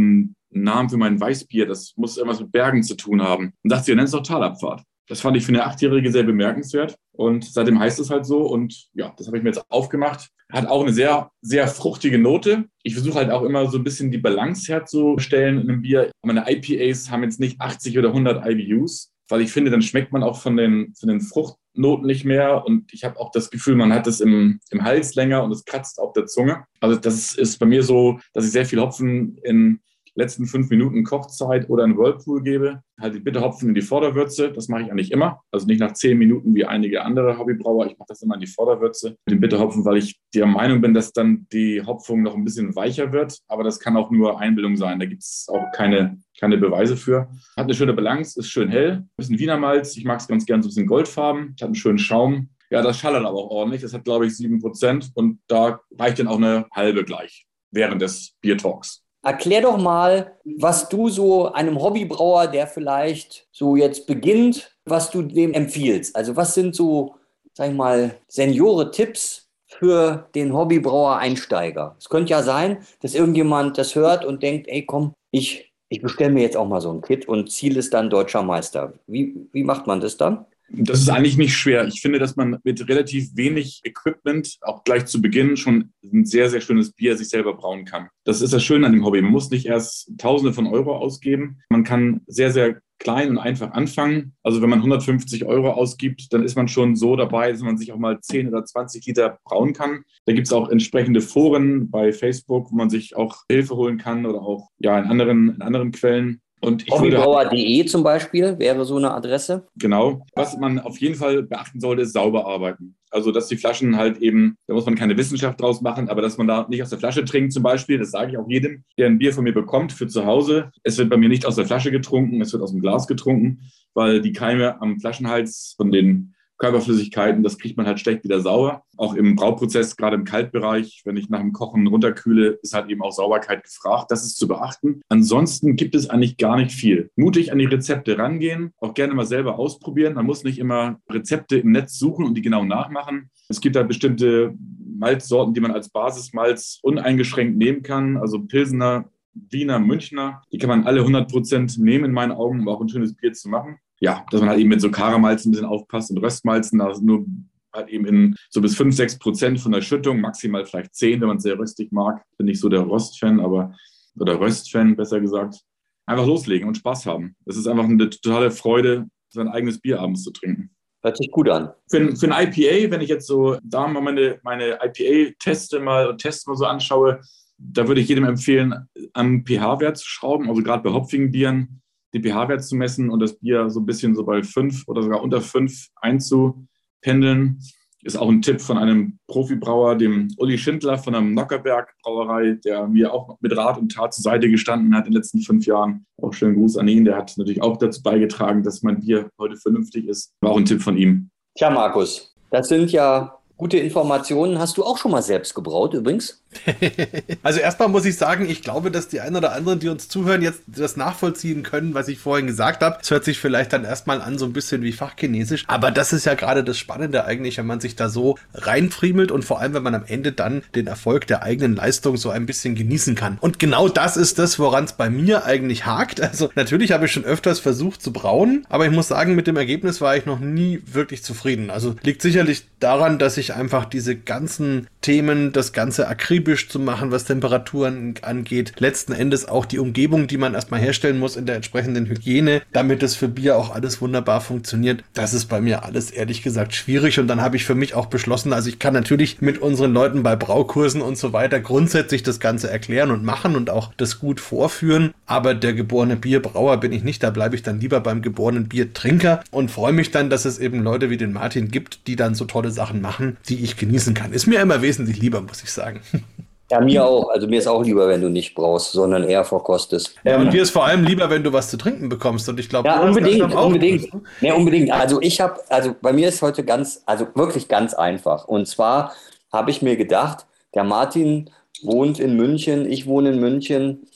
einen 0.54 0.64
Namen 0.64 0.88
für 0.88 0.96
mein 0.96 1.20
Weißbier, 1.20 1.66
das 1.66 1.92
muss 1.96 2.16
irgendwas 2.16 2.40
mit 2.40 2.52
Bergen 2.52 2.82
zu 2.82 2.94
tun 2.94 3.22
haben. 3.22 3.52
Und 3.62 3.72
dachte 3.72 3.84
sie, 3.84 3.94
nenn 3.94 4.04
es 4.04 4.12
doch 4.12 4.22
Talabfahrt. 4.22 4.82
Das 5.08 5.22
fand 5.22 5.36
ich 5.36 5.44
für 5.44 5.52
eine 5.52 5.64
Achtjährige 5.64 6.12
sehr 6.12 6.22
bemerkenzwert. 6.22 6.96
Und 7.12 7.44
seitdem 7.44 7.80
heißt 7.80 7.98
es 7.98 8.10
halt 8.10 8.26
so. 8.26 8.42
Und 8.42 8.88
ja, 8.92 9.12
das 9.16 9.26
habe 9.26 9.38
ich 9.38 9.42
mir 9.42 9.50
jetzt 9.50 9.64
aufgemacht. 9.70 10.28
Hat 10.52 10.66
auch 10.66 10.82
eine 10.82 10.92
sehr, 10.92 11.30
sehr 11.40 11.66
fruchtige 11.66 12.18
Note. 12.18 12.66
Ich 12.82 12.94
versuche 12.94 13.18
halt 13.18 13.30
auch 13.30 13.42
immer 13.42 13.68
so 13.70 13.78
ein 13.78 13.84
bisschen 13.84 14.10
die 14.10 14.18
Balance 14.18 14.70
herzustellen 14.70 15.60
in 15.60 15.68
einem 15.68 15.82
Bier. 15.82 16.10
Meine 16.22 16.44
IPAs 16.48 17.10
haben 17.10 17.22
jetzt 17.22 17.40
nicht 17.40 17.60
80 17.60 17.98
oder 17.98 18.08
100 18.08 18.46
IBUs, 18.46 19.10
weil 19.28 19.40
ich 19.40 19.50
finde, 19.50 19.70
dann 19.70 19.82
schmeckt 19.82 20.12
man 20.12 20.22
auch 20.22 20.40
von 20.40 20.56
den, 20.56 20.94
von 20.98 21.08
den 21.08 21.20
Fruchtnoten 21.20 22.06
nicht 22.06 22.24
mehr. 22.24 22.64
Und 22.64 22.92
ich 22.92 23.04
habe 23.04 23.18
auch 23.18 23.30
das 23.30 23.50
Gefühl, 23.50 23.76
man 23.76 23.92
hat 23.92 24.06
es 24.06 24.20
im, 24.20 24.60
im 24.70 24.84
Hals 24.84 25.14
länger 25.14 25.42
und 25.42 25.52
es 25.52 25.64
kratzt 25.64 25.98
auf 25.98 26.12
der 26.12 26.26
Zunge. 26.26 26.64
Also 26.80 26.96
das 26.96 27.34
ist 27.34 27.58
bei 27.58 27.66
mir 27.66 27.82
so, 27.82 28.20
dass 28.34 28.44
ich 28.44 28.52
sehr 28.52 28.66
viel 28.66 28.80
Hopfen 28.80 29.38
in 29.38 29.80
letzten 30.18 30.46
fünf 30.46 30.68
Minuten 30.68 31.04
Kochzeit 31.04 31.70
oder 31.70 31.84
einen 31.84 31.96
Whirlpool 31.96 32.42
gebe, 32.42 32.82
halt 33.00 33.14
die 33.14 33.20
Bitterhopfen 33.20 33.68
in 33.68 33.74
die 33.74 33.82
Vorderwürze. 33.82 34.52
Das 34.52 34.68
mache 34.68 34.82
ich 34.82 34.90
eigentlich 34.90 35.12
immer. 35.12 35.40
Also 35.50 35.66
nicht 35.66 35.80
nach 35.80 35.92
zehn 35.92 36.18
Minuten 36.18 36.54
wie 36.54 36.64
einige 36.64 37.02
andere 37.02 37.38
Hobbybrauer. 37.38 37.86
Ich 37.86 37.96
mache 37.96 38.08
das 38.08 38.22
immer 38.22 38.34
in 38.34 38.40
die 38.40 38.46
Vorderwürze 38.46 39.10
mit 39.10 39.30
den 39.30 39.40
Bitterhopfen, 39.40 39.84
weil 39.84 39.96
ich 39.96 40.18
der 40.34 40.46
Meinung 40.46 40.80
bin, 40.80 40.92
dass 40.92 41.12
dann 41.12 41.46
die 41.52 41.82
Hopfung 41.82 42.22
noch 42.22 42.34
ein 42.34 42.44
bisschen 42.44 42.74
weicher 42.74 43.12
wird. 43.12 43.38
Aber 43.46 43.62
das 43.62 43.78
kann 43.78 43.96
auch 43.96 44.10
nur 44.10 44.40
Einbildung 44.40 44.76
sein. 44.76 44.98
Da 44.98 45.06
gibt 45.06 45.22
es 45.22 45.46
auch 45.48 45.64
keine, 45.72 46.18
keine 46.38 46.58
Beweise 46.58 46.96
für. 46.96 47.28
Hat 47.56 47.64
eine 47.64 47.74
schöne 47.74 47.94
Balance, 47.94 48.38
ist 48.38 48.48
schön 48.48 48.68
hell. 48.68 48.90
Ein 48.90 49.10
bisschen 49.16 49.38
Wiener 49.38 49.56
Malz. 49.56 49.96
Ich 49.96 50.04
mag 50.04 50.20
es 50.20 50.28
ganz 50.28 50.44
gern 50.44 50.62
so 50.62 50.66
ein 50.66 50.70
bisschen 50.70 50.86
goldfarben. 50.86 51.54
Hat 51.60 51.62
einen 51.62 51.74
schönen 51.74 51.98
Schaum. 51.98 52.50
Ja, 52.70 52.82
das 52.82 52.98
schallert 52.98 53.24
aber 53.24 53.38
auch 53.38 53.50
ordentlich. 53.50 53.82
Das 53.82 53.94
hat, 53.94 54.04
glaube 54.04 54.26
ich, 54.26 54.36
sieben 54.36 54.58
Prozent. 54.60 55.10
Und 55.14 55.38
da 55.46 55.80
reicht 55.96 56.18
dann 56.18 56.28
auch 56.28 56.36
eine 56.36 56.66
halbe 56.74 57.04
gleich 57.04 57.46
während 57.70 58.02
des 58.02 58.34
Biertalks. 58.40 59.04
Erklär 59.22 59.62
doch 59.62 59.76
mal, 59.78 60.36
was 60.44 60.88
du 60.88 61.08
so 61.08 61.52
einem 61.52 61.80
Hobbybrauer, 61.82 62.46
der 62.46 62.66
vielleicht 62.66 63.48
so 63.52 63.76
jetzt 63.76 64.06
beginnt, 64.06 64.76
was 64.84 65.10
du 65.10 65.22
dem 65.22 65.52
empfiehlst. 65.52 66.14
Also 66.16 66.36
was 66.36 66.54
sind 66.54 66.74
so, 66.74 67.16
sag 67.52 67.70
ich 67.70 67.76
mal, 67.76 68.16
Seniore-Tipps 68.28 69.48
für 69.66 70.28
den 70.34 70.54
Hobbybrauer-Einsteiger? 70.54 71.96
Es 71.98 72.08
könnte 72.08 72.30
ja 72.30 72.42
sein, 72.42 72.78
dass 73.00 73.14
irgendjemand 73.14 73.76
das 73.76 73.94
hört 73.96 74.24
und 74.24 74.42
denkt, 74.42 74.68
ey 74.68 74.86
komm, 74.86 75.12
ich, 75.32 75.72
ich 75.88 76.00
bestelle 76.00 76.30
mir 76.30 76.42
jetzt 76.42 76.56
auch 76.56 76.66
mal 76.68 76.80
so 76.80 76.90
ein 76.92 77.02
Kit 77.02 77.26
und 77.28 77.50
Ziel 77.50 77.76
ist 77.76 77.92
dann 77.94 78.10
deutscher 78.10 78.42
Meister. 78.42 78.94
Wie, 79.06 79.48
wie 79.52 79.64
macht 79.64 79.86
man 79.86 80.00
das 80.00 80.16
dann? 80.16 80.46
Das 80.70 81.00
ist 81.00 81.08
eigentlich 81.08 81.38
nicht 81.38 81.56
schwer. 81.56 81.86
Ich 81.86 82.00
finde, 82.00 82.18
dass 82.18 82.36
man 82.36 82.58
mit 82.62 82.88
relativ 82.88 83.34
wenig 83.34 83.80
Equipment 83.84 84.58
auch 84.60 84.84
gleich 84.84 85.06
zu 85.06 85.22
Beginn 85.22 85.56
schon 85.56 85.92
ein 86.04 86.24
sehr, 86.24 86.50
sehr 86.50 86.60
schönes 86.60 86.92
Bier 86.92 87.16
sich 87.16 87.30
selber 87.30 87.54
brauen 87.54 87.84
kann. 87.84 88.08
Das 88.24 88.42
ist 88.42 88.52
das 88.52 88.62
Schöne 88.62 88.86
an 88.86 88.92
dem 88.92 89.04
Hobby. 89.04 89.22
Man 89.22 89.32
muss 89.32 89.50
nicht 89.50 89.66
erst 89.66 90.12
Tausende 90.18 90.52
von 90.52 90.66
Euro 90.66 90.96
ausgeben. 90.96 91.60
Man 91.70 91.84
kann 91.84 92.20
sehr, 92.26 92.52
sehr 92.52 92.80
klein 92.98 93.30
und 93.30 93.38
einfach 93.38 93.70
anfangen. 93.72 94.34
Also 94.42 94.60
wenn 94.60 94.70
man 94.70 94.80
150 94.80 95.44
Euro 95.44 95.70
ausgibt, 95.70 96.32
dann 96.32 96.42
ist 96.42 96.56
man 96.56 96.68
schon 96.68 96.96
so 96.96 97.16
dabei, 97.16 97.52
dass 97.52 97.62
man 97.62 97.78
sich 97.78 97.92
auch 97.92 97.98
mal 97.98 98.20
10 98.20 98.48
oder 98.48 98.64
20 98.64 99.06
Liter 99.06 99.38
brauen 99.44 99.72
kann. 99.72 100.02
Da 100.26 100.32
gibt 100.32 100.46
es 100.46 100.52
auch 100.52 100.68
entsprechende 100.68 101.20
Foren 101.20 101.90
bei 101.90 102.12
Facebook, 102.12 102.70
wo 102.70 102.76
man 102.76 102.90
sich 102.90 103.16
auch 103.16 103.44
Hilfe 103.50 103.76
holen 103.76 103.98
kann 103.98 104.26
oder 104.26 104.40
auch 104.40 104.68
ja, 104.78 104.98
in, 104.98 105.06
anderen, 105.06 105.54
in 105.54 105.62
anderen 105.62 105.92
Quellen. 105.92 106.40
Und 106.60 106.84
Hobbybrauer.de 106.90 107.84
zum 107.86 108.02
Beispiel 108.02 108.58
wäre 108.58 108.84
so 108.84 108.96
eine 108.96 109.12
Adresse. 109.12 109.66
Genau. 109.76 110.26
Was 110.34 110.56
man 110.56 110.78
auf 110.78 110.98
jeden 110.98 111.14
Fall 111.14 111.42
beachten 111.42 111.80
sollte, 111.80 112.02
ist 112.02 112.12
sauber 112.12 112.46
arbeiten. 112.46 112.96
Also, 113.10 113.32
dass 113.32 113.48
die 113.48 113.56
Flaschen 113.56 113.96
halt 113.96 114.18
eben, 114.18 114.56
da 114.66 114.74
muss 114.74 114.84
man 114.84 114.94
keine 114.94 115.16
Wissenschaft 115.16 115.60
draus 115.60 115.80
machen, 115.80 116.08
aber 116.08 116.20
dass 116.20 116.36
man 116.36 116.46
da 116.46 116.66
nicht 116.68 116.82
aus 116.82 116.90
der 116.90 116.98
Flasche 116.98 117.24
trinkt 117.24 117.52
zum 117.52 117.62
Beispiel, 117.62 117.98
das 117.98 118.10
sage 118.10 118.32
ich 118.32 118.38
auch 118.38 118.48
jedem, 118.48 118.84
der 118.98 119.06
ein 119.06 119.18
Bier 119.18 119.32
von 119.32 119.44
mir 119.44 119.54
bekommt 119.54 119.92
für 119.92 120.08
zu 120.08 120.26
Hause. 120.26 120.70
Es 120.82 120.98
wird 120.98 121.08
bei 121.08 121.16
mir 121.16 121.28
nicht 121.28 121.46
aus 121.46 121.56
der 121.56 121.66
Flasche 121.66 121.90
getrunken, 121.90 122.40
es 122.40 122.52
wird 122.52 122.62
aus 122.62 122.72
dem 122.72 122.80
Glas 122.80 123.06
getrunken, 123.06 123.62
weil 123.94 124.20
die 124.20 124.32
Keime 124.32 124.80
am 124.82 125.00
Flaschenhals 125.00 125.74
von 125.76 125.90
den 125.90 126.34
Körperflüssigkeiten, 126.58 127.42
das 127.42 127.58
kriegt 127.58 127.76
man 127.76 127.86
halt 127.86 128.00
schlecht 128.00 128.24
wieder 128.24 128.40
sauer. 128.40 128.82
Auch 128.96 129.14
im 129.14 129.36
Brauprozess, 129.36 129.96
gerade 129.96 130.16
im 130.16 130.24
Kaltbereich, 130.24 131.02
wenn 131.04 131.16
ich 131.16 131.28
nach 131.28 131.40
dem 131.40 131.52
Kochen 131.52 131.86
runterkühle, 131.86 132.58
ist 132.62 132.74
halt 132.74 132.90
eben 132.90 133.00
auch 133.02 133.12
Sauberkeit 133.12 133.62
gefragt. 133.62 134.10
Das 134.10 134.24
ist 134.24 134.36
zu 134.36 134.48
beachten. 134.48 135.00
Ansonsten 135.08 135.76
gibt 135.76 135.94
es 135.94 136.10
eigentlich 136.10 136.36
gar 136.36 136.56
nicht 136.56 136.72
viel. 136.72 137.10
Mutig 137.16 137.52
an 137.52 137.58
die 137.58 137.66
Rezepte 137.66 138.18
rangehen, 138.18 138.72
auch 138.78 138.94
gerne 138.94 139.14
mal 139.14 139.26
selber 139.26 139.58
ausprobieren. 139.58 140.14
Man 140.14 140.26
muss 140.26 140.42
nicht 140.42 140.58
immer 140.58 141.00
Rezepte 141.08 141.58
im 141.58 141.70
Netz 141.70 141.98
suchen 141.98 142.24
und 142.24 142.34
die 142.34 142.42
genau 142.42 142.64
nachmachen. 142.64 143.30
Es 143.48 143.60
gibt 143.60 143.76
da 143.76 143.84
bestimmte 143.84 144.54
Malzsorten, 144.98 145.54
die 145.54 145.60
man 145.60 145.70
als 145.70 145.90
Basismalz 145.90 146.80
uneingeschränkt 146.82 147.56
nehmen 147.56 147.82
kann. 147.82 148.16
Also 148.16 148.40
Pilsener, 148.40 149.08
Wiener, 149.32 149.78
Münchner. 149.78 150.42
Die 150.50 150.58
kann 150.58 150.70
man 150.70 150.84
alle 150.84 151.00
100 151.00 151.30
Prozent 151.30 151.78
nehmen 151.78 152.06
in 152.06 152.12
meinen 152.12 152.32
Augen, 152.32 152.60
um 152.60 152.68
auch 152.68 152.80
ein 152.80 152.88
schönes 152.88 153.14
Bier 153.14 153.32
zu 153.32 153.48
machen 153.48 153.78
ja, 154.00 154.24
dass 154.30 154.40
man 154.40 154.50
halt 154.50 154.60
eben 154.60 154.68
mit 154.68 154.80
so 154.80 154.90
Karamalzen 154.90 155.50
ein 155.50 155.52
bisschen 155.52 155.66
aufpasst 155.66 156.10
und 156.10 156.18
Röstmalzen, 156.18 156.80
also 156.80 157.02
nur 157.02 157.26
halt 157.72 157.88
eben 157.88 158.06
in 158.06 158.36
so 158.50 158.60
bis 158.60 158.76
5, 158.76 158.94
6 158.94 159.18
Prozent 159.18 159.60
von 159.60 159.72
der 159.72 159.82
Schüttung, 159.82 160.20
maximal 160.20 160.64
vielleicht 160.64 160.94
10, 160.94 161.20
wenn 161.20 161.28
man 161.28 161.36
es 161.38 161.42
sehr 161.42 161.58
röstig 161.58 161.92
mag. 161.92 162.22
Bin 162.36 162.46
nicht 162.46 162.60
so 162.60 162.68
der 162.68 162.80
Rostfan, 162.80 163.40
aber, 163.40 163.74
oder 164.18 164.40
Röstfan, 164.40 164.96
besser 164.96 165.20
gesagt. 165.20 165.60
Einfach 166.06 166.26
loslegen 166.26 166.66
und 166.66 166.76
Spaß 166.76 167.06
haben. 167.06 167.36
Es 167.44 167.56
ist 167.56 167.66
einfach 167.66 167.84
eine 167.84 168.08
totale 168.08 168.50
Freude, 168.50 169.06
sein 169.28 169.48
eigenes 169.48 169.80
Bier 169.80 170.00
abends 170.00 170.22
zu 170.22 170.30
trinken. 170.30 170.70
Hört 171.02 171.16
sich 171.16 171.30
gut 171.30 171.48
an. 171.48 171.70
Für, 171.88 172.16
für 172.16 172.32
ein 172.32 172.48
IPA, 172.48 172.90
wenn 172.90 173.00
ich 173.00 173.08
jetzt 173.08 173.26
so 173.26 173.58
da 173.62 173.86
mal 173.86 174.00
meine, 174.00 174.40
meine 174.42 174.78
IPA-Teste 174.82 175.80
mal 175.80 176.08
und 176.08 176.18
Tests 176.18 176.46
mal 176.46 176.56
so 176.56 176.64
anschaue, 176.64 177.20
da 177.58 177.86
würde 177.86 178.00
ich 178.00 178.08
jedem 178.08 178.24
empfehlen, 178.24 178.88
am 179.12 179.44
pH-Wert 179.44 179.98
zu 179.98 180.08
schrauben. 180.08 180.48
Also 180.48 180.62
gerade 180.62 180.82
bei 180.82 180.90
hopfigen 180.90 181.30
Bieren 181.30 181.82
den 182.14 182.22
pH-Wert 182.22 182.64
zu 182.64 182.76
messen 182.76 183.10
und 183.10 183.20
das 183.20 183.38
Bier 183.38 183.70
so 183.70 183.80
ein 183.80 183.86
bisschen 183.86 184.14
so 184.14 184.24
bei 184.24 184.42
fünf 184.42 184.84
oder 184.86 185.02
sogar 185.02 185.22
unter 185.22 185.40
fünf 185.40 185.88
einzupendeln. 185.96 187.60
Ist 188.04 188.16
auch 188.16 188.28
ein 188.28 188.42
Tipp 188.42 188.60
von 188.60 188.78
einem 188.78 189.18
Profibrauer, 189.26 189.96
dem 189.96 190.28
Uli 190.36 190.56
Schindler 190.56 190.98
von 190.98 191.12
der 191.12 191.22
Nockerberg 191.22 191.92
Brauerei, 192.02 192.56
der 192.64 192.86
mir 192.86 193.12
auch 193.12 193.36
mit 193.40 193.56
Rat 193.56 193.76
und 193.76 193.92
Tat 193.92 194.14
zur 194.14 194.22
Seite 194.22 194.48
gestanden 194.48 194.94
hat 194.94 195.06
in 195.06 195.12
den 195.12 195.16
letzten 195.16 195.40
fünf 195.40 195.66
Jahren. 195.66 196.06
Auch 196.22 196.32
schönen 196.32 196.54
Gruß 196.54 196.76
an 196.76 196.86
ihn. 196.86 197.04
Der 197.04 197.16
hat 197.16 197.34
natürlich 197.36 197.60
auch 197.60 197.76
dazu 197.76 198.02
beigetragen, 198.02 198.62
dass 198.62 198.82
mein 198.82 199.00
Bier 199.00 199.30
heute 199.38 199.56
vernünftig 199.56 200.06
ist. 200.06 200.32
War 200.40 200.52
auch 200.52 200.58
ein 200.58 200.64
Tipp 200.64 200.80
von 200.80 200.96
ihm. 200.96 201.30
Tja, 201.56 201.70
Markus, 201.70 202.34
das 202.50 202.68
sind 202.68 202.92
ja 202.92 203.38
Gute 203.58 203.76
Informationen. 203.78 204.60
Hast 204.60 204.76
du 204.76 204.84
auch 204.84 204.98
schon 204.98 205.10
mal 205.10 205.20
selbst 205.20 205.52
gebraut 205.52 205.92
übrigens? 205.92 206.44
also 207.42 207.60
erstmal 207.60 207.88
muss 207.88 208.04
ich 208.04 208.16
sagen, 208.16 208.48
ich 208.48 208.62
glaube, 208.62 208.90
dass 208.90 209.08
die 209.08 209.20
einen 209.20 209.36
oder 209.36 209.52
anderen, 209.52 209.80
die 209.80 209.88
uns 209.88 210.08
zuhören, 210.08 210.42
jetzt 210.42 210.62
das 210.66 210.96
nachvollziehen 210.96 211.62
können, 211.62 211.94
was 211.94 212.08
ich 212.08 212.18
vorhin 212.18 212.46
gesagt 212.46 212.82
habe. 212.82 212.98
Es 213.00 213.10
hört 213.10 213.24
sich 213.24 213.38
vielleicht 213.38 213.72
dann 213.72 213.84
erstmal 213.84 214.20
an 214.20 214.38
so 214.38 214.46
ein 214.46 214.52
bisschen 214.52 214.82
wie 214.82 214.92
Fachchinesisch, 214.92 215.64
aber 215.68 215.90
das 215.90 216.12
ist 216.12 216.26
ja 216.26 216.34
gerade 216.34 216.64
das 216.64 216.78
Spannende 216.78 217.24
eigentlich, 217.24 217.58
wenn 217.58 217.66
man 217.66 217.80
sich 217.80 217.96
da 217.96 218.08
so 218.08 218.38
reinfriemelt 218.54 219.30
und 219.30 219.44
vor 219.44 219.60
allem, 219.60 219.74
wenn 219.74 219.82
man 219.82 219.94
am 219.94 220.04
Ende 220.06 220.32
dann 220.32 220.62
den 220.74 220.86
Erfolg 220.86 221.26
der 221.26 221.42
eigenen 221.42 221.76
Leistung 221.76 222.16
so 222.16 222.30
ein 222.30 222.46
bisschen 222.46 222.74
genießen 222.74 223.14
kann. 223.14 223.38
Und 223.40 223.58
genau 223.58 223.88
das 223.88 224.16
ist 224.16 224.38
das, 224.38 224.58
woran 224.58 224.84
es 224.84 224.94
bei 224.94 225.10
mir 225.10 225.44
eigentlich 225.44 225.86
hakt. 225.86 226.20
Also 226.20 226.50
natürlich 226.54 226.92
habe 226.92 227.06
ich 227.06 227.12
schon 227.12 227.24
öfters 227.24 227.60
versucht 227.60 228.02
zu 228.02 228.12
brauen, 228.12 228.66
aber 228.68 228.86
ich 228.86 228.92
muss 228.92 229.08
sagen, 229.08 229.34
mit 229.34 229.46
dem 229.46 229.56
Ergebnis 229.56 230.00
war 230.00 230.16
ich 230.16 230.26
noch 230.26 230.40
nie 230.40 230.82
wirklich 230.86 231.22
zufrieden. 231.22 231.70
Also 231.70 231.94
liegt 232.02 232.22
sicherlich 232.22 232.66
daran, 232.80 233.18
dass 233.18 233.36
ich 233.36 233.54
einfach 233.54 233.84
diese 233.84 234.16
ganzen 234.16 234.86
Themen, 235.00 235.52
das 235.52 235.72
ganze 235.72 236.08
Akribisch 236.08 236.37
akribisch 236.38 236.68
zu 236.68 236.78
machen, 236.78 237.10
was 237.10 237.24
Temperaturen 237.24 238.14
angeht. 238.22 238.74
Letzten 238.78 239.12
Endes 239.12 239.48
auch 239.48 239.66
die 239.66 239.80
Umgebung, 239.80 240.28
die 240.28 240.36
man 240.36 240.54
erstmal 240.54 240.78
herstellen 240.78 241.18
muss 241.18 241.34
in 241.34 241.46
der 241.46 241.56
entsprechenden 241.56 242.06
Hygiene, 242.06 242.62
damit 242.72 243.02
es 243.02 243.16
für 243.16 243.26
Bier 243.26 243.56
auch 243.56 243.74
alles 243.74 244.00
wunderbar 244.00 244.40
funktioniert. 244.40 245.02
Das 245.14 245.34
ist 245.34 245.46
bei 245.46 245.60
mir 245.60 245.84
alles 245.84 246.12
ehrlich 246.12 246.42
gesagt 246.44 246.76
schwierig 246.76 247.18
und 247.18 247.26
dann 247.26 247.40
habe 247.40 247.56
ich 247.56 247.64
für 247.64 247.74
mich 247.74 247.94
auch 247.94 248.06
beschlossen, 248.06 248.52
also 248.52 248.68
ich 248.68 248.78
kann 248.78 248.94
natürlich 248.94 249.40
mit 249.40 249.58
unseren 249.58 249.92
Leuten 249.92 250.22
bei 250.22 250.36
Braukursen 250.36 251.02
und 251.02 251.18
so 251.18 251.32
weiter 251.32 251.58
grundsätzlich 251.58 252.22
das 252.22 252.38
Ganze 252.38 252.70
erklären 252.70 253.10
und 253.10 253.24
machen 253.24 253.56
und 253.56 253.68
auch 253.68 253.92
das 253.96 254.20
gut 254.20 254.38
vorführen, 254.38 255.12
aber 255.26 255.54
der 255.54 255.74
geborene 255.74 256.14
Bierbrauer 256.14 256.78
bin 256.78 256.92
ich 256.92 257.02
nicht, 257.02 257.24
da 257.24 257.30
bleibe 257.30 257.56
ich 257.56 257.64
dann 257.64 257.80
lieber 257.80 257.98
beim 257.98 258.22
geborenen 258.22 258.68
Biertrinker 258.68 259.42
und 259.50 259.72
freue 259.72 259.92
mich 259.92 260.12
dann, 260.12 260.30
dass 260.30 260.44
es 260.44 260.60
eben 260.60 260.84
Leute 260.84 261.10
wie 261.10 261.16
den 261.16 261.32
Martin 261.32 261.72
gibt, 261.72 262.06
die 262.06 262.14
dann 262.14 262.36
so 262.36 262.44
tolle 262.44 262.70
Sachen 262.70 263.00
machen, 263.00 263.38
die 263.48 263.64
ich 263.64 263.76
genießen 263.76 264.14
kann. 264.14 264.32
Ist 264.32 264.46
mir 264.46 264.60
immer 264.60 264.82
wesentlich 264.82 265.18
lieber, 265.18 265.40
muss 265.40 265.64
ich 265.64 265.72
sagen. 265.72 266.00
Ja, 266.70 266.80
mir 266.80 267.06
auch. 267.06 267.30
Also 267.30 267.46
mir 267.46 267.58
ist 267.58 267.66
auch 267.66 267.82
lieber, 267.82 268.08
wenn 268.08 268.20
du 268.20 268.28
nicht 268.28 268.54
brauchst, 268.54 268.92
sondern 268.92 269.24
eher 269.24 269.44
verkostest. 269.44 270.14
Ja, 270.24 270.38
und 270.38 270.52
dir 270.52 270.62
ist 270.62 270.70
vor 270.70 270.84
allem 270.84 271.02
lieber, 271.02 271.30
wenn 271.30 271.42
du 271.42 271.52
was 271.52 271.70
zu 271.70 271.78
trinken 271.78 272.08
bekommst. 272.10 272.48
Und 272.48 272.60
ich 272.60 272.68
glaube, 272.68 272.88
ja, 272.88 273.00
unbedingt, 273.00 273.54
unbedingt. 273.54 274.08
Ja, 274.42 274.54
unbedingt. 274.54 274.90
Also 274.90 275.20
ich 275.22 275.40
habe, 275.40 275.60
also 275.70 275.94
bei 276.00 276.12
mir 276.12 276.28
ist 276.28 276.42
heute 276.42 276.64
ganz, 276.64 277.02
also 277.06 277.26
wirklich 277.34 277.68
ganz 277.68 277.94
einfach. 277.94 278.46
Und 278.46 278.66
zwar 278.68 279.14
habe 279.50 279.70
ich 279.70 279.80
mir 279.80 279.96
gedacht, 279.96 280.44
der 280.74 280.84
Martin 280.84 281.50
wohnt 281.82 282.20
in 282.20 282.36
München, 282.36 282.90
ich 282.90 283.06
wohne 283.06 283.30
in 283.30 283.40
München. 283.40 284.06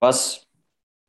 Was 0.00 0.46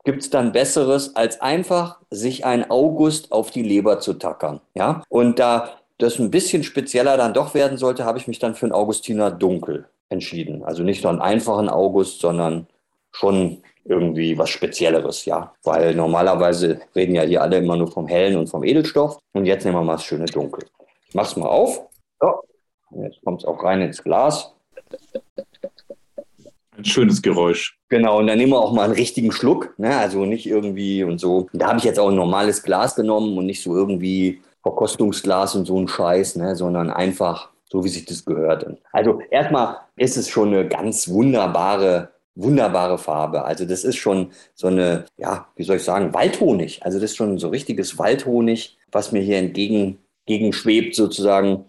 gibt 0.04 0.22
es 0.22 0.30
dann 0.30 0.52
Besseres, 0.52 1.16
als 1.16 1.40
einfach 1.40 1.98
sich 2.10 2.44
ein 2.44 2.70
August 2.70 3.32
auf 3.32 3.50
die 3.50 3.62
Leber 3.64 3.98
zu 3.98 4.14
tackern? 4.14 4.60
Ja, 4.74 5.02
und 5.08 5.40
da 5.40 5.70
das 5.98 6.20
ein 6.20 6.30
bisschen 6.30 6.62
spezieller 6.62 7.16
dann 7.16 7.34
doch 7.34 7.54
werden 7.54 7.76
sollte, 7.76 8.04
habe 8.04 8.18
ich 8.18 8.28
mich 8.28 8.38
dann 8.38 8.54
für 8.54 8.66
einen 8.66 8.72
Augustiner 8.72 9.32
Dunkel 9.32 9.88
entschieden. 10.08 10.64
Also 10.64 10.82
nicht 10.82 11.02
nur 11.02 11.12
einen 11.12 11.20
einfachen 11.20 11.68
August, 11.68 12.20
sondern 12.20 12.66
schon 13.12 13.62
irgendwie 13.84 14.36
was 14.36 14.50
Spezielleres, 14.50 15.24
ja. 15.24 15.54
Weil 15.62 15.94
normalerweise 15.94 16.80
reden 16.94 17.14
ja 17.14 17.22
hier 17.22 17.42
alle 17.42 17.58
immer 17.58 17.76
nur 17.76 17.90
vom 17.90 18.06
Hellen 18.06 18.36
und 18.36 18.48
vom 18.48 18.64
Edelstoff. 18.64 19.18
Und 19.32 19.46
jetzt 19.46 19.64
nehmen 19.64 19.76
wir 19.76 19.82
mal 19.82 19.94
das 19.94 20.04
schöne 20.04 20.26
Dunkel. 20.26 20.64
Ich 21.08 21.14
mach's 21.14 21.36
mal 21.36 21.48
auf. 21.48 21.86
So. 22.20 22.40
Jetzt 23.02 23.22
kommt 23.24 23.42
es 23.42 23.46
auch 23.46 23.62
rein 23.62 23.82
ins 23.82 24.02
Glas. 24.02 24.54
Ein 26.76 26.84
schönes 26.84 27.22
Geräusch. 27.22 27.78
Genau, 27.88 28.18
und 28.18 28.26
dann 28.26 28.38
nehmen 28.38 28.52
wir 28.52 28.60
auch 28.60 28.72
mal 28.72 28.84
einen 28.84 28.92
richtigen 28.92 29.32
Schluck, 29.32 29.74
ne? 29.78 29.96
also 29.96 30.26
nicht 30.26 30.46
irgendwie 30.46 31.04
und 31.04 31.18
so. 31.18 31.48
Da 31.52 31.68
habe 31.68 31.78
ich 31.78 31.84
jetzt 31.84 31.98
auch 31.98 32.08
ein 32.08 32.16
normales 32.16 32.62
Glas 32.62 32.94
genommen 32.94 33.38
und 33.38 33.46
nicht 33.46 33.62
so 33.62 33.74
irgendwie 33.74 34.42
Verkostungsglas 34.62 35.54
und 35.54 35.64
so 35.64 35.78
ein 35.78 35.88
Scheiß, 35.88 36.36
ne? 36.36 36.54
sondern 36.54 36.90
einfach 36.90 37.50
so, 37.68 37.84
wie 37.84 37.88
sich 37.88 38.04
das 38.04 38.24
gehört. 38.24 38.66
Also 38.92 39.20
erstmal 39.30 39.78
ist 39.96 40.16
es 40.16 40.28
schon 40.28 40.48
eine 40.48 40.68
ganz 40.68 41.08
wunderbare, 41.08 42.10
wunderbare 42.34 42.98
Farbe. 42.98 43.44
Also 43.44 43.64
das 43.64 43.84
ist 43.84 43.96
schon 43.96 44.30
so 44.54 44.68
eine, 44.68 45.06
ja, 45.16 45.48
wie 45.56 45.64
soll 45.64 45.76
ich 45.76 45.84
sagen, 45.84 46.14
Waldhonig. 46.14 46.84
Also 46.84 46.98
das 46.98 47.10
ist 47.10 47.16
schon 47.16 47.38
so 47.38 47.48
richtiges 47.48 47.98
Waldhonig, 47.98 48.78
was 48.92 49.12
mir 49.12 49.22
hier 49.22 49.38
entgegen, 49.38 49.98
schwebt 50.52 50.94
sozusagen. 50.94 51.64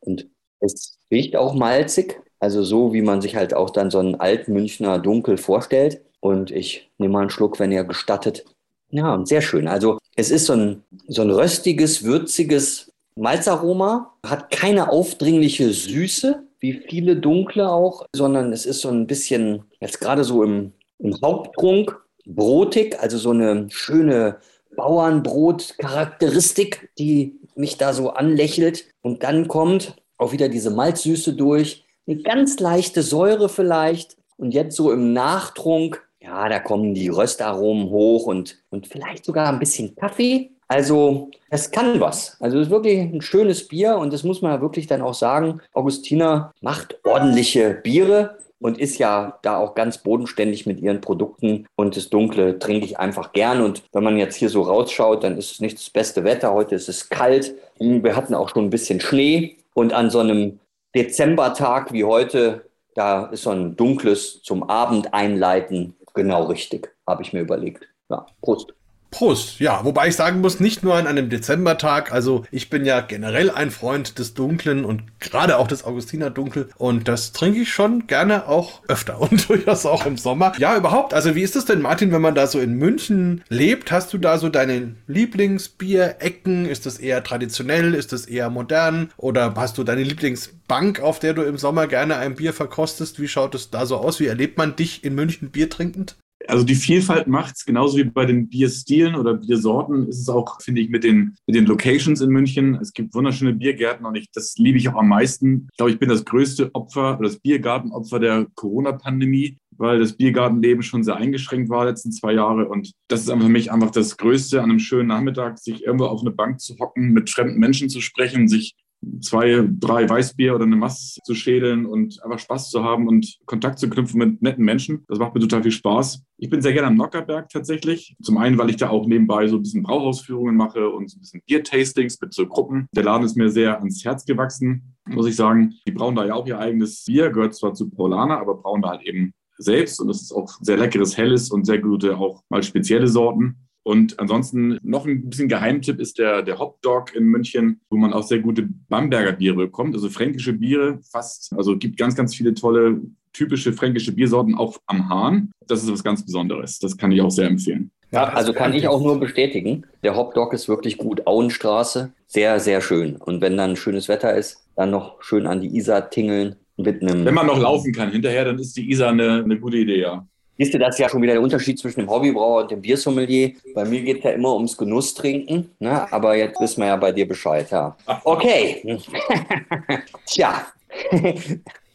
Und 0.00 0.28
es 0.60 0.98
riecht 1.10 1.36
auch 1.36 1.54
malzig. 1.54 2.20
Also 2.38 2.62
so, 2.62 2.92
wie 2.92 3.02
man 3.02 3.22
sich 3.22 3.36
halt 3.36 3.54
auch 3.54 3.70
dann 3.70 3.90
so 3.90 4.00
einen 4.00 4.16
Altmünchner 4.16 4.98
Dunkel 4.98 5.38
vorstellt. 5.38 6.02
Und 6.20 6.50
ich 6.50 6.90
nehme 6.98 7.14
mal 7.14 7.20
einen 7.20 7.30
Schluck, 7.30 7.58
wenn 7.58 7.72
ihr 7.72 7.84
gestattet. 7.84 8.44
Ja, 8.90 9.14
und 9.14 9.26
sehr 9.26 9.40
schön. 9.40 9.68
Also 9.68 9.98
es 10.16 10.30
ist 10.30 10.46
so 10.46 10.52
ein, 10.52 10.82
so 11.08 11.22
ein 11.22 11.30
röstiges, 11.30 12.04
würziges 12.04 12.91
Malzaroma, 13.16 14.14
hat 14.24 14.50
keine 14.50 14.90
aufdringliche 14.90 15.72
Süße, 15.72 16.42
wie 16.60 16.82
viele 16.88 17.16
dunkle 17.16 17.70
auch, 17.70 18.06
sondern 18.14 18.52
es 18.52 18.66
ist 18.66 18.80
so 18.80 18.88
ein 18.88 19.06
bisschen, 19.06 19.64
jetzt 19.80 20.00
gerade 20.00 20.24
so 20.24 20.42
im, 20.42 20.72
im 20.98 21.20
Haupttrunk, 21.20 21.96
brotig, 22.24 22.98
also 23.00 23.18
so 23.18 23.30
eine 23.30 23.66
schöne 23.70 24.38
Bauernbrot-Charakteristik, 24.76 26.90
die 26.98 27.38
mich 27.54 27.76
da 27.76 27.92
so 27.92 28.10
anlächelt. 28.10 28.86
Und 29.02 29.22
dann 29.22 29.46
kommt 29.48 29.96
auch 30.18 30.32
wieder 30.32 30.48
diese 30.48 30.70
Malzsüße 30.70 31.34
durch, 31.34 31.84
eine 32.06 32.22
ganz 32.22 32.58
leichte 32.60 33.02
Säure 33.02 33.48
vielleicht. 33.48 34.16
Und 34.36 34.54
jetzt 34.54 34.76
so 34.76 34.92
im 34.92 35.12
Nachtrunk, 35.12 36.06
ja, 36.20 36.48
da 36.48 36.60
kommen 36.60 36.94
die 36.94 37.08
Röstaromen 37.08 37.90
hoch 37.90 38.26
und, 38.26 38.58
und 38.70 38.86
vielleicht 38.86 39.24
sogar 39.24 39.48
ein 39.48 39.58
bisschen 39.58 39.96
Kaffee. 39.96 40.52
Also, 40.72 41.30
es 41.50 41.70
kann 41.70 42.00
was. 42.00 42.38
Also, 42.40 42.58
es 42.58 42.66
ist 42.66 42.70
wirklich 42.70 42.98
ein 42.98 43.20
schönes 43.20 43.68
Bier 43.68 43.96
und 43.98 44.10
das 44.10 44.24
muss 44.24 44.40
man 44.40 44.52
ja 44.52 44.60
wirklich 44.62 44.86
dann 44.86 45.02
auch 45.02 45.12
sagen. 45.12 45.60
Augustina 45.74 46.52
macht 46.62 46.98
ordentliche 47.04 47.74
Biere 47.74 48.38
und 48.58 48.78
ist 48.78 48.96
ja 48.96 49.38
da 49.42 49.58
auch 49.58 49.74
ganz 49.74 49.98
bodenständig 49.98 50.64
mit 50.64 50.80
ihren 50.80 51.02
Produkten. 51.02 51.66
Und 51.76 51.96
das 51.96 52.08
Dunkle 52.08 52.58
trinke 52.58 52.86
ich 52.86 52.98
einfach 52.98 53.32
gern. 53.32 53.60
Und 53.60 53.82
wenn 53.92 54.02
man 54.02 54.16
jetzt 54.16 54.36
hier 54.36 54.48
so 54.48 54.62
rausschaut, 54.62 55.24
dann 55.24 55.36
ist 55.36 55.52
es 55.52 55.60
nicht 55.60 55.76
das 55.76 55.90
beste 55.90 56.24
Wetter. 56.24 56.54
Heute 56.54 56.74
ist 56.74 56.88
es 56.88 57.10
kalt. 57.10 57.54
Wir 57.78 58.16
hatten 58.16 58.34
auch 58.34 58.48
schon 58.48 58.64
ein 58.64 58.70
bisschen 58.70 59.00
Schnee. 59.00 59.56
Und 59.74 59.92
an 59.92 60.08
so 60.08 60.20
einem 60.20 60.58
Dezembertag 60.94 61.92
wie 61.92 62.04
heute, 62.04 62.64
da 62.94 63.26
ist 63.26 63.42
so 63.42 63.50
ein 63.50 63.76
dunkles 63.76 64.42
zum 64.42 64.62
Abend 64.70 65.12
einleiten 65.12 65.96
genau 66.14 66.44
richtig, 66.44 66.94
habe 67.06 67.22
ich 67.22 67.32
mir 67.32 67.40
überlegt. 67.40 67.88
Ja, 68.08 68.26
Prost. 68.40 68.72
Prost, 69.12 69.60
ja, 69.60 69.84
wobei 69.84 70.08
ich 70.08 70.16
sagen 70.16 70.40
muss, 70.40 70.58
nicht 70.58 70.82
nur 70.82 70.96
an 70.96 71.06
einem 71.06 71.28
Dezembertag, 71.28 72.12
also 72.12 72.44
ich 72.50 72.70
bin 72.70 72.84
ja 72.84 73.00
generell 73.00 73.50
ein 73.50 73.70
Freund 73.70 74.18
des 74.18 74.32
Dunklen 74.34 74.84
und 74.84 75.02
gerade 75.20 75.58
auch 75.58 75.68
des 75.68 75.84
Augustiner 75.84 76.30
Dunkel 76.30 76.70
und 76.78 77.06
das 77.06 77.32
trinke 77.32 77.60
ich 77.60 77.72
schon 77.72 78.06
gerne 78.06 78.48
auch 78.48 78.80
öfter 78.88 79.20
und 79.20 79.48
durchaus 79.48 79.86
auch 79.86 80.06
im 80.06 80.16
Sommer. 80.16 80.54
Ja, 80.58 80.76
überhaupt, 80.76 81.14
also 81.14 81.34
wie 81.34 81.42
ist 81.42 81.54
es 81.54 81.66
denn, 81.66 81.82
Martin, 81.82 82.10
wenn 82.10 82.22
man 82.22 82.34
da 82.34 82.46
so 82.46 82.58
in 82.58 82.72
München 82.72 83.44
lebt, 83.48 83.92
hast 83.92 84.12
du 84.14 84.18
da 84.18 84.38
so 84.38 84.48
deine 84.48 84.96
Lieblingsbierecken? 85.06 86.66
Ist 86.66 86.86
das 86.86 86.98
eher 86.98 87.22
traditionell, 87.22 87.94
ist 87.94 88.12
das 88.12 88.24
eher 88.24 88.48
modern 88.48 89.10
oder 89.18 89.52
hast 89.56 89.76
du 89.76 89.84
deine 89.84 90.02
Lieblingsbank, 90.02 91.00
auf 91.00 91.18
der 91.18 91.34
du 91.34 91.42
im 91.42 91.58
Sommer 91.58 91.86
gerne 91.86 92.16
ein 92.16 92.34
Bier 92.34 92.54
verkostest? 92.54 93.20
Wie 93.20 93.28
schaut 93.28 93.54
es 93.54 93.70
da 93.70 93.84
so 93.84 93.98
aus? 93.98 94.20
Wie 94.20 94.26
erlebt 94.26 94.56
man 94.56 94.74
dich 94.74 95.04
in 95.04 95.14
München 95.14 95.50
Bier 95.50 95.68
trinkend? 95.68 96.16
Also 96.48 96.64
die 96.64 96.74
Vielfalt 96.74 97.26
macht 97.26 97.56
es, 97.56 97.64
genauso 97.64 97.98
wie 97.98 98.04
bei 98.04 98.24
den 98.24 98.48
Bierstilen 98.48 99.14
oder 99.14 99.34
Biersorten, 99.34 100.08
ist 100.08 100.20
es 100.20 100.28
auch, 100.28 100.60
finde 100.60 100.80
ich, 100.80 100.88
mit 100.88 101.04
den, 101.04 101.36
mit 101.46 101.56
den 101.56 101.66
Locations 101.66 102.20
in 102.20 102.30
München. 102.30 102.76
Es 102.76 102.92
gibt 102.92 103.14
wunderschöne 103.14 103.54
Biergärten 103.54 104.06
und 104.06 104.16
ich, 104.16 104.30
das 104.32 104.56
liebe 104.56 104.78
ich 104.78 104.88
auch 104.88 104.96
am 104.96 105.08
meisten. 105.08 105.68
Ich 105.70 105.76
glaube, 105.76 105.92
ich 105.92 105.98
bin 105.98 106.08
das 106.08 106.24
größte 106.24 106.74
Opfer 106.74 107.18
oder 107.18 107.28
das 107.28 107.38
Biergartenopfer 107.38 108.18
der 108.18 108.46
Corona-Pandemie, 108.54 109.58
weil 109.76 109.98
das 109.98 110.14
Biergartenleben 110.14 110.82
schon 110.82 111.02
sehr 111.02 111.16
eingeschränkt 111.16 111.68
war 111.70 111.84
letzten 111.84 112.12
zwei 112.12 112.32
Jahre. 112.32 112.68
Und 112.68 112.92
das 113.08 113.22
ist 113.22 113.30
einfach 113.30 113.46
für 113.46 113.52
mich 113.52 113.72
einfach 113.72 113.90
das 113.90 114.16
Größte 114.16 114.62
an 114.62 114.70
einem 114.70 114.78
schönen 114.78 115.08
Nachmittag, 115.08 115.58
sich 115.58 115.84
irgendwo 115.84 116.06
auf 116.06 116.20
eine 116.20 116.30
Bank 116.30 116.60
zu 116.60 116.76
hocken, 116.78 117.12
mit 117.12 117.30
fremden 117.30 117.58
Menschen 117.58 117.88
zu 117.88 118.00
sprechen, 118.00 118.48
sich 118.48 118.74
zwei, 119.20 119.68
drei 119.78 120.08
Weißbier 120.08 120.54
oder 120.54 120.64
eine 120.64 120.76
Mass 120.76 121.18
zu 121.24 121.34
schädeln 121.34 121.86
und 121.86 122.22
einfach 122.22 122.38
Spaß 122.38 122.70
zu 122.70 122.84
haben 122.84 123.08
und 123.08 123.38
Kontakt 123.46 123.78
zu 123.78 123.88
knüpfen 123.88 124.18
mit 124.18 124.42
netten 124.42 124.64
Menschen. 124.64 125.04
Das 125.08 125.18
macht 125.18 125.34
mir 125.34 125.40
total 125.40 125.62
viel 125.62 125.72
Spaß. 125.72 126.22
Ich 126.38 126.50
bin 126.50 126.60
sehr 126.60 126.72
gerne 126.72 126.88
am 126.88 126.96
Nockerberg 126.96 127.48
tatsächlich. 127.48 128.16
Zum 128.22 128.38
einen, 128.38 128.58
weil 128.58 128.70
ich 128.70 128.76
da 128.76 128.90
auch 128.90 129.06
nebenbei 129.06 129.46
so 129.48 129.56
ein 129.56 129.62
bisschen 129.62 129.82
Brauhausführungen 129.82 130.56
mache 130.56 130.88
und 130.88 131.10
so 131.10 131.18
ein 131.18 131.20
bisschen 131.20 131.42
Bier-Tastings 131.46 132.20
mit 132.20 132.32
so 132.34 132.46
Gruppen. 132.46 132.88
Der 132.94 133.04
Laden 133.04 133.24
ist 133.24 133.36
mir 133.36 133.50
sehr 133.50 133.78
ans 133.78 134.04
Herz 134.04 134.24
gewachsen, 134.24 134.94
muss 135.06 135.26
ich 135.26 135.36
sagen. 135.36 135.74
Die 135.86 135.92
brauen 135.92 136.14
da 136.14 136.26
ja 136.26 136.34
auch 136.34 136.46
ihr 136.46 136.58
eigenes 136.58 137.04
Bier, 137.04 137.30
gehört 137.30 137.54
zwar 137.54 137.74
zu 137.74 137.90
Paulaner, 137.90 138.38
aber 138.38 138.54
brauen 138.54 138.82
da 138.82 138.90
halt 138.90 139.02
eben 139.02 139.32
selbst 139.58 140.00
und 140.00 140.08
das 140.08 140.22
ist 140.22 140.32
auch 140.32 140.48
sehr 140.60 140.76
leckeres, 140.76 141.16
helles 141.16 141.50
und 141.50 141.64
sehr 141.64 141.78
gute, 141.78 142.18
auch 142.18 142.42
mal 142.48 142.62
spezielle 142.62 143.06
Sorten. 143.06 143.68
Und 143.84 144.18
ansonsten 144.20 144.78
noch 144.82 145.06
ein 145.06 145.28
bisschen 145.28 145.48
Geheimtipp 145.48 145.98
ist 145.98 146.18
der, 146.18 146.42
der 146.42 146.58
Hop 146.58 146.80
Dog 146.82 147.14
in 147.14 147.24
München, 147.24 147.80
wo 147.90 147.96
man 147.96 148.12
auch 148.12 148.22
sehr 148.22 148.38
gute 148.38 148.68
Bamberger 148.88 149.32
Biere 149.32 149.56
bekommt, 149.56 149.94
also 149.94 150.08
fränkische 150.08 150.52
Biere 150.52 151.00
fast. 151.10 151.52
Also 151.56 151.76
gibt 151.76 151.96
ganz, 151.96 152.14
ganz 152.14 152.34
viele 152.34 152.54
tolle 152.54 153.00
typische 153.32 153.72
fränkische 153.72 154.12
Biersorten 154.12 154.54
auch 154.54 154.78
am 154.86 155.08
Hahn. 155.08 155.52
Das 155.66 155.82
ist 155.82 155.90
was 155.90 156.04
ganz 156.04 156.24
Besonderes. 156.24 156.78
Das 156.78 156.96
kann 156.96 157.12
ich 157.12 157.22
auch 157.22 157.30
sehr 157.30 157.48
empfehlen. 157.48 157.90
Ja, 158.10 158.24
also 158.24 158.52
kann 158.52 158.74
ich 158.74 158.88
auch 158.88 159.00
nur 159.00 159.18
bestätigen. 159.18 159.84
Der 160.02 160.14
Hop 160.16 160.34
Dog 160.34 160.52
ist 160.52 160.68
wirklich 160.68 160.98
gut. 160.98 161.26
Auenstraße, 161.26 162.12
sehr, 162.26 162.60
sehr 162.60 162.82
schön. 162.82 163.16
Und 163.16 163.40
wenn 163.40 163.56
dann 163.56 163.74
schönes 163.74 164.08
Wetter 164.08 164.34
ist, 164.34 164.66
dann 164.76 164.90
noch 164.90 165.22
schön 165.22 165.46
an 165.46 165.62
die 165.62 165.74
Isar 165.76 166.10
tingeln 166.10 166.56
mit 166.76 167.00
einem. 167.00 167.24
Wenn 167.24 167.34
man 167.34 167.46
noch 167.46 167.58
laufen 167.58 167.92
kann 167.92 168.10
hinterher, 168.10 168.44
dann 168.44 168.58
ist 168.58 168.76
die 168.76 168.90
Isar 168.90 169.10
eine, 169.10 169.42
eine 169.42 169.58
gute 169.58 169.78
Idee, 169.78 170.00
ja. 170.00 170.26
Siehst 170.62 170.74
du, 170.74 170.78
das 170.78 170.94
ist 170.94 171.00
ja 171.00 171.08
schon 171.08 171.20
wieder 171.22 171.32
der 171.32 171.42
Unterschied 171.42 171.76
zwischen 171.76 171.98
dem 171.98 172.08
Hobbybrauer 172.08 172.62
und 172.62 172.70
dem 172.70 172.82
Biersommelier. 172.82 173.50
Bei 173.74 173.84
mir 173.84 174.00
geht 174.02 174.18
es 174.18 174.22
ja 174.22 174.30
immer 174.30 174.54
ums 174.54 174.76
Genusstrinken, 174.76 175.72
ne? 175.80 176.06
aber 176.12 176.36
jetzt 176.36 176.60
wissen 176.60 176.82
wir 176.82 176.86
ja 176.86 176.94
bei 176.94 177.10
dir 177.10 177.26
Bescheid. 177.26 177.68
Ja. 177.72 177.96
Okay. 178.22 178.80
Tja. 180.26 180.68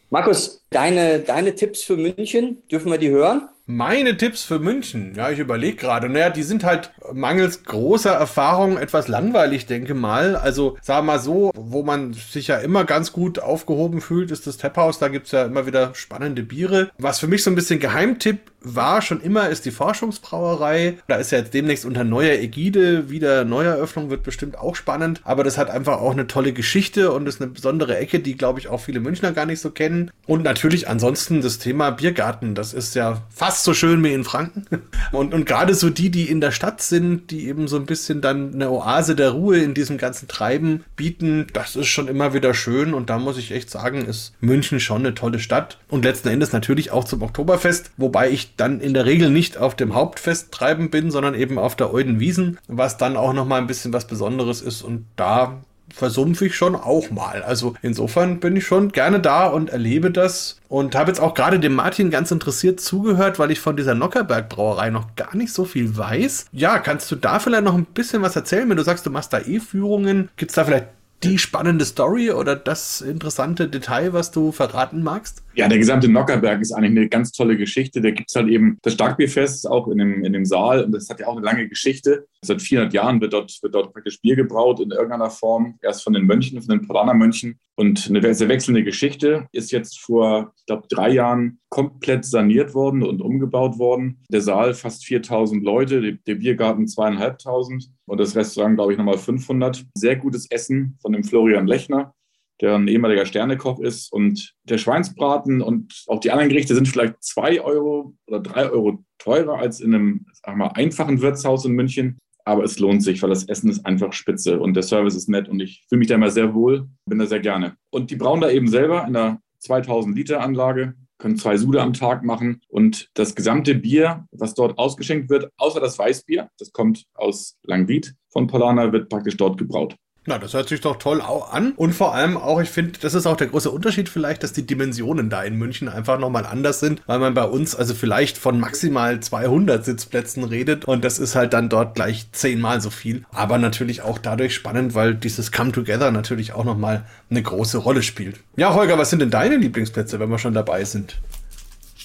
Markus, 0.10 0.66
deine, 0.70 1.20
deine 1.20 1.56
Tipps 1.56 1.82
für 1.82 1.96
München, 1.96 2.62
dürfen 2.70 2.92
wir 2.92 2.98
die 2.98 3.10
hören? 3.10 3.48
Meine 3.70 4.16
Tipps 4.16 4.44
für 4.44 4.60
München, 4.60 5.14
ja, 5.18 5.30
ich 5.30 5.40
überlege 5.40 5.76
gerade. 5.76 6.08
Naja, 6.08 6.30
die 6.30 6.44
sind 6.44 6.64
halt 6.64 6.92
mangels 7.12 7.66
großer 7.66 8.14
Erfahrung 8.14 8.78
etwas 8.78 9.10
langweilig, 9.10 9.66
denke 9.66 9.94
mal. 9.94 10.38
Also, 10.38 10.78
sag 10.82 11.04
mal 11.04 11.20
so, 11.20 11.52
wo 11.54 11.84
man 11.84 12.14
sich 12.14 12.48
ja 12.48 12.60
immer 12.60 12.86
ganz 12.86 13.12
gut 13.12 13.40
aufgehoben 13.40 14.00
fühlt, 14.00 14.32
ist 14.32 14.48
das 14.48 14.56
Tap-House. 14.56 15.00
Da 15.00 15.10
gibt's 15.10 15.32
ja 15.32 15.44
immer 15.44 15.66
wieder 15.66 15.94
spannende 15.96 16.44
Biere. 16.44 16.92
Was 16.98 17.20
für 17.20 17.28
mich 17.28 17.44
so 17.44 17.52
ein 17.52 17.56
bisschen 17.56 17.82
Geheimtipp 17.82 18.40
war 18.62 19.02
schon 19.02 19.22
immer, 19.22 19.50
ist 19.50 19.66
die 19.66 19.72
Forschungsbrauerei. 19.72 20.98
Da 21.08 21.16
ist 21.16 21.32
ja 21.32 21.38
jetzt 21.40 21.54
demnächst 21.54 21.86
unter 21.86 22.04
neuer 22.04 22.34
Ägide 22.34 23.10
wieder 23.10 23.46
Neueröffnung, 23.46 24.10
wird 24.10 24.24
bestimmt 24.24 24.58
auch 24.58 24.76
spannend. 24.76 25.22
Aber 25.24 25.44
das 25.44 25.58
hat 25.58 25.70
einfach 25.70 26.00
auch 26.00 26.12
eine 26.12 26.28
tolle 26.28 26.54
Geschichte 26.54 27.12
und 27.12 27.28
ist 27.28 27.42
eine 27.42 27.52
besondere 27.52 27.98
Ecke, 27.98 28.20
die, 28.20 28.36
glaube 28.36 28.60
ich, 28.60 28.68
auch 28.68 28.80
viele 28.80 29.00
Münchner 29.00 29.32
gar 29.32 29.46
nicht 29.46 29.62
so 29.62 29.70
kennen. 29.72 30.12
Und 30.26 30.44
natürlich 30.44 30.90
ansonsten 30.90 31.42
das 31.42 31.60
Thema 31.60 31.92
Biergarten. 31.92 32.56
Das 32.56 32.74
ist 32.74 32.96
ja 32.96 33.22
fast 33.34 33.64
so 33.64 33.74
schön 33.74 34.04
wie 34.04 34.14
in 34.14 34.24
Franken. 34.24 34.66
Und, 35.12 35.34
und 35.34 35.46
gerade 35.46 35.74
so 35.74 35.90
die, 35.90 36.10
die 36.10 36.30
in 36.30 36.42
der 36.42 36.52
Stadt 36.52 36.82
sind, 36.82 37.32
die 37.32 37.48
eben 37.48 37.68
so 37.70 37.78
ein 37.78 37.86
bisschen 37.86 38.20
dann 38.20 38.54
eine 38.54 38.70
Oase 38.70 39.16
der 39.16 39.32
Ruhe 39.32 39.60
in 39.60 39.74
diesem 39.74 39.98
ganzen 39.98 40.28
Treiben 40.28 40.84
bieten, 40.98 41.48
das 41.54 41.78
ist 41.78 41.88
schon 41.88 42.10
immer 42.10 42.34
wieder 42.34 42.54
schön. 42.54 42.94
Und 42.94 43.10
da 43.10 43.18
muss 43.18 43.38
ich 43.38 43.52
echt 43.52 43.70
sagen, 43.70 44.04
ist 44.04 44.34
München 44.42 44.80
schon 44.80 45.00
eine 45.00 45.16
tolle 45.16 45.40
Stadt. 45.40 45.78
Und 45.88 46.04
letzten 46.04 46.28
Endes 46.28 46.52
natürlich 46.52 46.92
auch 46.92 47.06
zum 47.06 47.22
Oktoberfest, 47.22 47.92
wobei 47.96 48.30
ich 48.30 48.47
dann 48.56 48.80
in 48.80 48.94
der 48.94 49.06
Regel 49.06 49.30
nicht 49.30 49.58
auf 49.58 49.76
dem 49.76 49.94
Hauptfest 49.94 50.52
treiben 50.52 50.90
bin, 50.90 51.12
sondern 51.12 51.36
eben 51.36 51.58
auf 51.58 51.76
der 51.76 51.94
Euden 51.94 52.20
Wiesen, 52.20 52.60
was 52.68 52.98
dann 52.98 53.18
auch 53.18 53.34
nochmal 53.34 53.62
ein 53.62 53.68
bisschen 53.68 53.94
was 53.94 54.08
Besonderes 54.08 54.62
ist. 54.62 54.82
Und 54.82 55.06
da 55.16 55.62
versumpfe 55.94 56.46
ich 56.46 56.56
schon 56.56 56.76
auch 56.76 57.10
mal. 57.12 57.44
Also 57.44 57.76
insofern 57.82 58.40
bin 58.40 58.56
ich 58.56 58.66
schon 58.66 58.92
gerne 58.92 59.20
da 59.20 59.48
und 59.48 59.70
erlebe 59.70 60.12
das 60.12 60.60
und 60.68 60.96
habe 60.96 61.12
jetzt 61.12 61.20
auch 61.20 61.34
gerade 61.34 61.60
dem 61.60 61.76
Martin 61.76 62.12
ganz 62.12 62.32
interessiert 62.32 62.80
zugehört, 62.80 63.40
weil 63.40 63.52
ich 63.52 63.60
von 63.60 63.78
dieser 63.78 63.96
Nockerberg 63.96 64.50
Brauerei 64.50 64.90
noch 64.90 65.16
gar 65.16 65.36
nicht 65.36 65.54
so 65.54 65.66
viel 65.66 65.98
weiß. 65.98 66.48
Ja, 66.52 66.80
kannst 66.80 67.10
du 67.12 67.16
da 67.16 67.40
vielleicht 67.40 67.64
noch 67.64 67.76
ein 67.76 67.86
bisschen 67.86 68.22
was 68.22 68.36
erzählen, 68.36 68.70
wenn 68.70 68.78
du 68.78 68.84
sagst, 68.84 69.06
du 69.06 69.10
machst 69.10 69.34
da 69.34 69.40
eh 69.40 69.60
Führungen? 69.60 70.30
Gibt 70.36 70.52
es 70.52 70.56
da 70.56 70.66
vielleicht 70.66 70.88
die 71.24 71.38
spannende 71.40 71.84
Story 71.84 72.32
oder 72.32 72.56
das 72.56 73.02
interessante 73.02 73.68
Detail, 73.68 74.14
was 74.14 74.32
du 74.32 74.52
verraten 74.52 75.02
magst? 75.02 75.44
Ja, 75.56 75.68
der 75.68 75.80
gesamte 75.80 76.08
Nockerberg 76.08 76.62
ist 76.62 76.72
eigentlich 76.72 76.92
eine 76.92 77.10
ganz 77.10 77.32
tolle 77.32 77.58
Geschichte. 77.58 78.02
Da 78.02 78.12
gibt 78.12 78.30
es 78.30 78.36
halt 78.36 78.48
eben 78.48 78.78
das 78.84 78.94
Starkbierfest 78.94 79.68
auch 79.68 79.88
in 79.88 79.98
dem, 79.98 80.24
in 80.24 80.34
dem 80.34 80.46
Saal 80.46 80.84
und 80.84 80.92
das 80.92 81.10
hat 81.10 81.20
ja 81.20 81.28
auch 81.28 81.38
eine 81.38 81.46
lange 81.46 81.68
Geschichte. 81.68 82.28
Seit 82.42 82.62
400 82.62 82.94
Jahren 82.94 83.20
wird 83.22 83.34
dort, 83.34 83.58
wird 83.62 83.76
dort 83.76 83.94
praktisch 83.94 84.22
Bier 84.22 84.36
gebraut 84.36 84.80
in 84.80 84.92
irgendeiner 84.92 85.30
Form. 85.30 85.78
Erst 85.82 86.04
von 86.04 86.14
den 86.14 86.26
Mönchen, 86.26 86.62
von 86.62 86.78
den 86.78 86.88
Polaner-Mönchen. 86.88 87.60
Und 87.76 88.08
eine 88.10 88.34
sehr 88.34 88.50
wechselnde 88.50 88.84
Geschichte 88.84 89.48
ist 89.52 89.72
jetzt 89.72 90.00
vor, 90.00 90.54
ich 90.58 90.66
glaube, 90.66 90.88
drei 90.90 91.10
Jahren 91.12 91.60
komplett 91.70 92.26
saniert 92.26 92.74
worden 92.74 93.04
und 93.04 93.22
umgebaut 93.22 93.78
worden. 93.78 94.24
Der 94.32 94.42
Saal 94.42 94.74
fast 94.74 95.06
4000 95.06 95.64
Leute, 95.64 96.18
der 96.28 96.36
Biergarten 96.36 96.88
zweieinhalbtausend 96.88 97.92
und 98.06 98.20
das 98.20 98.36
Restaurant, 98.36 98.76
glaube 98.76 98.94
ich, 98.94 98.98
nochmal 98.98 99.18
500. 99.18 99.86
Sehr 99.96 100.16
gutes 100.16 100.50
Essen 100.50 100.98
von 101.02 101.14
dem 101.14 101.24
Florian 101.24 101.68
Lechner 101.68 102.14
der 102.62 102.76
ein 102.76 102.88
ehemaliger 102.88 103.26
Sternekoch 103.26 103.80
ist. 103.80 104.12
Und 104.12 104.56
der 104.64 104.78
Schweinsbraten 104.78 105.62
und 105.62 106.06
auch 106.08 106.20
die 106.20 106.32
anderen 106.32 106.50
Gerichte 106.50 106.76
sind 106.76 106.88
vielleicht 106.88 107.24
zwei 107.24 107.62
Euro 107.62 108.16
oder 108.28 108.40
drei 108.40 108.70
Euro 108.70 109.04
teurer 109.18 109.60
als 109.60 109.80
in 109.80 109.94
einem 109.94 110.26
mal, 110.46 110.72
einfachen 110.74 111.22
Wirtshaus 111.22 111.66
in 111.66 111.74
München. 111.74 112.18
Aber 112.48 112.64
es 112.64 112.80
lohnt 112.80 113.04
sich, 113.04 113.22
weil 113.22 113.30
das 113.30 113.44
Essen 113.44 113.70
ist 113.70 113.86
einfach 113.86 114.14
spitze 114.14 114.58
und 114.58 114.74
der 114.74 114.84
Service 114.84 115.16
ist 115.16 115.28
nett 115.28 115.50
und 115.50 115.60
ich 115.60 115.84
fühle 115.90 116.00
mich 116.00 116.08
da 116.08 116.16
immer 116.16 116.32
sehr 116.32 116.54
wohl, 116.56 116.88
bin 117.06 117.20
da 117.20 117.26
sehr 117.26 117.42
gerne. 117.42 117.76
Und 117.90 118.10
die 118.10 118.16
brauen 118.16 118.40
da 118.40 118.50
eben 118.50 118.70
selber 118.70 119.06
in 119.06 119.18
einer 119.18 119.42
2000 119.60 120.16
Liter 120.16 120.40
Anlage, 120.40 120.94
können 121.18 121.36
zwei 121.36 121.58
Sude 121.58 121.82
am 121.82 121.92
Tag 121.92 122.24
machen 122.24 122.62
und 122.70 123.10
das 123.16 123.36
gesamte 123.36 123.76
Bier, 123.76 124.28
was 124.32 124.54
dort 124.54 124.78
ausgeschenkt 124.78 125.30
wird, 125.30 125.52
außer 125.58 125.82
das 125.82 126.00
Weißbier, 126.00 126.50
das 126.58 126.72
kommt 126.72 127.04
aus 127.16 127.58
Langwied 127.64 128.16
von 128.30 128.48
Polana, 128.48 128.94
wird 128.94 129.10
praktisch 129.10 129.36
dort 129.36 129.58
gebraut. 129.58 129.98
Na, 130.30 130.38
das 130.38 130.54
hört 130.54 130.68
sich 130.68 130.82
doch 130.82 130.98
toll 130.98 131.22
an. 131.22 131.72
Und 131.78 131.94
vor 131.94 132.14
allem 132.14 132.36
auch, 132.36 132.60
ich 132.60 132.70
finde, 132.70 133.00
das 133.00 133.14
ist 133.14 133.26
auch 133.26 133.38
der 133.38 133.48
große 133.48 133.72
Unterschied 133.72 134.10
vielleicht, 134.10 134.44
dass 134.44 134.52
die 134.52 134.68
Dimensionen 134.68 135.30
da 135.30 135.42
in 135.42 135.56
München 135.56 135.88
einfach 135.88 136.20
nochmal 136.20 136.46
anders 136.46 136.82
sind, 136.82 137.02
weil 137.06 137.20
man 137.20 137.34
bei 137.34 137.46
uns 137.46 137.74
also 137.74 137.94
vielleicht 137.94 138.38
von 138.38 138.60
maximal 138.60 139.22
200 139.22 139.86
Sitzplätzen 139.86 140.44
redet 140.44 140.84
und 140.84 141.06
das 141.06 141.18
ist 141.18 141.38
halt 141.38 141.54
dann 141.54 141.70
dort 141.70 141.96
gleich 141.96 142.30
zehnmal 142.34 142.82
so 142.82 142.90
viel. 142.90 143.24
Aber 143.32 143.58
natürlich 143.58 144.02
auch 144.02 144.18
dadurch 144.18 144.54
spannend, 144.54 144.96
weil 144.96 145.16
dieses 145.16 145.54
Come 145.54 145.72
Together 145.72 146.12
natürlich 146.12 146.52
auch 146.52 146.66
nochmal 146.66 147.06
eine 147.30 147.42
große 147.42 147.78
Rolle 147.78 148.04
spielt. 148.04 148.36
Ja, 148.58 148.74
Holger, 148.74 148.98
was 148.98 149.10
sind 149.10 149.22
denn 149.22 149.32
deine 149.32 149.56
Lieblingsplätze, 149.56 150.20
wenn 150.20 150.30
wir 150.30 150.40
schon 150.40 150.54
dabei 150.54 150.84
sind? 150.84 151.22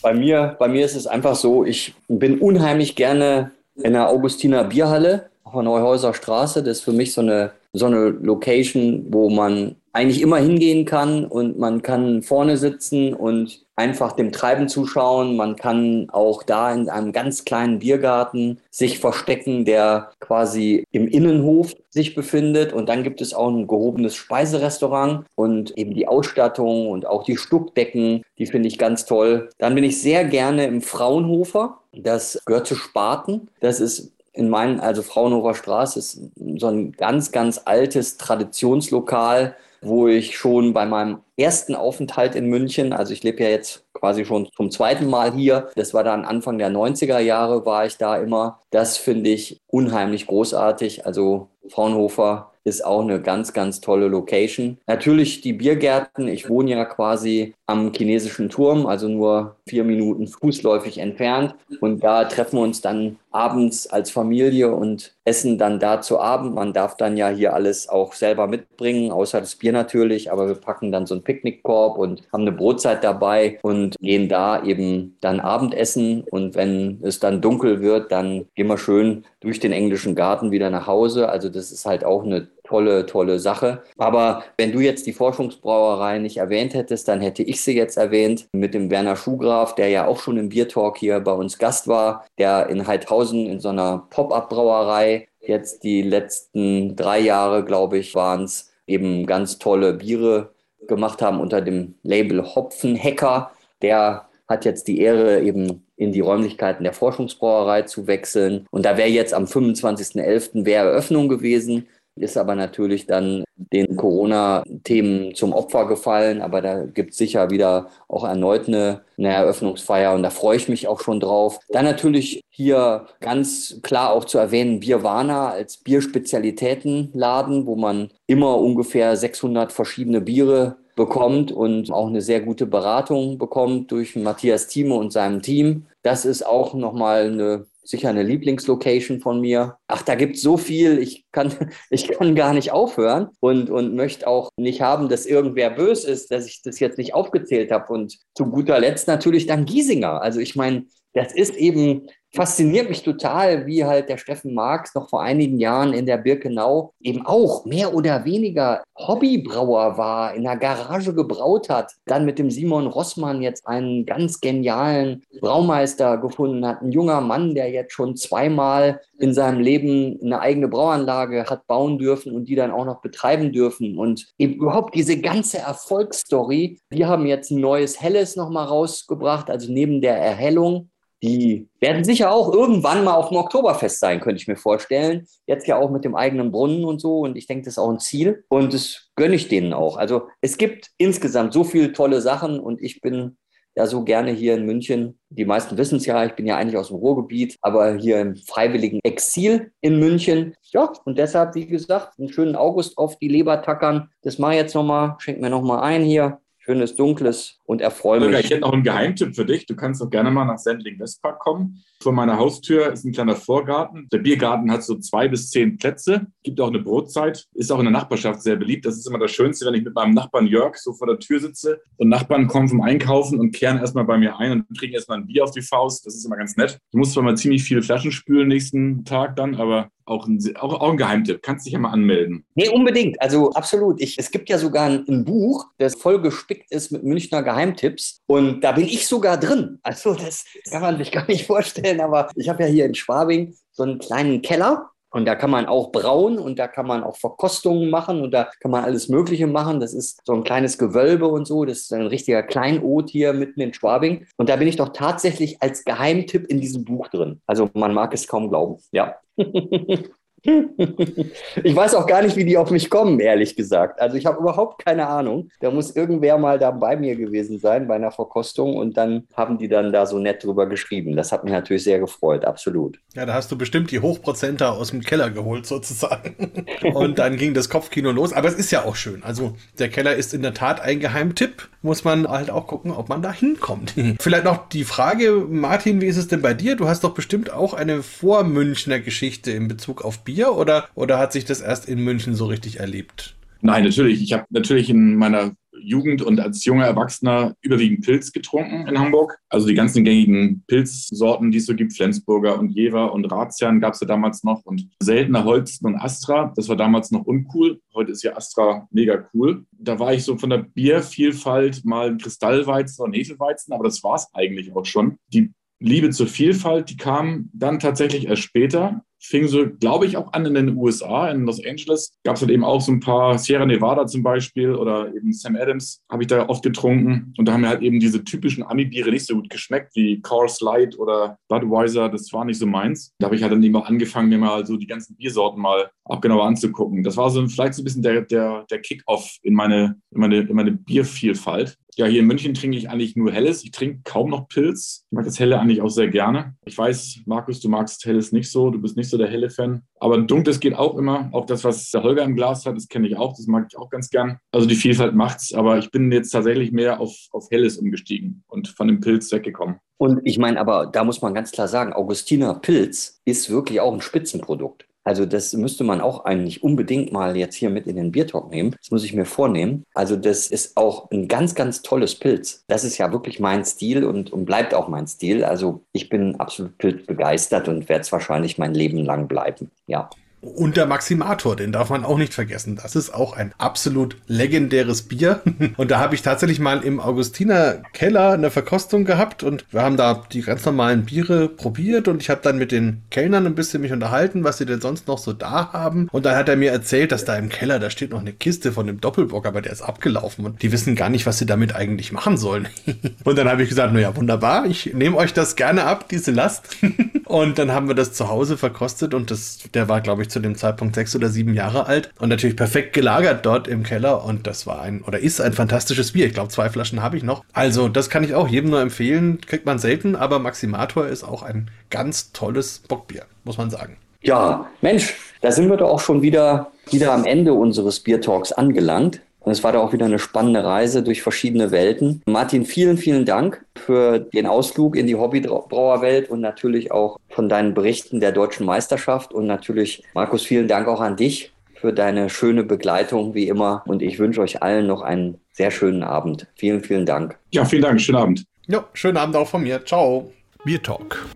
Bei 0.01 0.15
mir, 0.15 0.55
bei 0.61 0.69
mir 0.69 0.85
ist 0.85 0.95
es 0.95 1.09
einfach 1.09 1.35
so, 1.35 1.65
ich 1.65 1.97
bin 2.07 2.39
unheimlich 2.39 2.95
gerne 2.95 3.51
in 3.75 3.95
der 3.95 4.09
Augustiner 4.11 4.63
Bierhalle 4.63 5.29
auf 5.43 5.55
der 5.55 5.63
Neuhäuser 5.63 6.15
Straße. 6.15 6.63
Das 6.63 6.79
ist 6.79 6.85
für 6.85 6.93
mich 6.93 7.13
so 7.15 7.21
eine 7.21 7.51
so 7.73 7.87
eine 7.87 8.11
Location, 8.11 9.07
wo 9.09 9.31
man 9.31 9.77
eigentlich 9.95 10.23
immer 10.23 10.39
hingehen 10.39 10.85
kann 10.85 11.27
und 11.27 11.59
man 11.59 11.83
kann 11.83 12.23
vorne 12.23 12.57
sitzen 12.57 13.13
und 13.13 13.63
einfach 13.77 14.13
dem 14.13 14.33
Treiben 14.33 14.69
zuschauen. 14.69 15.37
Man 15.37 15.57
kann 15.57 16.09
auch 16.11 16.43
da 16.43 16.73
in 16.73 16.89
einem 16.89 17.13
ganz 17.13 17.45
kleinen 17.45 17.79
Biergarten 17.79 18.59
sich 18.71 18.99
verstecken, 18.99 19.65
der 19.65 20.11
quasi 20.21 20.85
im 20.93 21.09
Innenhof 21.09 21.75
sich 21.91 22.15
befindet. 22.15 22.73
Und 22.73 22.89
dann 22.89 23.03
gibt 23.03 23.21
es 23.21 23.35
auch 23.35 23.49
ein 23.49 23.67
gehobenes 23.67 24.15
Speiserestaurant 24.15 25.27
und 25.35 25.77
eben 25.77 25.95
die 25.95 26.09
Ausstattung 26.09 26.89
und 26.89 27.07
auch 27.07 27.25
die 27.25 27.37
Stuckdecken, 27.37 28.23
die 28.39 28.47
finde 28.47 28.69
ich 28.69 28.79
ganz 28.79 29.05
toll. 29.05 29.51
Dann 29.59 29.75
bin 29.75 29.85
ich 29.85 30.01
sehr 30.01 30.25
gerne 30.25 30.67
im 30.67 30.81
Fraunhofer. 30.81 31.81
Das 31.95 32.41
gehört 32.47 32.67
zu 32.67 32.75
Spaten. 32.75 33.49
Das 33.61 33.81
ist 33.81 34.12
in 34.33 34.49
meinen, 34.49 34.81
also 34.81 35.03
Fraunhofer 35.03 35.55
Straße 35.55 35.99
ist 35.99 36.21
so 36.57 36.66
ein 36.68 36.92
ganz, 36.92 37.33
ganz 37.33 37.61
altes 37.64 38.16
Traditionslokal, 38.16 39.57
wo 39.83 40.07
ich 40.09 40.37
schon 40.37 40.73
bei 40.73 40.87
meinem 40.87 41.18
ersten 41.37 41.75
Aufenthalt 41.75 42.35
in 42.35 42.47
München, 42.47 42.92
also 42.92 43.12
ich 43.12 43.23
lebe 43.25 43.42
ja 43.42 43.51
jetzt 43.51 43.85
quasi 43.92 44.25
schon 44.25 44.49
zum 44.55 44.71
zweiten 44.71 45.07
Mal 45.07 45.35
hier, 45.35 45.71
das 45.75 45.92
war 45.92 46.05
dann 46.05 46.25
Anfang 46.25 46.59
der 46.59 46.71
90er 46.71 47.18
Jahre, 47.18 47.66
war 47.66 47.85
ich 47.85 47.99
da 47.99 48.16
immer. 48.16 48.61
Das 48.71 48.97
finde 48.97 49.31
ich 49.31 49.61
unheimlich 49.66 50.27
großartig. 50.27 51.05
Also 51.05 51.49
Fraunhofer 51.68 52.53
ist 52.64 52.85
auch 52.85 53.03
eine 53.03 53.21
ganz, 53.21 53.53
ganz 53.53 53.81
tolle 53.81 54.09
Location. 54.09 54.79
Natürlich 54.87 55.40
die 55.40 55.53
Biergärten. 55.53 56.29
Ich 56.29 56.49
wohne 56.49 56.71
ja 56.71 56.85
quasi 56.85 57.55
am 57.66 57.92
chinesischen 57.92 58.49
Turm, 58.49 58.87
also 58.87 59.09
nur 59.09 59.57
vier 59.66 59.85
Minuten 59.85 60.29
fußläufig 60.29 60.99
entfernt. 60.99 61.55
Und 61.81 62.05
da 62.05 62.25
treffen 62.25 62.59
wir 62.59 62.62
uns 62.62 62.81
dann 62.81 63.18
abends 63.33 63.87
als 63.87 64.11
Familie 64.11 64.75
und 64.75 65.14
essen 65.25 65.59
dann 65.59 65.79
da 65.79 66.01
zu 66.01 66.21
Abend. 66.21 66.55
Man 66.55 66.73
darf 66.73 66.97
dann 66.97 67.16
ja 67.16 67.29
hier 67.29 67.55
alles 67.55 67.88
auch 67.88 68.12
selber 68.12 68.47
mitbringen, 68.47 69.11
außer 69.11 69.40
das 69.40 69.57
Bier 69.57 69.73
natürlich. 69.73 70.33
Aber 70.33 70.49
wir 70.49 70.55
packen 70.55 70.92
dann 70.92 71.07
so 71.07 71.14
einen 71.14 71.25
Picknickkorb 71.25 71.99
und 71.99 72.23
haben 72.33 72.42
eine 72.42 72.53
Brotzeit 72.53 73.05
dabei 73.05 73.59
und 73.62 73.97
gehen 74.01 74.29
da 74.29 74.62
eben 74.62 75.16
dann 75.21 75.40
Abendessen. 75.40 76.23
Und 76.31 76.55
wenn 76.55 77.01
es 77.03 77.21
dann 77.21 77.40
dunkel 77.40 77.81
wird, 77.81 78.12
dann 78.12 78.47
gehen 78.55 78.66
wir 78.66 78.79
schön 78.79 79.25
durch 79.40 79.61
den 79.61 79.73
englischen 79.73 80.14
Garten 80.14 80.51
wieder 80.51 80.71
nach 80.71 80.87
Hause. 80.87 81.29
Also 81.29 81.49
das 81.49 81.73
ist 81.73 81.87
halt 81.87 82.05
auch 82.05 82.25
eine 82.25 82.49
tolle, 82.73 83.05
tolle 83.05 83.39
Sache. 83.39 83.83
Aber 83.99 84.45
wenn 84.57 84.73
du 84.73 84.81
jetzt 84.81 85.07
die 85.07 85.13
Forschungsbrauerei 85.13 86.19
nicht 86.19 86.39
erwähnt 86.39 86.73
hättest, 86.73 87.07
dann 87.07 87.21
hätte 87.21 87.43
ich 87.43 87.61
sie 87.61 87.77
jetzt 87.77 87.99
erwähnt 87.99 88.49
mit 88.53 88.73
dem 88.73 88.91
Werner 88.91 89.17
Schuhgraf, 89.17 89.75
der 89.75 89.91
ja 89.91 90.07
auch 90.07 90.19
schon 90.19 90.39
im 90.39 90.49
Biertalk 90.49 90.97
hier 90.97 91.21
bei 91.21 91.33
uns 91.33 91.59
Gast 91.59 91.87
war, 91.87 92.25
der 92.39 92.69
in 92.69 92.87
Heidhausen 92.87 93.47
in 93.47 93.61
so 93.61 93.69
einer 93.69 94.07
Pop-up-Brauerei 94.09 95.29
jetzt 95.41 95.85
die 95.85 96.01
letzten 96.01 96.97
drei 96.97 97.21
Jahre, 97.21 97.63
glaube 97.63 97.99
ich, 97.99 98.15
waren 98.15 98.45
es 98.45 98.73
eben 98.87 99.27
ganz 99.27 99.59
tolle 99.59 99.93
Biere 99.93 100.55
gemacht 100.89 101.21
haben 101.21 101.41
unter 101.41 101.61
dem 101.61 101.97
Label 102.03 102.43
Hopfenhacker. 102.43 103.51
Der 103.83 104.29
hat 104.49 104.65
jetzt 104.65 104.89
die 104.89 105.01
Ehre, 105.01 105.43
eben 105.43 105.87
in 105.97 106.13
die 106.13 106.21
Räumlichkeiten 106.21 106.85
der 106.85 106.93
Forschungsbrauerei 106.95 107.83
zu 107.83 108.07
wechseln. 108.07 108.67
Und 108.71 108.85
da 108.87 108.97
wäre 108.97 109.09
jetzt 109.09 109.35
am 109.35 109.45
25.11. 109.45 110.65
wäre 110.65 110.89
Eröffnung 110.89 111.29
gewesen 111.29 111.87
ist 112.16 112.37
aber 112.37 112.55
natürlich 112.55 113.07
dann 113.07 113.44
den 113.57 113.96
Corona-Themen 113.96 115.35
zum 115.35 115.53
Opfer 115.53 115.87
gefallen. 115.87 116.42
Aber 116.42 116.61
da 116.61 116.85
gibt 116.85 117.12
es 117.12 117.18
sicher 117.18 117.51
wieder 117.51 117.88
auch 118.09 118.25
erneut 118.25 118.68
eine, 118.68 119.03
eine, 119.16 119.29
Eröffnungsfeier 119.29 120.14
und 120.14 120.22
da 120.22 120.31
freue 120.31 120.57
ich 120.57 120.68
mich 120.68 120.88
auch 120.88 121.01
schon 121.01 121.20
drauf. 121.20 121.59
Dann 121.70 121.85
natürlich 121.85 122.42
hier 122.51 123.07
ganz 123.20 123.81
klar 123.83 124.12
auch 124.12 124.25
zu 124.25 124.38
erwähnen 124.38 124.81
Bierwana 124.81 125.51
als 125.51 125.79
Bierspezialitätenladen, 125.79 127.66
wo 127.66 127.77
man 127.77 128.11
immer 128.27 128.59
ungefähr 128.59 129.16
600 129.16 129.72
verschiedene 129.72 130.20
Biere 130.20 130.77
bekommt 130.94 131.51
und 131.53 131.90
auch 131.90 132.09
eine 132.09 132.20
sehr 132.20 132.42
gute 132.42 132.66
Beratung 132.66 133.38
bekommt 133.38 133.90
durch 133.90 134.14
Matthias 134.16 134.66
Thieme 134.66 134.94
und 134.94 135.12
seinem 135.12 135.40
Team. 135.40 135.87
Das 136.03 136.27
ist 136.27 136.44
auch 136.44 136.75
nochmal 136.75 137.27
eine 137.27 137.66
sicher 137.85 138.09
eine 138.09 138.23
Lieblingslocation 138.23 139.21
von 139.21 139.40
mir. 139.40 139.77
Ach, 139.87 140.03
da 140.03 140.14
gibt 140.14 140.37
es 140.37 140.42
so 140.42 140.57
viel, 140.57 140.99
ich 140.99 141.27
kann, 141.33 141.53
ich 141.90 142.09
kann 142.09 142.35
gar 142.35 142.55
nicht 142.55 142.73
aufhören 142.73 143.29
und, 143.40 143.71
und 143.71 143.95
möchte 143.95 144.27
auch 144.27 144.51
nicht 144.57 144.81
haben, 144.81 145.09
dass 145.09 145.27
irgendwer 145.27 145.71
böse 145.71 146.11
ist, 146.11 146.31
dass 146.31 146.47
ich 146.47 146.62
das 146.62 146.81
jetzt 146.81 146.99
nicht 146.99 147.14
aufgezählt 147.14 147.71
habe. 147.71 147.92
Und 147.92 148.18
zu 148.35 148.47
guter 148.47 148.79
Letzt 148.79 149.09
natürlich 149.09 149.47
dann 149.47 149.64
Giesinger. 149.64 150.23
Also 150.23 150.40
ich 150.40 150.57
meine, 150.57 150.87
das 151.14 151.35
ist 151.35 151.57
eben 151.57 152.07
fasziniert 152.35 152.88
mich 152.88 153.03
total, 153.03 153.66
wie 153.66 153.85
halt 153.85 154.09
der 154.09 154.16
Steffen 154.16 154.55
Marx 154.55 154.95
noch 154.95 155.09
vor 155.11 155.23
einigen 155.23 155.59
Jahren 155.59 155.92
in 155.92 156.07
der 156.07 156.16
Birkenau 156.16 156.95
eben 157.01 157.27
auch 157.27 157.64
mehr 157.64 157.95
oder 157.95 158.25
weniger 158.25 158.83
Hobbybrauer 158.97 159.99
war, 159.99 160.35
in 160.35 160.45
der 160.45 160.57
Garage 160.57 161.14
gebraut 161.14 161.68
hat, 161.68 161.92
dann 162.07 162.25
mit 162.25 162.38
dem 162.38 162.51
Simon 162.51 162.87
Rossmann 162.87 163.42
jetzt 163.42 163.66
einen 163.66 164.07
ganz 164.07 164.40
genialen 164.40 165.23
Braumeister 165.40 166.18
gefunden 166.18 166.64
hat, 166.66 166.83
ein 166.83 166.92
junger 166.92 167.21
Mann, 167.21 167.55
der 167.55 167.71
jetzt 167.71 167.92
schon 167.92 168.16
zweimal 168.16 169.01
in 169.18 169.35
seinem 169.35 169.61
Leben 169.61 170.18
eine 170.23 170.40
eigene 170.40 170.68
Brauanlage 170.68 171.45
hat 171.47 171.66
bauen 171.66 171.99
dürfen 171.99 172.33
und 172.35 172.49
die 172.49 172.55
dann 172.55 172.71
auch 172.71 172.85
noch 172.85 173.01
betreiben 173.01 173.53
dürfen 173.53 173.99
und 173.99 174.27
eben 174.38 174.55
überhaupt 174.55 174.95
diese 174.95 175.21
ganze 175.21 175.59
Erfolgsstory. 175.59 176.81
Wir 176.90 177.09
haben 177.09 177.27
jetzt 177.27 177.51
ein 177.51 177.61
neues 177.61 178.01
Helles 178.01 178.37
nochmal 178.37 178.66
rausgebracht, 178.66 179.51
also 179.51 179.73
neben 179.73 180.01
der 180.01 180.16
Erhellung 180.16 180.90
die 181.23 181.69
werden 181.81 182.03
sicher 182.03 182.33
auch 182.33 182.53
irgendwann 182.53 183.05
mal 183.05 183.15
auf 183.15 183.29
dem 183.29 183.37
Oktoberfest 183.39 184.01
sein, 184.01 184.21
könnte 184.21 184.41
ich 184.41 184.49
mir 184.49 184.57
vorstellen. 184.57 185.27
Jetzt 185.47 185.69
ja 185.69 185.79
auch 185.79 185.91
mit 185.91 186.05
dem 186.05 186.17
eigenen 186.17 186.51
Brunnen 186.51 186.85
und 186.85 187.01
so. 187.01 187.21
Und 187.21 187.37
ich 187.37 187.47
denke, 187.47 187.65
das 187.65 187.75
ist 187.75 187.79
auch 187.79 187.91
ein 187.91 188.01
Ziel. 188.01 188.45
Und 188.49 188.75
das 188.75 189.11
gönne 189.15 189.37
ich 189.37 189.49
denen 189.49 189.73
auch. 189.73 189.97
Also 189.97 190.29
es 190.41 190.59
gibt 190.59 190.91
insgesamt 190.99 191.53
so 191.53 191.63
viele 191.63 191.93
tolle 191.93 192.21
Sachen 192.21 192.59
und 192.59 192.83
ich 192.83 193.01
bin 193.01 193.37
ja 193.77 193.87
so 193.87 194.05
gerne 194.05 194.33
hier 194.33 194.55
in 194.55 194.67
München. 194.67 195.19
Die 195.31 195.45
meisten 195.45 195.79
wissen 195.79 195.97
es 195.97 196.07
ja, 196.07 196.25
ich 196.27 196.35
bin 196.35 196.47
ja 196.47 196.57
eigentlich 196.57 196.77
aus 196.77 196.89
dem 196.89 196.97
Ruhrgebiet, 196.97 197.57
aber 197.63 197.95
hier 197.95 198.21
im 198.21 198.37
freiwilligen 198.37 199.01
Exil 199.03 199.73
in 199.81 199.99
München. 199.99 200.55
Ja, 200.73 200.93
und 201.05 201.19
deshalb, 201.19 201.55
wie 201.55 201.67
gesagt, 201.67 202.19
einen 202.19 202.33
schönen 202.33 202.57
August 202.57 202.99
auf 202.99 203.17
die 203.19 203.29
Leber 203.29 203.63
tackern. 203.63 204.11
Das 204.23 204.39
mache 204.39 204.53
ich 204.53 204.59
jetzt 204.59 204.75
nochmal, 204.75 205.15
schenk 205.19 205.41
mir 205.41 205.51
nochmal 205.51 205.83
ein 205.85 206.03
hier 206.03 206.41
schönes, 206.64 206.94
dunkles 206.94 207.61
und 207.64 207.81
erfreue 207.81 208.20
mich. 208.20 208.44
Ich 208.44 208.51
hätte 208.51 208.61
noch 208.61 208.72
einen 208.72 208.85
Geheimtipp 208.85 209.35
für 209.35 209.44
dich. 209.44 209.66
Du 209.66 209.75
kannst 209.75 210.01
doch 210.01 210.11
gerne 210.11 210.31
mal 210.31 210.44
nach 210.44 210.59
Sendling 210.59 210.98
Westpark 210.98 211.40
kommen. 211.40 211.83
Vor 212.03 212.12
meiner 212.12 212.37
Haustür 212.37 212.93
ist 212.93 213.05
ein 213.05 213.12
kleiner 213.12 213.37
Vorgarten. 213.37 214.09
Der 214.12 214.19
Biergarten 214.19 214.73
hat 214.73 214.83
so 214.83 214.97
zwei 214.99 215.29
bis 215.29 215.51
zehn 215.51 215.79
Plätze, 215.79 216.27
gibt 216.43 216.61
auch 216.61 216.67
eine 216.67 216.81
Brotzeit, 216.81 217.47
ist 217.55 217.71
auch 217.71 217.79
in 217.79 217.85
der 217.85 217.93
Nachbarschaft 217.93 218.43
sehr 218.43 218.57
beliebt. 218.57 218.85
Das 218.85 218.97
ist 218.97 219.07
immer 219.07 219.21
das 219.21 219.31
Schönste, 219.31 219.67
wenn 219.67 219.75
ich 219.75 219.85
mit 219.85 219.95
meinem 219.95 220.15
Nachbarn 220.15 220.49
Jörg 220.49 220.77
so 220.77 220.93
vor 220.95 221.07
der 221.07 221.21
Tür 221.21 221.38
sitze 221.38 221.81
und 221.99 222.09
Nachbarn 222.09 222.49
kommen 222.49 222.69
vom 222.69 222.81
Einkaufen 222.81 223.38
und 223.38 223.53
kehren 223.53 223.79
erstmal 223.79 224.05
bei 224.05 224.19
mir 224.19 224.37
ein 224.37 224.53
und 224.53 224.77
trinken 224.77 224.97
erstmal 224.97 225.19
ein 225.19 225.27
Bier 225.27 225.45
auf 225.45 225.53
die 225.53 225.62
Faust. 225.62 226.05
Das 226.05 226.17
ist 226.17 226.25
immer 226.25 226.37
ganz 226.37 226.57
nett. 226.57 226.81
Du 226.91 226.99
musst 226.99 227.12
zwar 227.12 227.23
mal 227.23 227.37
ziemlich 227.37 227.62
viele 227.62 227.83
Flaschen 227.83 228.11
spülen 228.11 228.49
nächsten 228.49 229.05
Tag 229.05 229.37
dann, 229.37 229.55
aber 229.55 229.91
auch 230.05 230.27
ein, 230.27 230.38
auch, 230.57 230.81
auch 230.81 230.91
ein 230.91 230.97
Geheimtipp. 230.97 231.43
Kannst 231.43 231.67
dich 231.67 231.73
ja 231.73 231.79
mal 231.79 231.91
anmelden. 231.91 232.45
Nee, 232.55 232.69
unbedingt. 232.69 233.21
Also 233.21 233.51
absolut. 233.53 234.01
Ich, 234.01 234.19
es 234.19 234.31
gibt 234.31 234.49
ja 234.49 234.59
sogar 234.59 234.87
ein, 234.87 235.05
ein 235.09 235.25
Buch, 235.25 235.67
das 235.79 235.95
voll 235.95 236.21
gespickt 236.21 236.71
ist 236.71 236.91
mit 236.91 237.05
Münchner 237.05 237.43
Geheimtipps. 237.43 238.21
Und 238.27 238.62
da 238.62 238.73
bin 238.73 238.85
ich 238.85 239.07
sogar 239.07 239.38
drin. 239.38 239.79
Also 239.83 240.15
das 240.15 240.45
kann 240.71 240.83
man 240.83 240.99
sich 240.99 241.12
gar 241.12 241.27
nicht 241.27 241.47
vorstellen. 241.47 241.91
Aber 242.00 242.28
ich 242.37 242.48
habe 242.48 242.62
ja 242.62 242.68
hier 242.68 242.87
in 242.87 242.94
Schwabing 242.94 243.55
so 243.72 243.83
einen 243.83 243.98
kleinen 243.98 244.42
Keller. 244.42 244.88
Und 245.14 245.26
da 245.26 245.35
kann 245.35 245.50
man 245.50 245.66
auch 245.66 245.92
brauen 245.92 246.38
und 246.38 246.59
da 246.59 246.68
kann 246.68 246.87
man 246.87 247.05
auch 247.05 247.18
Verkostungen 247.18 247.90
machen 247.90 248.22
und 248.22 248.31
da 248.31 248.48
kann 248.61 248.70
man 248.70 248.83
alles 248.83 249.11
Mögliche 249.11 249.46
machen. 249.46 249.78
Das 249.78 249.92
ist 249.92 250.22
so 250.24 250.33
ein 250.33 250.42
kleines 250.42 250.78
Gewölbe 250.78 251.28
und 251.28 251.46
so. 251.46 251.66
Das 251.66 251.81
ist 251.81 251.92
ein 251.92 252.07
richtiger 252.07 252.42
Kleinod 252.42 253.11
hier 253.11 253.35
mitten 253.35 253.61
in 253.61 253.74
Schwabing. 253.74 254.26
Und 254.38 254.48
da 254.48 254.57
bin 254.57 254.68
ich 254.68 254.76
doch 254.76 254.88
tatsächlich 254.88 255.61
als 255.61 255.85
Geheimtipp 255.85 256.46
in 256.46 256.62
diesem 256.62 256.87
Buch 256.87 257.09
drin. 257.09 257.42
Also 257.46 257.68
man 257.74 257.92
mag 257.92 258.14
es 258.14 258.26
kaum 258.26 258.48
glauben. 258.48 258.78
Ja. 258.90 259.16
Ich 261.64 261.76
weiß 261.76 261.94
auch 261.94 262.07
gar 262.07 262.22
nicht, 262.22 262.37
wie 262.37 262.44
die 262.44 262.57
auf 262.57 262.70
mich 262.70 262.90
kommen, 262.90 263.20
ehrlich 263.20 263.57
gesagt. 263.57 264.00
Also 264.00 264.16
ich 264.16 264.26
habe 264.26 264.40
überhaupt 264.40 264.85
keine 264.85 265.07
Ahnung. 265.07 265.50
Da 265.61 265.70
muss 265.70 265.94
irgendwer 265.94 266.38
mal 266.38 266.59
da 266.59 266.70
bei 266.70 266.96
mir 266.96 267.16
gewesen 267.16 267.59
sein 267.59 267.87
bei 267.87 267.94
einer 267.94 268.11
Verkostung 268.11 268.76
und 268.76 268.96
dann 268.96 269.26
haben 269.35 269.59
die 269.59 269.68
dann 269.68 269.92
da 269.92 270.07
so 270.07 270.18
nett 270.18 270.44
drüber 270.44 270.66
geschrieben. 270.66 271.16
Das 271.16 271.33
hat 271.33 271.44
mich 271.44 271.52
natürlich 271.52 271.85
sehr 271.85 272.00
gefreut, 272.00 272.44
absolut. 272.44 272.98
Ja, 273.14 273.26
da 273.26 273.35
hast 273.35 273.50
du 273.52 273.59
bestimmt 273.59 273.90
die 273.90 274.00
Hochprozenter 274.00 274.72
aus 274.72 274.90
dem 274.90 275.02
Keller 275.02 275.31
geholt 275.31 275.66
sozusagen. 275.66 276.66
Und 276.94 277.18
dann 277.18 277.37
ging 277.37 277.55
das 277.55 277.68
Kopfkino 277.68 278.11
los. 278.11 278.33
Aber 278.33 278.48
es 278.48 278.55
ist 278.55 278.70
ja 278.70 278.85
auch 278.85 278.96
schön. 278.96 279.22
Also 279.22 279.55
der 279.78 279.88
Keller 279.88 280.14
ist 280.14 280.35
in 280.35 280.42
der 280.42 280.55
Tat 280.55 280.81
ein 280.81 281.00
Geheimtipp. 281.00 281.68
Muss 281.83 282.05
man 282.05 282.29
halt 282.29 282.51
auch 282.51 282.66
gucken, 282.66 282.92
ob 282.92 283.09
man 283.09 283.23
da 283.23 283.33
hinkommt. 283.33 283.95
Vielleicht 284.21 284.45
noch 284.45 284.68
die 284.68 284.85
Frage, 284.85 285.47
Martin, 285.51 286.01
wie 286.01 286.07
ist 286.07 286.16
es 286.16 286.29
denn 286.29 286.40
bei 286.40 286.55
dir? 286.55 286.77
Du 286.77 286.88
hast 286.88 287.05
doch 287.05 287.14
bestimmt 287.14 287.53
auch 287.53 287.75
eine 287.75 288.03
Vormünchner 288.03 289.01
Geschichte 289.01 289.51
in 289.51 289.68
Bezug 289.68 290.05
auf 290.05 290.21
Bier. 290.21 290.55
Oder, 290.55 290.88
oder 290.95 291.18
hat 291.18 291.33
sich 291.33 291.45
das 291.45 291.61
erst 291.61 291.88
in 291.88 291.99
München 291.99 292.35
so 292.35 292.47
richtig 292.47 292.81
erlebt? 292.81 293.35
Nein, 293.61 293.85
natürlich. 293.85 294.23
Ich 294.23 294.33
habe 294.33 294.45
natürlich 294.51 294.90
in 294.90 295.16
meiner 295.16 295.53
Jugend 295.83 296.23
und 296.23 296.40
als 296.40 296.64
junger 296.64 296.85
Erwachsener 296.85 297.55
überwiegend 297.61 298.05
Pilz 298.05 298.33
getrunken 298.33 298.87
in 298.87 298.99
Hamburg. 298.99 299.38
Also 299.49 299.66
die 299.66 299.75
ganzen 299.75 300.05
gängigen 300.05 300.64
Pilzsorten, 300.66 301.51
die 301.51 301.59
es 301.59 301.66
so 301.66 301.75
gibt, 301.75 301.95
Flensburger 301.95 302.59
und 302.59 302.71
Jever 302.71 303.12
und 303.12 303.25
Razian 303.27 303.81
gab 303.81 303.95
es 303.95 304.01
ja 304.01 304.07
damals 304.07 304.45
noch 304.45 304.64
und 304.64 304.88
seltener 305.01 305.45
Holsten 305.45 305.87
und 305.87 305.97
Astra. 305.97 306.53
Das 306.57 306.68
war 306.68 306.77
damals 306.77 307.11
noch 307.11 307.27
uncool. 307.27 307.81
Heute 307.95 308.12
ist 308.12 308.23
ja 308.23 308.37
Astra 308.37 308.87
mega 308.90 309.29
cool. 309.35 309.64
Da 309.73 309.99
war 309.99 310.14
ich 310.14 310.25
so 310.25 310.38
von 310.38 310.51
der 310.51 310.59
Biervielfalt 310.59 311.85
mal 311.85 312.16
Kristallweizen 312.16 313.05
oder 313.05 313.16
Hefeweizen, 313.16 313.75
aber 313.75 313.85
das 313.85 314.03
war 314.03 314.14
es 314.14 314.29
eigentlich 314.33 314.75
auch 314.75 314.87
schon. 314.87 315.16
Die 315.29 315.53
Liebe 315.81 316.11
zur 316.11 316.29
Vielfalt, 316.29 316.90
die 316.90 316.97
kam 316.97 317.51
dann 317.53 317.81
tatsächlich 317.81 318.27
erst 318.29 318.42
später 318.42 319.05
fing 319.23 319.47
so, 319.47 319.67
glaube 319.69 320.07
ich, 320.07 320.17
auch 320.17 320.33
an 320.33 320.45
in 320.47 320.55
den 320.55 320.77
USA, 320.77 321.31
in 321.31 321.45
Los 321.45 321.65
Angeles. 321.65 322.13
Gab 322.25 322.37
es 322.37 322.43
halt 322.43 322.51
eben 322.51 322.65
auch 322.65 322.81
so 322.81 322.93
ein 322.93 323.01
paar, 323.01 323.39
Sierra 323.39 323.65
Nevada 323.65 324.07
zum 324.07 324.23
Beispiel 324.23 324.75
oder 324.75 325.15
eben 325.15 325.33
Sam 325.33 325.57
Adams 325.57 326.03
habe 326.11 326.23
ich 326.25 326.27
da 326.27 326.49
oft 326.49 326.63
getrunken. 326.63 327.33
Und 327.39 327.47
da 327.47 327.53
haben 327.53 327.63
mir 327.63 327.69
halt 327.69 327.83
eben 327.83 328.01
diese 328.01 328.25
typischen 328.25 328.65
Ami-Biere 328.65 329.11
nicht 329.11 329.27
so 329.27 329.37
gut 329.37 329.49
geschmeckt, 329.49 329.95
wie 329.95 330.21
Coors 330.21 330.61
Light 330.61 330.99
oder 330.99 331.39
Budweiser. 331.49 332.09
Das 332.09 332.33
war 332.33 332.45
nicht 332.45 332.59
so 332.59 332.67
meins. 332.67 333.13
Da 333.19 333.27
habe 333.27 333.37
ich 333.37 333.43
halt 333.43 333.53
dann 333.53 333.63
eben 333.63 333.77
auch 333.77 333.87
angefangen, 333.87 334.29
mir 334.29 334.39
mal 334.39 334.67
so 334.67 334.77
die 334.77 334.87
ganzen 334.87 335.17
Biersorten 335.17 335.63
mal 335.63 335.91
auch 336.05 336.21
genauer 336.21 336.45
anzugucken. 336.45 337.05
Das 337.05 337.17
war 337.17 337.31
so 337.31 337.47
vielleicht 337.47 337.75
so 337.75 337.83
ein 337.83 337.85
bisschen 337.85 338.03
der, 338.03 338.23
der, 338.23 338.67
der 338.71 338.81
Kick-Off 338.81 339.39
in 339.43 339.55
meine, 339.55 339.97
in, 340.11 340.21
meine, 340.21 340.41
in 340.41 340.57
meine 340.57 340.73
Biervielfalt. 340.73 341.79
Ja, 341.96 342.07
hier 342.07 342.20
in 342.20 342.26
München 342.26 342.55
trinke 342.55 342.78
ich 342.78 342.88
eigentlich 342.88 343.16
nur 343.16 343.33
Helles. 343.33 343.62
Ich 343.64 343.70
trinke 343.70 344.00
kaum 344.05 344.31
noch 344.31 344.48
Pilz. 344.48 345.05
Ich 345.11 345.14
mag 345.14 345.26
das 345.26 345.38
Helle 345.38 345.61
eigentlich 345.61 345.83
auch 345.83 345.90
sehr 345.90 346.09
gerne. 346.09 346.55
Ich 346.64 346.76
weiß, 346.78 347.20
Markus, 347.26 347.61
du 347.61 347.68
magst 347.68 348.07
Helles 348.07 348.33
nicht 348.33 348.50
so. 348.50 348.70
Du 348.70 348.81
bist 348.81 348.96
nicht 348.96 349.11
so 349.11 349.18
der 349.18 349.28
Helle-Fan. 349.28 349.83
Aber 350.00 350.14
ein 350.14 350.26
Dunkles 350.26 350.59
geht 350.59 350.74
auch 350.74 350.96
immer. 350.96 351.28
Auch 351.33 351.44
das, 351.44 351.64
was 351.64 351.90
der 351.90 352.02
Holger 352.02 352.24
im 352.24 352.35
Glas 352.35 352.64
hat, 352.64 352.76
das 352.76 352.88
kenne 352.88 353.09
ich 353.09 353.18
auch. 353.18 353.37
Das 353.37 353.46
mag 353.46 353.66
ich 353.68 353.76
auch 353.76 353.90
ganz 353.90 354.09
gern. 354.09 354.38
Also 354.52 354.66
die 354.66 354.74
Vielfalt 354.74 355.14
macht's. 355.14 355.52
Aber 355.52 355.76
ich 355.76 355.90
bin 355.90 356.11
jetzt 356.11 356.31
tatsächlich 356.31 356.72
mehr 356.72 356.98
auf, 356.98 357.14
auf 357.31 357.48
Helles 357.50 357.76
umgestiegen 357.76 358.42
und 358.48 358.68
von 358.68 358.88
dem 358.88 359.00
Pilz 359.00 359.31
weggekommen. 359.31 359.76
Und 359.98 360.20
ich 360.24 360.38
meine, 360.38 360.59
aber 360.59 360.87
da 360.87 361.05
muss 361.05 361.20
man 361.20 361.35
ganz 361.35 361.52
klar 361.52 361.68
sagen, 361.68 361.92
Augustiner 361.92 362.55
Pilz 362.55 363.20
ist 363.26 363.50
wirklich 363.50 363.81
auch 363.81 363.92
ein 363.92 364.00
Spitzenprodukt. 364.00 364.87
Also 365.05 365.27
das 365.27 365.53
müsste 365.53 365.85
man 365.85 366.01
auch 366.01 366.25
eigentlich 366.25 366.62
unbedingt 366.62 367.12
mal 367.12 367.37
jetzt 367.37 367.57
hier 367.57 367.71
mit 367.71 367.87
in 367.87 367.97
den 367.97 368.12
Biertalk 368.12 368.51
nehmen. 368.51 368.75
Das 368.79 368.91
muss 368.91 369.05
ich 369.05 369.15
mir 369.15 369.25
vornehmen. 369.25 369.85
Also 369.95 370.17
das 370.17 370.47
ist 370.47 370.77
auch 370.77 371.11
ein 371.11 371.29
ganz, 371.29 371.55
ganz 371.55 371.83
tolles 371.83 372.15
Pilz. 372.15 372.65
Das 372.69 372.85
ist 372.85 372.99
ja 372.99 373.12
wirklich 373.12 373.41
mein 373.41 373.65
Stil 373.65 374.05
und, 374.05 374.33
und 374.33 374.45
bleibt 374.45 374.75
auch 374.75 374.88
mein 374.88 375.07
Stil. 375.07 375.45
Also 375.45 375.85
ich 375.93 376.09
bin 376.09 376.37
absolut 376.37 376.79
pilzbegeistert 376.79 377.69
und 377.69 377.88
werde 377.88 378.03
es 378.03 378.12
wahrscheinlich 378.12 378.59
mein 378.59 378.75
Leben 378.75 378.99
lang 378.99 379.29
bleiben. 379.29 379.71
Ja. 379.87 380.09
Und 380.42 380.76
der 380.76 380.87
Maximator, 380.87 381.55
den 381.55 381.70
darf 381.70 381.90
man 381.90 382.05
auch 382.05 382.18
nicht 382.18 382.35
vergessen. 382.35 382.74
Das 382.74 382.96
ist 382.96 383.14
auch 383.14 383.37
ein 383.37 383.55
absolut 383.59 384.16
legendäres 384.26 385.02
Bier. 385.02 385.40
Und 385.76 385.92
da 385.92 386.00
habe 386.00 386.16
ich 386.16 386.22
tatsächlich 386.22 386.59
mal 386.59 386.83
im 386.83 386.98
Augustiner 386.98 387.83
Keller 387.92 388.33
eine 388.33 388.50
Verkostung 388.50 389.05
gehabt 389.05 389.44
und 389.44 389.64
wir 389.70 389.83
haben 389.83 389.96
da 389.96 390.22
die 390.33 390.42
ganz 390.42 390.64
normalen 390.64 391.05
Biere 391.05 391.48
probiert 391.48 392.09
und 392.09 392.20
ich 392.20 392.31
habe 392.31 392.40
dann 392.42 392.59
mit 392.59 392.72
den 392.72 393.02
Kellnern 393.11 393.46
ein 393.46 393.55
bisschen 393.55 393.83
mich 393.83 393.92
unterhalten, 393.92 394.42
was 394.42 394.59
sie 394.59 394.66
denn 394.66 394.81
sonst 394.81 395.07
noch 395.07 395.18
so 395.18 395.33
da 395.33 395.72
haben. 395.72 396.09
Und 396.11 396.26
dann 396.26 396.37
hat 396.37 396.48
er 396.48 396.57
mir 396.57 396.72
erzählt, 396.72 397.12
dass 397.12 397.24
da 397.24 397.37
im 397.37 397.48
Keller, 397.48 397.78
da 397.78 397.90
steht 397.90 398.11
noch 398.11 398.20
eine 398.20 398.33
Kiste 398.33 398.72
von 398.72 398.87
dem 398.87 399.00
Doppelbock, 399.00 399.46
aber 399.46 399.62
der 399.62 399.72
ist 399.72 399.83
abgelaufen 399.83 400.44
und 400.44 400.62
die 400.62 400.72
wissen 400.72 400.96
gar 400.96 401.09
nicht, 401.09 401.26
was 401.26 401.38
sie 401.38 401.46
damit 401.46 401.74
eigentlich 401.74 402.12
machen 402.12 402.37
sollen. 402.37 402.68
und 403.24 403.38
dann 403.38 403.48
habe 403.48 403.62
ich 403.62 403.68
gesagt, 403.68 403.92
naja, 403.92 404.16
wunderbar, 404.16 404.66
ich 404.66 404.92
nehme 404.92 405.16
euch 405.16 405.33
das 405.33 405.55
gerne 405.55 405.85
ab, 405.85 406.09
diese 406.09 406.33
Last. 406.33 406.76
und 407.26 407.59
dann 407.59 407.70
haben 407.70 407.87
wir 407.87 407.94
das 407.94 408.12
zu 408.12 408.28
Hause 408.28 408.57
verkostet 408.57 409.14
und 409.14 409.31
das, 409.31 409.61
der 409.74 409.88
war, 409.88 410.00
glaube 410.00 410.22
ich, 410.22 410.32
zu 410.33 410.40
dem 410.40 410.57
Zeitpunkt 410.57 410.95
sechs 410.95 411.14
oder 411.14 411.29
sieben 411.29 411.55
Jahre 411.55 411.87
alt 411.87 412.11
und 412.18 412.29
natürlich 412.29 412.57
perfekt 412.57 412.92
gelagert 412.92 413.47
dort 413.47 413.68
im 413.68 413.83
Keller 413.83 414.25
und 414.25 414.47
das 414.47 414.66
war 414.66 414.83
ein 414.83 415.03
oder 415.03 415.18
ist 415.18 415.40
ein 415.40 415.53
fantastisches 415.53 416.12
Bier. 416.12 416.27
Ich 416.27 416.35
glaube, 416.35 416.49
zwei 416.49 416.68
Flaschen 416.68 417.03
habe 417.03 417.16
ich 417.16 417.23
noch. 417.23 417.45
Also, 417.53 417.88
das 417.88 418.11
kann 418.11 418.25
ich 418.25 418.35
auch 418.35 418.49
jedem 418.49 418.71
nur 418.71 418.81
empfehlen. 418.81 419.40
Kriegt 419.40 419.66
man 419.66 419.79
selten, 419.79 420.16
aber 420.16 420.38
Maximator 420.38 421.07
ist 421.07 421.25
auch 421.25 421.42
ein 421.42 421.71
ganz 421.90 422.33
tolles 422.33 422.81
Bockbier, 422.88 423.25
muss 423.45 423.59
man 423.59 423.71
sagen. 423.71 423.97
Ja, 424.23 424.66
Mensch, 424.81 425.14
da 425.40 425.51
sind 425.51 425.68
wir 425.68 425.77
doch 425.77 425.90
auch 425.90 426.01
schon 426.01 426.23
wieder, 426.23 426.71
wieder 426.90 427.12
am 427.12 427.25
Ende 427.25 427.53
unseres 427.55 428.01
Biertalks 428.01 428.53
angelangt. 428.53 429.21
Und 429.44 429.52
es 429.52 429.62
war 429.64 429.72
da 429.72 429.81
auch 429.81 429.92
wieder 429.92 430.07
eine 430.07 430.18
spannende 430.18 430.64
Reise 430.64 431.02
durch 431.02 431.22
verschiedene 431.22 431.70
Welten. 431.70 432.22
Martin, 432.26 432.64
vielen, 432.64 432.96
vielen 432.96 433.24
Dank 433.24 433.64
für 433.76 434.20
den 434.20 434.46
Ausflug 434.46 434.96
in 434.96 435.07
die 435.07 435.16
Hobbybrauerwelt 435.16 436.31
und 436.31 436.40
natürlich 436.40 436.92
auch 436.92 437.18
von 437.28 437.48
deinen 437.48 437.74
Berichten 437.74 438.20
der 438.20 438.33
deutschen 438.33 438.66
Meisterschaft. 438.66 439.35
Und 439.35 439.46
natürlich, 439.46 440.05
Markus, 440.14 440.44
vielen 440.44 440.68
Dank 440.68 440.87
auch 440.87 441.00
an 441.00 441.16
dich 441.16 441.52
für 441.74 441.92
deine 441.92 442.31
schöne 442.31 442.62
Begleitung, 442.62 443.35
wie 443.35 443.48
immer. 443.48 443.83
Und 443.87 444.02
ich 444.02 444.20
wünsche 444.20 444.40
euch 444.40 444.62
allen 444.62 444.87
noch 444.87 445.02
einen 445.02 445.40
sehr 445.52 445.72
schönen 445.72 446.05
Abend. 446.05 446.46
Vielen, 446.55 446.85
vielen 446.85 447.07
Dank. 447.07 447.37
Ja, 447.50 447.64
vielen 447.64 447.83
Dank. 447.83 448.00
Schönen 448.00 448.18
Abend. 448.18 448.44
Ja, 448.68 448.87
schönen 448.92 449.16
Abend 449.16 449.35
auch 449.35 449.48
von 449.48 449.64
mir. 449.64 449.85
Ciao. 449.85 450.31
Bier 450.64 450.81
Talk, 450.81 451.26